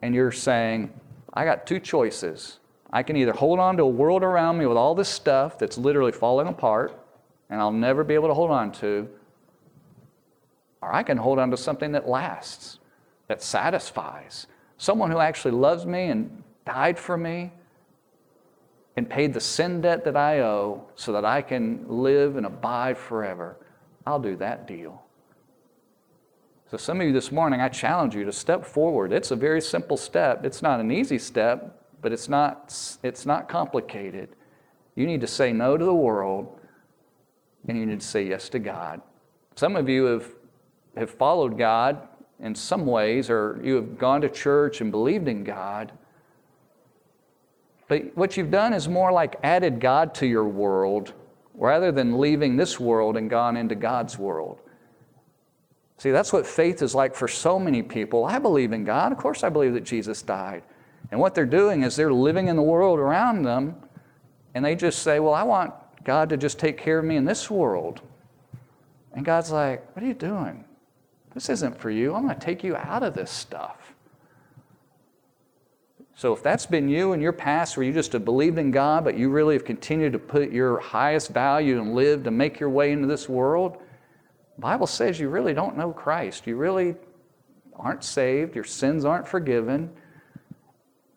and 0.01 0.13
you're 0.13 0.32
saying, 0.32 0.93
I 1.34 1.45
got 1.45 1.65
two 1.65 1.80
choices. 1.80 2.60
I 2.91 3.04
can 3.04 3.15
either 3.15 3.34
hold 3.34 3.60
on 3.60 3.78
to 3.78 3.84
a 3.84 3.88
world 3.88 4.23
around 4.23 4.58
me 4.58 4.65
with 4.65 4.78
all 4.78 4.95
this 4.95 5.10
stuff 5.10 5.58
that's 5.58 5.78
literally 5.78 6.12
falling 6.12 6.47
apart 6.47 6.99
and 7.49 7.60
I'll 7.60 7.71
never 7.71 8.04
be 8.04 8.13
able 8.13 8.28
to 8.28 8.34
hold 8.34 8.51
on 8.51 8.71
to, 8.73 9.08
or 10.82 10.93
I 10.93 11.04
can 11.04 11.17
hold 11.17 11.39
on 11.39 11.51
to 11.51 11.58
something 11.58 11.91
that 11.93 12.08
lasts, 12.08 12.80
that 13.28 13.41
satisfies. 13.41 14.47
Someone 14.78 15.12
who 15.12 15.19
actually 15.19 15.51
loves 15.51 15.86
me 15.86 16.06
and 16.06 16.43
died 16.65 16.97
for 16.97 17.17
me 17.17 17.51
and 18.98 19.10
paid 19.10 19.34
the 19.34 19.40
sin 19.40 19.82
debt 19.82 20.06
that 20.06 20.16
I 20.16 20.40
owe 20.40 20.86
so 20.96 21.12
that 21.12 21.26
I 21.26 21.42
can 21.42 21.86
live 21.88 22.38
and 22.38 22.46
abide 22.46 22.98
forever. 22.98 23.58
I'll 24.06 24.20
do 24.20 24.36
that 24.38 24.68
deal. 24.68 25.02
So, 26.72 26.78
some 26.78 27.00
of 27.00 27.08
you 27.08 27.14
this 27.14 27.32
morning, 27.32 27.62
I 27.62 27.70
challenge 27.70 28.16
you 28.16 28.26
to 28.26 28.32
step 28.32 28.66
forward. 28.66 29.12
It's 29.14 29.32
a 29.32 29.36
very 29.36 29.62
simple 29.62 29.98
step. 29.98 30.46
It's 30.46 30.62
not 30.62 30.80
an 30.80 30.92
easy 30.92 31.20
step, 31.20 31.84
but 32.02 32.12
it's 32.12 32.28
not, 32.28 32.74
it's 33.04 33.26
not 33.26 33.48
complicated. 33.48 34.30
You 34.96 35.06
need 35.06 35.22
to 35.22 35.28
say 35.28 35.54
no 35.54 35.78
to 35.78 35.86
the 35.86 35.94
world 35.94 36.60
and 37.68 37.78
you 37.78 37.86
need 37.86 38.00
to 38.00 38.06
say 38.06 38.26
yes 38.26 38.50
to 38.50 38.60
God. 38.60 39.02
Some 39.56 39.76
of 39.76 39.90
you 39.90 40.06
have, 40.06 40.28
have 40.98 41.10
followed 41.10 41.58
God 41.58 42.08
in 42.40 42.54
some 42.54 42.86
ways, 42.86 43.30
or 43.30 43.60
you 43.64 43.76
have 43.76 43.98
gone 43.98 44.22
to 44.22 44.30
church 44.30 44.82
and 44.82 44.92
believed 44.92 45.28
in 45.28 45.44
God. 45.44 45.92
But 47.88 48.15
what 48.15 48.36
you've 48.36 48.52
done 48.52 48.74
is 48.74 48.88
more 48.88 49.12
like 49.12 49.36
added 49.43 49.80
God 49.80 50.15
to 50.15 50.26
your 50.26 50.45
world 50.45 51.13
rather 51.54 51.91
than 51.91 52.19
leaving 52.19 52.58
this 52.58 52.80
world 52.80 53.17
and 53.17 53.30
gone 53.30 53.58
into 53.58 53.76
God's 53.76 54.17
world. 54.17 54.60
See, 55.98 56.12
that's 56.12 56.34
what 56.34 56.45
faith 56.45 56.82
is 56.82 56.93
like 56.93 57.15
for 57.15 57.28
so 57.28 57.58
many 57.58 57.82
people. 57.82 58.26
I 58.26 58.39
believe 58.39 58.74
in 58.74 58.84
God. 58.84 59.12
Of 59.12 59.17
course, 59.17 59.43
I 59.43 59.50
believe 59.50 59.74
that 59.74 59.86
Jesus 59.86 60.21
died. 60.21 60.63
And 61.12 61.19
what 61.19 61.36
they're 61.36 61.45
doing 61.45 61.84
is 61.84 61.95
they're 61.95 62.12
living 62.12 62.48
in 62.48 62.56
the 62.56 62.62
world 62.62 63.00
around 63.00 63.43
them, 63.43 63.76
and 64.54 64.65
they 64.65 64.76
just 64.76 65.04
say, 65.04 65.19
Well, 65.19 65.34
I 65.34 65.43
want 65.43 65.74
God 66.04 66.30
to 66.30 66.38
just 66.38 66.60
take 66.60 66.78
care 66.78 67.00
of 67.00 67.06
me 67.06 67.15
in 67.15 67.24
this 67.24 67.50
world. 67.50 68.02
And 69.13 69.24
God's 69.24 69.52
like, 69.52 69.95
What 69.95 70.04
are 70.04 70.08
you 70.08 70.13
doing? 70.13 70.65
This 71.34 71.50
isn't 71.50 71.78
for 71.78 71.91
you. 71.91 72.13
I'm 72.13 72.24
going 72.24 72.38
to 72.38 72.45
take 72.45 72.63
you 72.63 72.76
out 72.76 73.04
of 73.04 73.13
this 73.13 73.32
stuff. 73.32 73.95
So 76.15 76.32
if 76.32 76.41
that's 76.41 76.65
been 76.65 76.88
you 76.88 77.12
in 77.12 77.19
your 77.19 77.34
past 77.34 77.75
where 77.75 77.86
you 77.86 77.91
just 77.91 78.13
have 78.13 78.23
believed 78.23 78.58
in 78.58 78.71
God, 78.71 79.04
but 79.04 79.17
you 79.17 79.30
really 79.30 79.54
have 79.54 79.65
continued 79.65 80.13
to 80.13 80.19
put 80.19 80.49
your 80.49 80.80
highest 80.80 81.30
value 81.32 81.80
and 81.80 81.93
live 81.93 82.23
to 82.23 82.32
make 82.32 82.58
your 82.58 82.69
way 82.69 82.93
into 82.93 83.06
this 83.06 83.28
world, 83.28 83.78
Bible 84.58 84.88
says 84.88 85.19
you 85.19 85.28
really 85.28 85.54
don't 85.54 85.78
know 85.78 85.91
Christ. 85.91 86.47
You 86.47 86.56
really 86.56 86.95
aren't 87.75 88.04
saved. 88.04 88.56
Your 88.56 88.63
sins 88.63 89.04
aren't 89.04 89.28
forgiven 89.28 89.91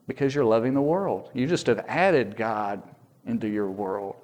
because 0.08 0.34
you're 0.34 0.44
loving 0.44 0.74
the 0.74 0.82
world. 0.82 1.30
You 1.32 1.46
just 1.46 1.68
have 1.68 1.84
added 1.86 2.36
God 2.36 2.82
into 3.24 3.46
your 3.46 3.70
world. 3.70 4.16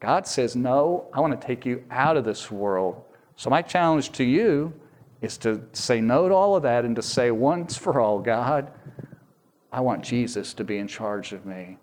God 0.00 0.26
says, 0.26 0.56
No, 0.56 1.06
I 1.12 1.20
want 1.20 1.40
to 1.40 1.46
take 1.46 1.64
you 1.64 1.84
out 1.90 2.16
of 2.16 2.24
this 2.24 2.50
world. 2.50 3.04
So, 3.36 3.50
my 3.50 3.62
challenge 3.62 4.10
to 4.12 4.24
you 4.24 4.72
is 5.20 5.38
to 5.38 5.62
say 5.72 6.00
no 6.00 6.28
to 6.28 6.34
all 6.34 6.56
of 6.56 6.62
that 6.64 6.84
and 6.84 6.96
to 6.96 7.02
say 7.02 7.30
once 7.30 7.76
for 7.76 8.00
all, 8.00 8.18
God, 8.18 8.72
I 9.76 9.80
want 9.80 10.02
Jesus 10.02 10.54
to 10.54 10.64
be 10.64 10.78
in 10.78 10.88
charge 10.88 11.34
of 11.34 11.44
me. 11.44 11.76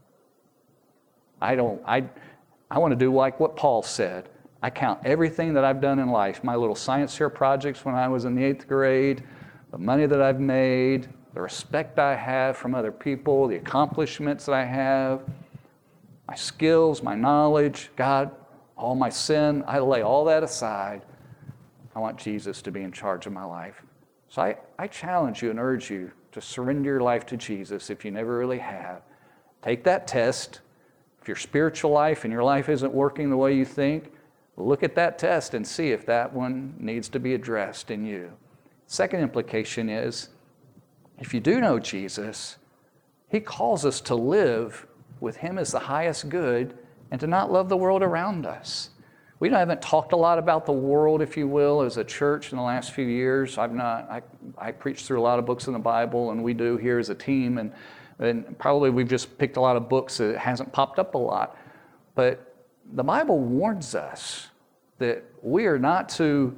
I 1.39 1.55
don't, 1.55 1.79
I, 1.85 2.03
I 2.71 2.79
want 2.79 2.91
to 2.91 2.95
do 2.95 3.13
like 3.13 3.39
what 3.39 3.55
Paul 3.55 3.83
said. 3.83 4.29
I 4.63 4.71
count 4.71 5.01
everything 5.05 5.53
that 5.53 5.63
I've 5.63 5.79
done 5.79 5.99
in 5.99 6.09
life, 6.09 6.43
my 6.43 6.55
little 6.55 6.73
science 6.73 7.15
fair 7.15 7.29
projects 7.29 7.85
when 7.85 7.93
I 7.93 8.07
was 8.07 8.25
in 8.25 8.33
the 8.33 8.43
eighth 8.43 8.67
grade, 8.67 9.23
the 9.69 9.77
money 9.77 10.07
that 10.07 10.23
I've 10.23 10.39
made, 10.39 11.07
the 11.35 11.41
respect 11.41 11.99
I 11.99 12.15
have 12.15 12.57
from 12.57 12.73
other 12.73 12.91
people, 12.91 13.47
the 13.47 13.57
accomplishments 13.57 14.47
that 14.47 14.55
I 14.55 14.65
have, 14.65 15.21
my 16.27 16.33
skills, 16.33 17.03
my 17.03 17.13
knowledge, 17.13 17.91
God, 17.95 18.31
all 18.75 18.95
my 18.95 19.09
sin, 19.09 19.63
I 19.67 19.77
lay 19.77 20.01
all 20.01 20.25
that 20.25 20.41
aside. 20.41 21.03
I 21.95 21.99
want 21.99 22.17
Jesus 22.17 22.63
to 22.63 22.71
be 22.71 22.81
in 22.81 22.91
charge 22.91 23.27
of 23.27 23.33
my 23.33 23.45
life. 23.45 23.83
So 24.29 24.41
I, 24.41 24.57
I 24.79 24.87
challenge 24.87 25.43
you 25.43 25.51
and 25.51 25.59
urge 25.59 25.91
you 25.91 26.11
to 26.33 26.41
surrender 26.41 26.89
your 26.89 27.01
life 27.01 27.25
to 27.27 27.37
Jesus 27.37 27.89
if 27.89 28.03
you 28.03 28.11
never 28.11 28.37
really 28.37 28.59
have. 28.59 29.01
Take 29.61 29.83
that 29.85 30.07
test. 30.07 30.59
If 31.21 31.27
your 31.27 31.37
spiritual 31.37 31.91
life 31.91 32.25
and 32.25 32.33
your 32.33 32.43
life 32.43 32.67
isn't 32.67 32.93
working 32.93 33.29
the 33.29 33.37
way 33.37 33.55
you 33.55 33.65
think, 33.65 34.11
look 34.57 34.83
at 34.83 34.95
that 34.95 35.17
test 35.17 35.53
and 35.53 35.65
see 35.65 35.91
if 35.91 36.05
that 36.05 36.33
one 36.33 36.75
needs 36.77 37.07
to 37.09 37.19
be 37.19 37.33
addressed 37.33 37.89
in 37.89 38.05
you. 38.05 38.33
Second 38.87 39.21
implication 39.21 39.89
is 39.89 40.29
if 41.19 41.33
you 41.33 41.39
do 41.39 41.61
know 41.61 41.79
Jesus, 41.79 42.57
He 43.29 43.39
calls 43.39 43.85
us 43.85 44.01
to 44.01 44.15
live 44.15 44.85
with 45.19 45.37
Him 45.37 45.57
as 45.57 45.71
the 45.71 45.79
highest 45.79 46.29
good 46.29 46.77
and 47.09 47.19
to 47.21 47.27
not 47.27 47.51
love 47.51 47.69
the 47.69 47.77
world 47.77 48.03
around 48.03 48.45
us. 48.45 48.89
We 49.43 49.49
haven't 49.49 49.81
talked 49.81 50.13
a 50.13 50.15
lot 50.15 50.39
about 50.39 50.65
the 50.65 50.71
world, 50.71 51.21
if 51.21 51.35
you 51.35 51.49
will, 51.49 51.81
as 51.81 51.97
a 51.97 52.03
church 52.05 52.53
in 52.53 52.57
the 52.57 52.63
last 52.63 52.91
few 52.91 53.05
years. 53.05 53.57
I've 53.57 53.73
not, 53.73 54.09
I, 54.09 54.21
I 54.57 54.71
preach 54.71 55.03
through 55.03 55.19
a 55.19 55.21
lot 55.21 55.37
of 55.37 55.45
books 55.45 55.67
in 55.67 55.73
the 55.73 55.79
Bible, 55.79 56.31
and 56.31 56.41
we 56.41 56.53
do 56.53 56.77
here 56.77 56.97
as 56.97 57.09
a 57.09 57.15
team, 57.15 57.57
and, 57.57 57.73
and 58.19 58.57
probably 58.57 58.89
we've 58.89 59.09
just 59.09 59.37
picked 59.37 59.57
a 59.57 59.59
lot 59.59 59.75
of 59.75 59.89
books 59.89 60.15
that 60.19 60.37
hasn't 60.37 60.71
popped 60.71 60.97
up 60.97 61.15
a 61.15 61.17
lot. 61.17 61.57
But 62.15 62.55
the 62.93 63.03
Bible 63.03 63.37
warns 63.37 63.95
us 63.95 64.47
that 64.99 65.25
we 65.41 65.65
are 65.65 65.77
not 65.77 66.07
to 66.11 66.57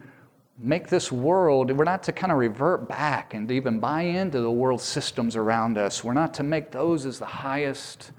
make 0.60 0.88
this 0.88 1.12
world, 1.12 1.72
we're 1.76 1.86
not 1.86 2.04
to 2.04 2.12
kind 2.12 2.32
of 2.32 2.38
revert 2.38 2.88
back 2.88 3.34
and 3.34 3.50
even 3.50 3.80
buy 3.80 4.04
into 4.04 4.42
the 4.42 4.52
world 4.52 4.80
systems 4.80 5.36
around 5.36 5.80
us. 5.80 6.04
We're 6.04 6.14
not 6.14 6.36
to 6.36 6.44
make 6.44 6.70
those 6.70 7.08
as 7.08 7.18
the 7.18 7.26
highest 7.26 8.12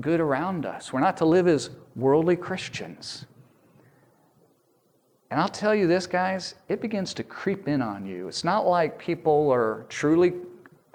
good 0.00 0.18
around 0.18 0.66
us. 0.66 0.92
We're 0.92 0.98
not 0.98 1.16
to 1.18 1.24
live 1.24 1.46
as 1.46 1.70
worldly 1.94 2.34
Christians. 2.34 3.26
And 5.30 5.40
I'll 5.40 5.48
tell 5.48 5.74
you 5.74 5.86
this, 5.86 6.06
guys, 6.06 6.54
it 6.68 6.80
begins 6.80 7.12
to 7.14 7.24
creep 7.24 7.66
in 7.66 7.82
on 7.82 8.06
you. 8.06 8.28
It's 8.28 8.44
not 8.44 8.66
like 8.66 8.98
people 8.98 9.50
are 9.50 9.86
truly 9.88 10.34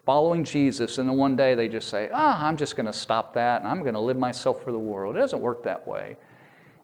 following 0.06 0.44
Jesus 0.44 0.98
and 0.98 1.08
then 1.08 1.18
one 1.18 1.36
day 1.36 1.54
they 1.54 1.68
just 1.68 1.90
say, 1.90 2.10
ah, 2.14 2.42
oh, 2.42 2.46
I'm 2.46 2.58
just 2.58 2.76
going 2.76 2.86
to 2.86 2.94
stop 2.94 3.34
that 3.36 3.62
and 3.62 3.70
I'm 3.70 3.82
going 3.82 3.94
to 3.94 4.00
live 4.00 4.18
myself 4.18 4.64
for 4.64 4.72
the 4.72 4.80
world. 4.80 5.16
It 5.16 5.20
doesn't 5.20 5.42
work 5.42 5.64
that 5.64 5.86
way. 5.88 6.16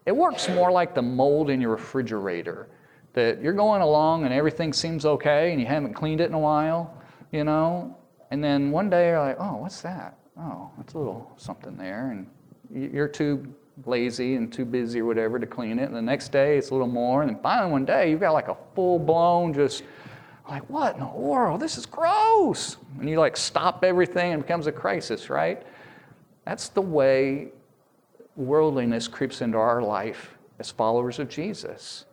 It 0.06 0.16
works 0.16 0.48
more 0.50 0.72
like 0.72 0.93
the 0.93 1.02
mold 1.02 1.50
in 1.50 1.60
your 1.60 1.72
refrigerator 1.72 2.68
that 3.14 3.41
you're 3.41 3.54
going 3.54 3.82
along 3.82 4.26
and 4.26 4.34
everything 4.34 4.72
seems 4.72 5.06
okay 5.06 5.52
and 5.52 5.60
you 5.60 5.66
haven't 5.66 5.93
cleaned 5.93 6.22
it 6.22 6.30
in 6.30 6.34
a 6.34 6.39
while, 6.39 6.93
you 7.32 7.43
know, 7.43 7.98
and 8.30 8.43
then 8.43 8.72
one 8.72 8.89
day 8.89 9.08
you're 9.08 9.20
like, 9.20 9.38
oh, 9.39 9.58
what's 9.58 9.82
that? 9.82 10.18
Oh, 10.39 10.70
that's 10.78 10.93
a 10.93 10.98
little 10.98 11.32
something 11.38 11.76
there. 11.78 12.12
And 12.12 12.93
you're 12.93 13.08
too 13.08 13.54
lazy 13.86 14.36
and 14.36 14.51
too 14.51 14.65
busy 14.65 15.01
or 15.01 15.05
whatever 15.05 15.39
to 15.39 15.45
clean 15.45 15.80
it. 15.80 15.84
And 15.84 15.95
the 15.95 16.01
next 16.01 16.32
day 16.32 16.57
it's 16.57 16.69
a 16.69 16.73
little 16.73 16.88
more. 16.88 17.21
And 17.21 17.30
then 17.30 17.39
finally 17.41 17.71
one 17.71 17.86
day 17.86 18.09
you've 18.09 18.19
got 18.19 18.34
like 18.34 18.47
a 18.47 18.57
full 18.75 18.99
blown 18.99 19.53
just 19.53 19.84
like, 20.49 20.67
what 20.69 20.95
in 20.95 21.01
the 21.01 21.07
world? 21.07 21.59
This 21.59 21.78
is 21.78 21.86
gross. 21.86 22.78
And 22.99 23.09
you 23.09 23.19
like 23.19 23.36
stop 23.36 23.84
everything 23.84 24.34
and 24.34 24.41
it 24.41 24.45
becomes 24.45 24.67
a 24.67 24.71
crisis, 24.71 25.30
right? 25.30 25.61
That's 26.45 26.69
the 26.69 26.82
way 26.82 27.49
worldliness 28.36 29.07
creeps 29.07 29.41
into 29.41 29.57
our 29.57 29.82
life 29.82 30.38
as 30.59 30.71
followers 30.71 31.19
of 31.19 31.28
Jesus. 31.28 32.05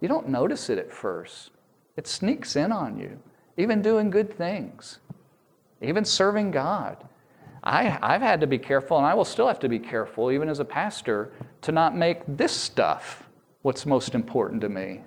You 0.00 0.08
don't 0.08 0.28
notice 0.28 0.70
it 0.70 0.78
at 0.78 0.92
first. 0.92 1.50
It 1.96 2.06
sneaks 2.06 2.56
in 2.56 2.72
on 2.72 2.98
you, 2.98 3.18
even 3.56 3.82
doing 3.82 4.10
good 4.10 4.36
things, 4.36 4.98
even 5.80 6.04
serving 6.04 6.50
God. 6.50 6.96
I, 7.66 7.98
I've 8.00 8.22
had 8.22 8.40
to 8.42 8.46
be 8.46 8.58
careful, 8.58 8.96
and 8.96 9.04
I 9.04 9.14
will 9.14 9.24
still 9.24 9.48
have 9.48 9.58
to 9.58 9.68
be 9.68 9.80
careful, 9.80 10.30
even 10.30 10.48
as 10.48 10.60
a 10.60 10.64
pastor, 10.64 11.32
to 11.62 11.72
not 11.72 11.96
make 11.96 12.20
this 12.28 12.52
stuff 12.52 13.28
what's 13.62 13.84
most 13.84 14.14
important 14.14 14.60
to 14.60 14.68
me. 14.68 15.00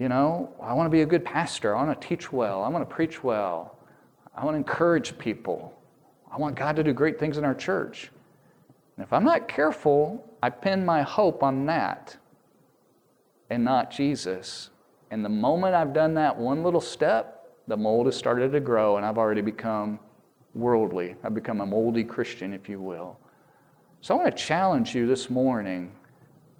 You 0.00 0.08
know, 0.08 0.52
I 0.60 0.72
want 0.72 0.86
to 0.86 0.90
be 0.90 1.02
a 1.02 1.06
good 1.06 1.24
pastor. 1.24 1.76
I 1.76 1.84
want 1.84 2.00
to 2.00 2.08
teach 2.08 2.32
well. 2.32 2.64
I 2.64 2.68
want 2.68 2.88
to 2.88 2.92
preach 2.92 3.22
well. 3.22 3.78
I 4.36 4.44
want 4.44 4.56
to 4.56 4.58
encourage 4.58 5.16
people. 5.16 5.72
I 6.28 6.38
want 6.38 6.56
God 6.56 6.74
to 6.74 6.82
do 6.82 6.92
great 6.92 7.20
things 7.20 7.38
in 7.38 7.44
our 7.44 7.54
church. 7.54 8.10
And 8.96 9.04
if 9.04 9.12
I'm 9.12 9.22
not 9.22 9.46
careful, 9.46 10.28
I 10.42 10.50
pin 10.50 10.84
my 10.84 11.02
hope 11.02 11.44
on 11.44 11.66
that 11.66 12.16
and 13.48 13.64
not 13.64 13.92
Jesus. 13.92 14.70
And 15.12 15.24
the 15.24 15.28
moment 15.28 15.76
I've 15.76 15.92
done 15.92 16.14
that 16.14 16.36
one 16.36 16.64
little 16.64 16.80
step, 16.80 17.48
the 17.68 17.76
mold 17.76 18.06
has 18.06 18.16
started 18.16 18.50
to 18.50 18.60
grow, 18.60 18.96
and 18.96 19.06
I've 19.06 19.18
already 19.18 19.40
become 19.40 20.00
worldly. 20.54 21.16
I've 21.22 21.34
become 21.34 21.60
a 21.60 21.66
moldy 21.66 22.04
Christian, 22.04 22.52
if 22.52 22.68
you 22.68 22.80
will. 22.80 23.18
So 24.00 24.14
I 24.14 24.22
want 24.22 24.36
to 24.36 24.42
challenge 24.42 24.94
you 24.94 25.06
this 25.06 25.30
morning 25.30 25.92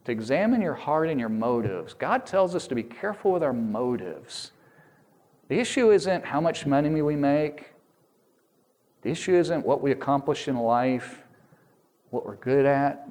to 0.05 0.12
examine 0.12 0.61
your 0.61 0.74
heart 0.74 1.09
and 1.09 1.18
your 1.18 1.28
motives. 1.28 1.95
God 1.95 2.26
tells 2.26 2.55
us 2.55 2.66
to 2.68 2.74
be 2.74 2.82
careful 2.82 3.32
with 3.32 3.43
our 3.43 3.53
motives. 3.53 4.53
The 5.49 5.59
issue 5.59 5.90
isn't 5.93 6.24
how 6.24 6.40
much 6.40 6.66
money 6.66 7.03
we 7.03 7.16
make, 7.16 7.72
the 9.03 9.11
issue 9.11 9.34
isn't 9.34 9.66
what 9.66 9.82
we 9.82 9.90
accomplish 9.90 10.47
in 10.47 10.57
life, 10.57 11.22
what 12.11 12.24
we're 12.24 12.36
good 12.36 12.64
at. 12.64 13.09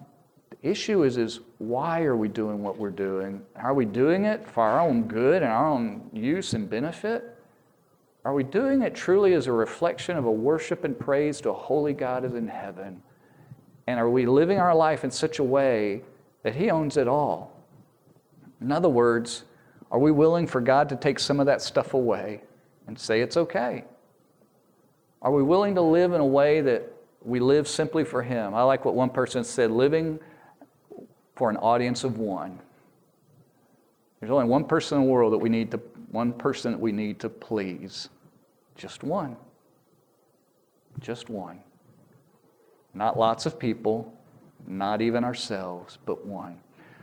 The 0.50 0.70
issue 0.70 1.04
is, 1.04 1.18
is 1.18 1.42
why 1.58 2.04
are 2.04 2.16
we 2.16 2.30
doing 2.30 2.64
what 2.64 2.78
we're 2.78 2.90
doing? 2.90 3.42
Are 3.58 3.74
we 3.74 3.86
doing 3.86 4.26
it 4.26 4.48
for 4.48 4.64
our 4.64 4.80
own 4.80 5.04
good 5.04 5.44
and 5.44 5.52
our 5.52 5.68
own 5.68 6.10
use 6.14 6.54
and 6.54 6.70
benefit? 6.70 7.31
Are 8.24 8.34
we 8.34 8.44
doing 8.44 8.84
it 8.84 8.94
truly 8.94 9.34
as 9.34 9.48
a 9.48 9.52
reflection 9.52 10.16
of 10.16 10.26
a 10.26 10.32
worship 10.32 10.84
and 10.84 10.98
praise 10.98 11.42
to 11.42 11.50
a 11.50 11.54
holy 11.54 11.94
God 11.94 12.24
is 12.24 12.36
in 12.36 12.48
heaven? 12.48 13.02
And 13.88 14.00
are 14.00 14.10
we 14.10 14.26
living 14.26 14.60
our 14.60 14.76
life 14.76 15.04
in 15.04 15.10
such 15.10 15.40
a 15.40 15.44
way 15.44 16.04
that 16.44 16.56
He 16.56 16.70
owns 16.70 16.98
it 16.98 17.08
all? 17.08 17.52
In 18.62 18.72
other 18.72 18.90
words, 18.90 19.44
are 19.92 20.00
we 20.00 20.12
willing 20.12 20.46
for 20.46 20.62
God 20.62 20.88
to 20.90 20.96
take 20.96 21.20
some 21.20 21.40
of 21.40 21.48
that 21.48 21.62
stuff 21.62 21.96
away 21.96 22.42
and 22.88 22.98
say 22.98 23.22
it's 23.22 23.38
okay? 23.38 23.86
Are 25.24 25.32
we 25.32 25.42
willing 25.42 25.76
to 25.76 25.82
live 25.82 26.14
in 26.14 26.22
a 26.22 26.26
way 26.26 26.62
that 26.62 26.92
we 27.24 27.40
live 27.40 27.68
simply 27.68 28.04
for 28.04 28.22
Him? 28.22 28.54
I 28.54 28.62
like 28.64 28.86
what 28.86 28.94
one 28.94 29.10
person 29.10 29.44
said 29.44 29.72
living 29.72 30.20
for 31.36 31.50
an 31.50 31.58
audience 31.58 32.04
of 32.04 32.20
one. 32.20 32.60
There's 34.20 34.32
only 34.32 34.46
one 34.46 34.66
person 34.66 35.00
in 35.00 35.06
the 35.06 35.10
world 35.10 35.34
that 35.34 35.40
we 35.40 35.50
need 35.50 35.72
to 35.72 35.82
one 36.12 36.34
person 36.34 36.72
that 36.74 36.80
we 36.80 36.92
need 36.92 37.20
to 37.22 37.30
please. 37.30 38.10
Just 38.76 39.04
one. 39.04 39.38
Just 41.00 41.30
one. 41.30 41.60
Not 42.94 43.18
lots 43.18 43.46
of 43.46 43.58
people, 43.58 44.14
not 44.68 45.02
even 45.02 45.24
ourselves, 45.24 45.98
but 46.06 46.26
one. 46.26 46.60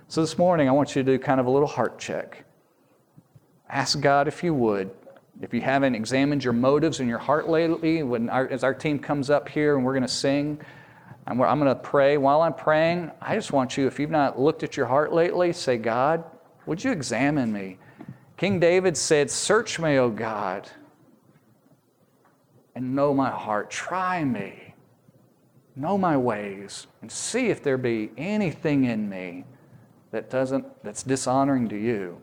So 0.09 0.21
this 0.21 0.37
morning, 0.39 0.69
I 0.69 0.73
want 0.73 0.95
you 0.95 1.03
to 1.03 1.13
do 1.13 1.19
kind 1.19 1.41
of 1.41 1.47
a 1.47 1.51
little 1.51 1.69
heart 1.69 1.99
check. 1.99 2.45
Ask 3.69 4.01
God 4.01 4.29
if 4.29 4.43
you 4.43 4.55
would. 4.55 4.91
If 5.41 5.55
you 5.55 5.61
haven't 5.61 5.95
examined 5.95 6.43
your 6.43 6.53
motives 6.53 7.01
and 7.01 7.09
your 7.09 7.19
heart 7.19 7.49
lately, 7.49 8.03
when 8.03 8.29
our, 8.29 8.49
as 8.49 8.65
our 8.65 8.75
team 8.75 8.99
comes 8.99 9.31
up 9.31 9.49
here 9.49 9.77
and 9.77 9.85
we're 9.85 9.93
going 9.93 10.03
to 10.03 10.09
sing, 10.09 10.61
I'm, 11.27 11.41
I'm 11.41 11.61
going 11.61 11.75
to 11.75 11.81
pray. 11.81 12.17
While 12.17 12.43
I'm 12.43 12.55
praying, 12.55 13.11
I 13.21 13.35
just 13.35 13.53
want 13.53 13.77
you, 13.77 13.87
if 13.87 13.99
you've 13.99 14.11
not 14.11 14.39
looked 14.39 14.63
at 14.63 14.77
your 14.77 14.87
heart 14.87 15.13
lately, 15.13 15.53
say, 15.53 15.77
God, 15.77 16.25
would 16.67 16.83
you 16.83 16.91
examine 16.91 17.53
me? 17.53 17.79
King 18.39 18.61
David 18.61 18.97
said, 18.97 19.31
Search 19.33 19.81
me, 19.81 19.99
O 19.99 20.09
God, 20.09 20.71
and 22.77 22.95
know 22.95 23.13
my 23.13 23.31
heart. 23.31 23.69
Try 23.69 24.25
me, 24.25 24.75
know 25.75 25.99
my 25.99 26.17
ways, 26.17 26.87
and 27.03 27.11
see 27.11 27.49
if 27.49 27.65
there 27.65 27.77
be 27.77 28.13
anything 28.17 28.85
in 28.85 29.09
me 29.09 29.45
that 30.13 30.31
doesn't, 30.31 30.65
that's 30.85 31.03
dishonoring 31.03 31.69
to 31.69 31.77
you. 31.77 32.23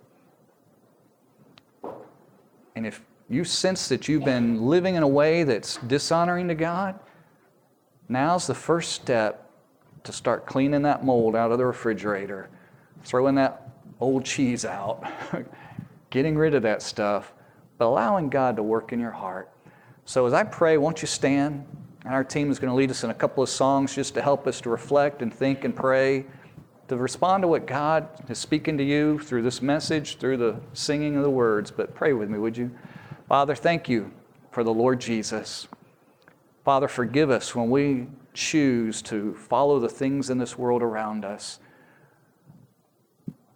And 2.77 2.87
if 2.87 3.01
you 3.29 3.43
sense 3.43 3.89
that 3.89 4.07
you've 4.07 4.23
been 4.23 4.61
living 4.67 4.95
in 4.95 5.03
a 5.03 5.07
way 5.07 5.43
that's 5.43 5.77
dishonoring 5.77 6.47
to 6.47 6.55
God, 6.55 6.97
now's 8.07 8.47
the 8.47 8.55
first 8.55 8.93
step 8.93 9.51
to 10.05 10.13
start 10.13 10.45
cleaning 10.45 10.83
that 10.83 11.03
mold 11.03 11.35
out 11.35 11.51
of 11.51 11.57
the 11.57 11.65
refrigerator, 11.65 12.49
throwing 13.03 13.35
that 13.35 13.69
old 13.99 14.23
cheese 14.23 14.63
out. 14.63 15.03
getting 16.09 16.37
rid 16.37 16.55
of 16.55 16.63
that 16.63 16.81
stuff, 16.81 17.33
but 17.77 17.85
allowing 17.85 18.29
God 18.29 18.55
to 18.55 18.63
work 18.63 18.93
in 18.93 18.99
your 18.99 19.11
heart. 19.11 19.51
So 20.05 20.25
as 20.25 20.33
I 20.33 20.43
pray, 20.43 20.77
won't 20.77 21.01
you 21.01 21.07
stand? 21.07 21.65
And 22.03 22.13
our 22.13 22.23
team 22.23 22.51
is 22.51 22.59
going 22.59 22.69
to 22.69 22.75
lead 22.75 22.91
us 22.91 23.03
in 23.03 23.09
a 23.09 23.13
couple 23.15 23.41
of 23.41 23.49
songs 23.49 23.95
just 23.95 24.13
to 24.13 24.21
help 24.21 24.45
us 24.45 24.61
to 24.61 24.69
reflect 24.69 25.21
and 25.21 25.33
think 25.33 25.63
and 25.63 25.75
pray, 25.75 26.25
to 26.87 26.97
respond 26.97 27.41
to 27.41 27.47
what 27.47 27.65
God 27.65 28.07
is 28.29 28.37
speaking 28.37 28.77
to 28.77 28.83
you 28.83 29.17
through 29.17 29.41
this 29.41 29.61
message, 29.61 30.17
through 30.17 30.37
the 30.37 30.59
singing 30.73 31.17
of 31.17 31.23
the 31.23 31.29
words. 31.29 31.71
But 31.71 31.95
pray 31.95 32.13
with 32.13 32.29
me, 32.29 32.37
would 32.37 32.55
you? 32.55 32.69
Father, 33.27 33.55
thank 33.55 33.89
you 33.89 34.11
for 34.51 34.63
the 34.63 34.73
Lord 34.73 35.01
Jesus. 35.01 35.67
Father, 36.63 36.87
forgive 36.87 37.31
us 37.31 37.55
when 37.55 37.71
we 37.71 38.07
choose 38.33 39.01
to 39.03 39.33
follow 39.33 39.79
the 39.79 39.89
things 39.89 40.29
in 40.29 40.37
this 40.37 40.57
world 40.57 40.83
around 40.83 41.25
us. 41.25 41.59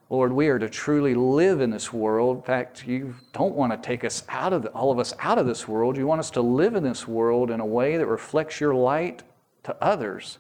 Lord, 0.10 0.34
we 0.34 0.48
are 0.48 0.58
to 0.58 0.70
truly 0.70 1.14
live 1.14 1.62
in 1.62 1.70
this 1.70 1.94
world. 1.94 2.38
In 2.38 2.44
fact, 2.44 2.88
you 2.88 3.14
don't 3.32 3.54
want 3.54 3.72
to 3.72 3.88
take 3.88 4.04
us 4.04 4.24
out 4.28 4.54
of 4.54 4.64
the, 4.64 4.70
all 4.70 4.92
of 4.92 4.98
us 4.98 5.14
out 5.20 5.38
of 5.38 5.46
this 5.46 5.68
world. 5.68 5.98
You 5.98 6.08
want 6.08 6.20
us 6.20 6.32
to 6.32 6.42
live 6.42 6.76
in 6.76 6.84
this 6.84 7.08
world 7.08 7.52
in 7.52 7.60
a 7.60 7.66
way 7.66 7.96
that 7.96 8.08
reflects 8.08 8.60
your 8.60 8.74
light 8.74 9.22
to 9.64 9.76
others. 9.84 10.40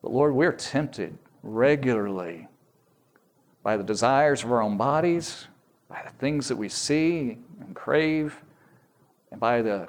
But 0.00 0.12
Lord, 0.12 0.32
we're 0.32 0.52
tempted 0.52 1.18
regularly 1.42 2.46
by 3.64 3.76
the 3.76 3.82
desires 3.82 4.44
of 4.44 4.52
our 4.52 4.62
own 4.62 4.76
bodies, 4.76 5.48
by 5.88 6.02
the 6.04 6.12
things 6.18 6.46
that 6.46 6.56
we 6.56 6.68
see 6.68 7.38
and 7.58 7.74
crave, 7.74 8.40
and 9.32 9.40
by 9.40 9.60
the 9.60 9.88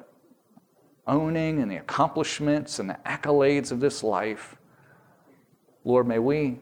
owning 1.05 1.61
and 1.61 1.71
the 1.71 1.75
accomplishments 1.75 2.79
and 2.79 2.89
the 2.89 2.97
accolades 3.05 3.71
of 3.71 3.79
this 3.79 4.03
life. 4.03 4.55
Lord, 5.83 6.07
may 6.07 6.17
we 6.17 6.59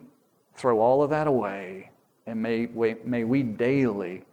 throw 0.56 0.80
all 0.80 1.04
of 1.04 1.10
that 1.12 1.28
away 1.28 1.92
and 2.26 2.42
may 2.42 2.68
may 3.04 3.24
we 3.24 3.44
daily 3.44 4.24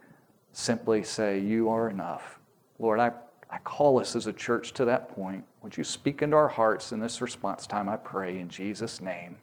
simply 0.51 1.03
say, 1.03 1.39
You 1.39 1.69
are 1.69 1.89
enough. 1.89 2.39
Lord, 2.79 2.99
I, 2.99 3.11
I 3.49 3.59
call 3.59 3.99
us 3.99 4.15
as 4.15 4.27
a 4.27 4.33
church 4.33 4.73
to 4.73 4.85
that 4.85 5.13
point. 5.13 5.43
Would 5.61 5.77
you 5.77 5.83
speak 5.83 6.21
into 6.21 6.35
our 6.35 6.47
hearts 6.47 6.91
in 6.91 6.99
this 6.99 7.21
response 7.21 7.67
time? 7.67 7.87
I 7.87 7.97
pray 7.97 8.39
in 8.39 8.49
Jesus' 8.49 9.01
name. 9.01 9.35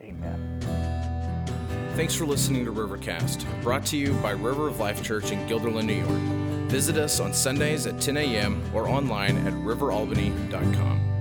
Amen. 0.00 0.60
Thanks 1.94 2.14
for 2.14 2.24
listening 2.24 2.64
to 2.64 2.72
Rivercast, 2.72 3.44
brought 3.62 3.84
to 3.86 3.96
you 3.96 4.14
by 4.14 4.30
River 4.30 4.66
of 4.66 4.80
Life 4.80 5.02
Church 5.02 5.30
in 5.30 5.46
Guilderland, 5.46 5.84
New 5.84 5.94
York. 5.94 6.68
Visit 6.70 6.96
us 6.96 7.20
on 7.20 7.34
Sundays 7.34 7.86
at 7.86 8.00
10 8.00 8.16
a.m. 8.16 8.62
or 8.74 8.88
online 8.88 9.36
at 9.46 9.52
riveralbany.com. 9.52 11.11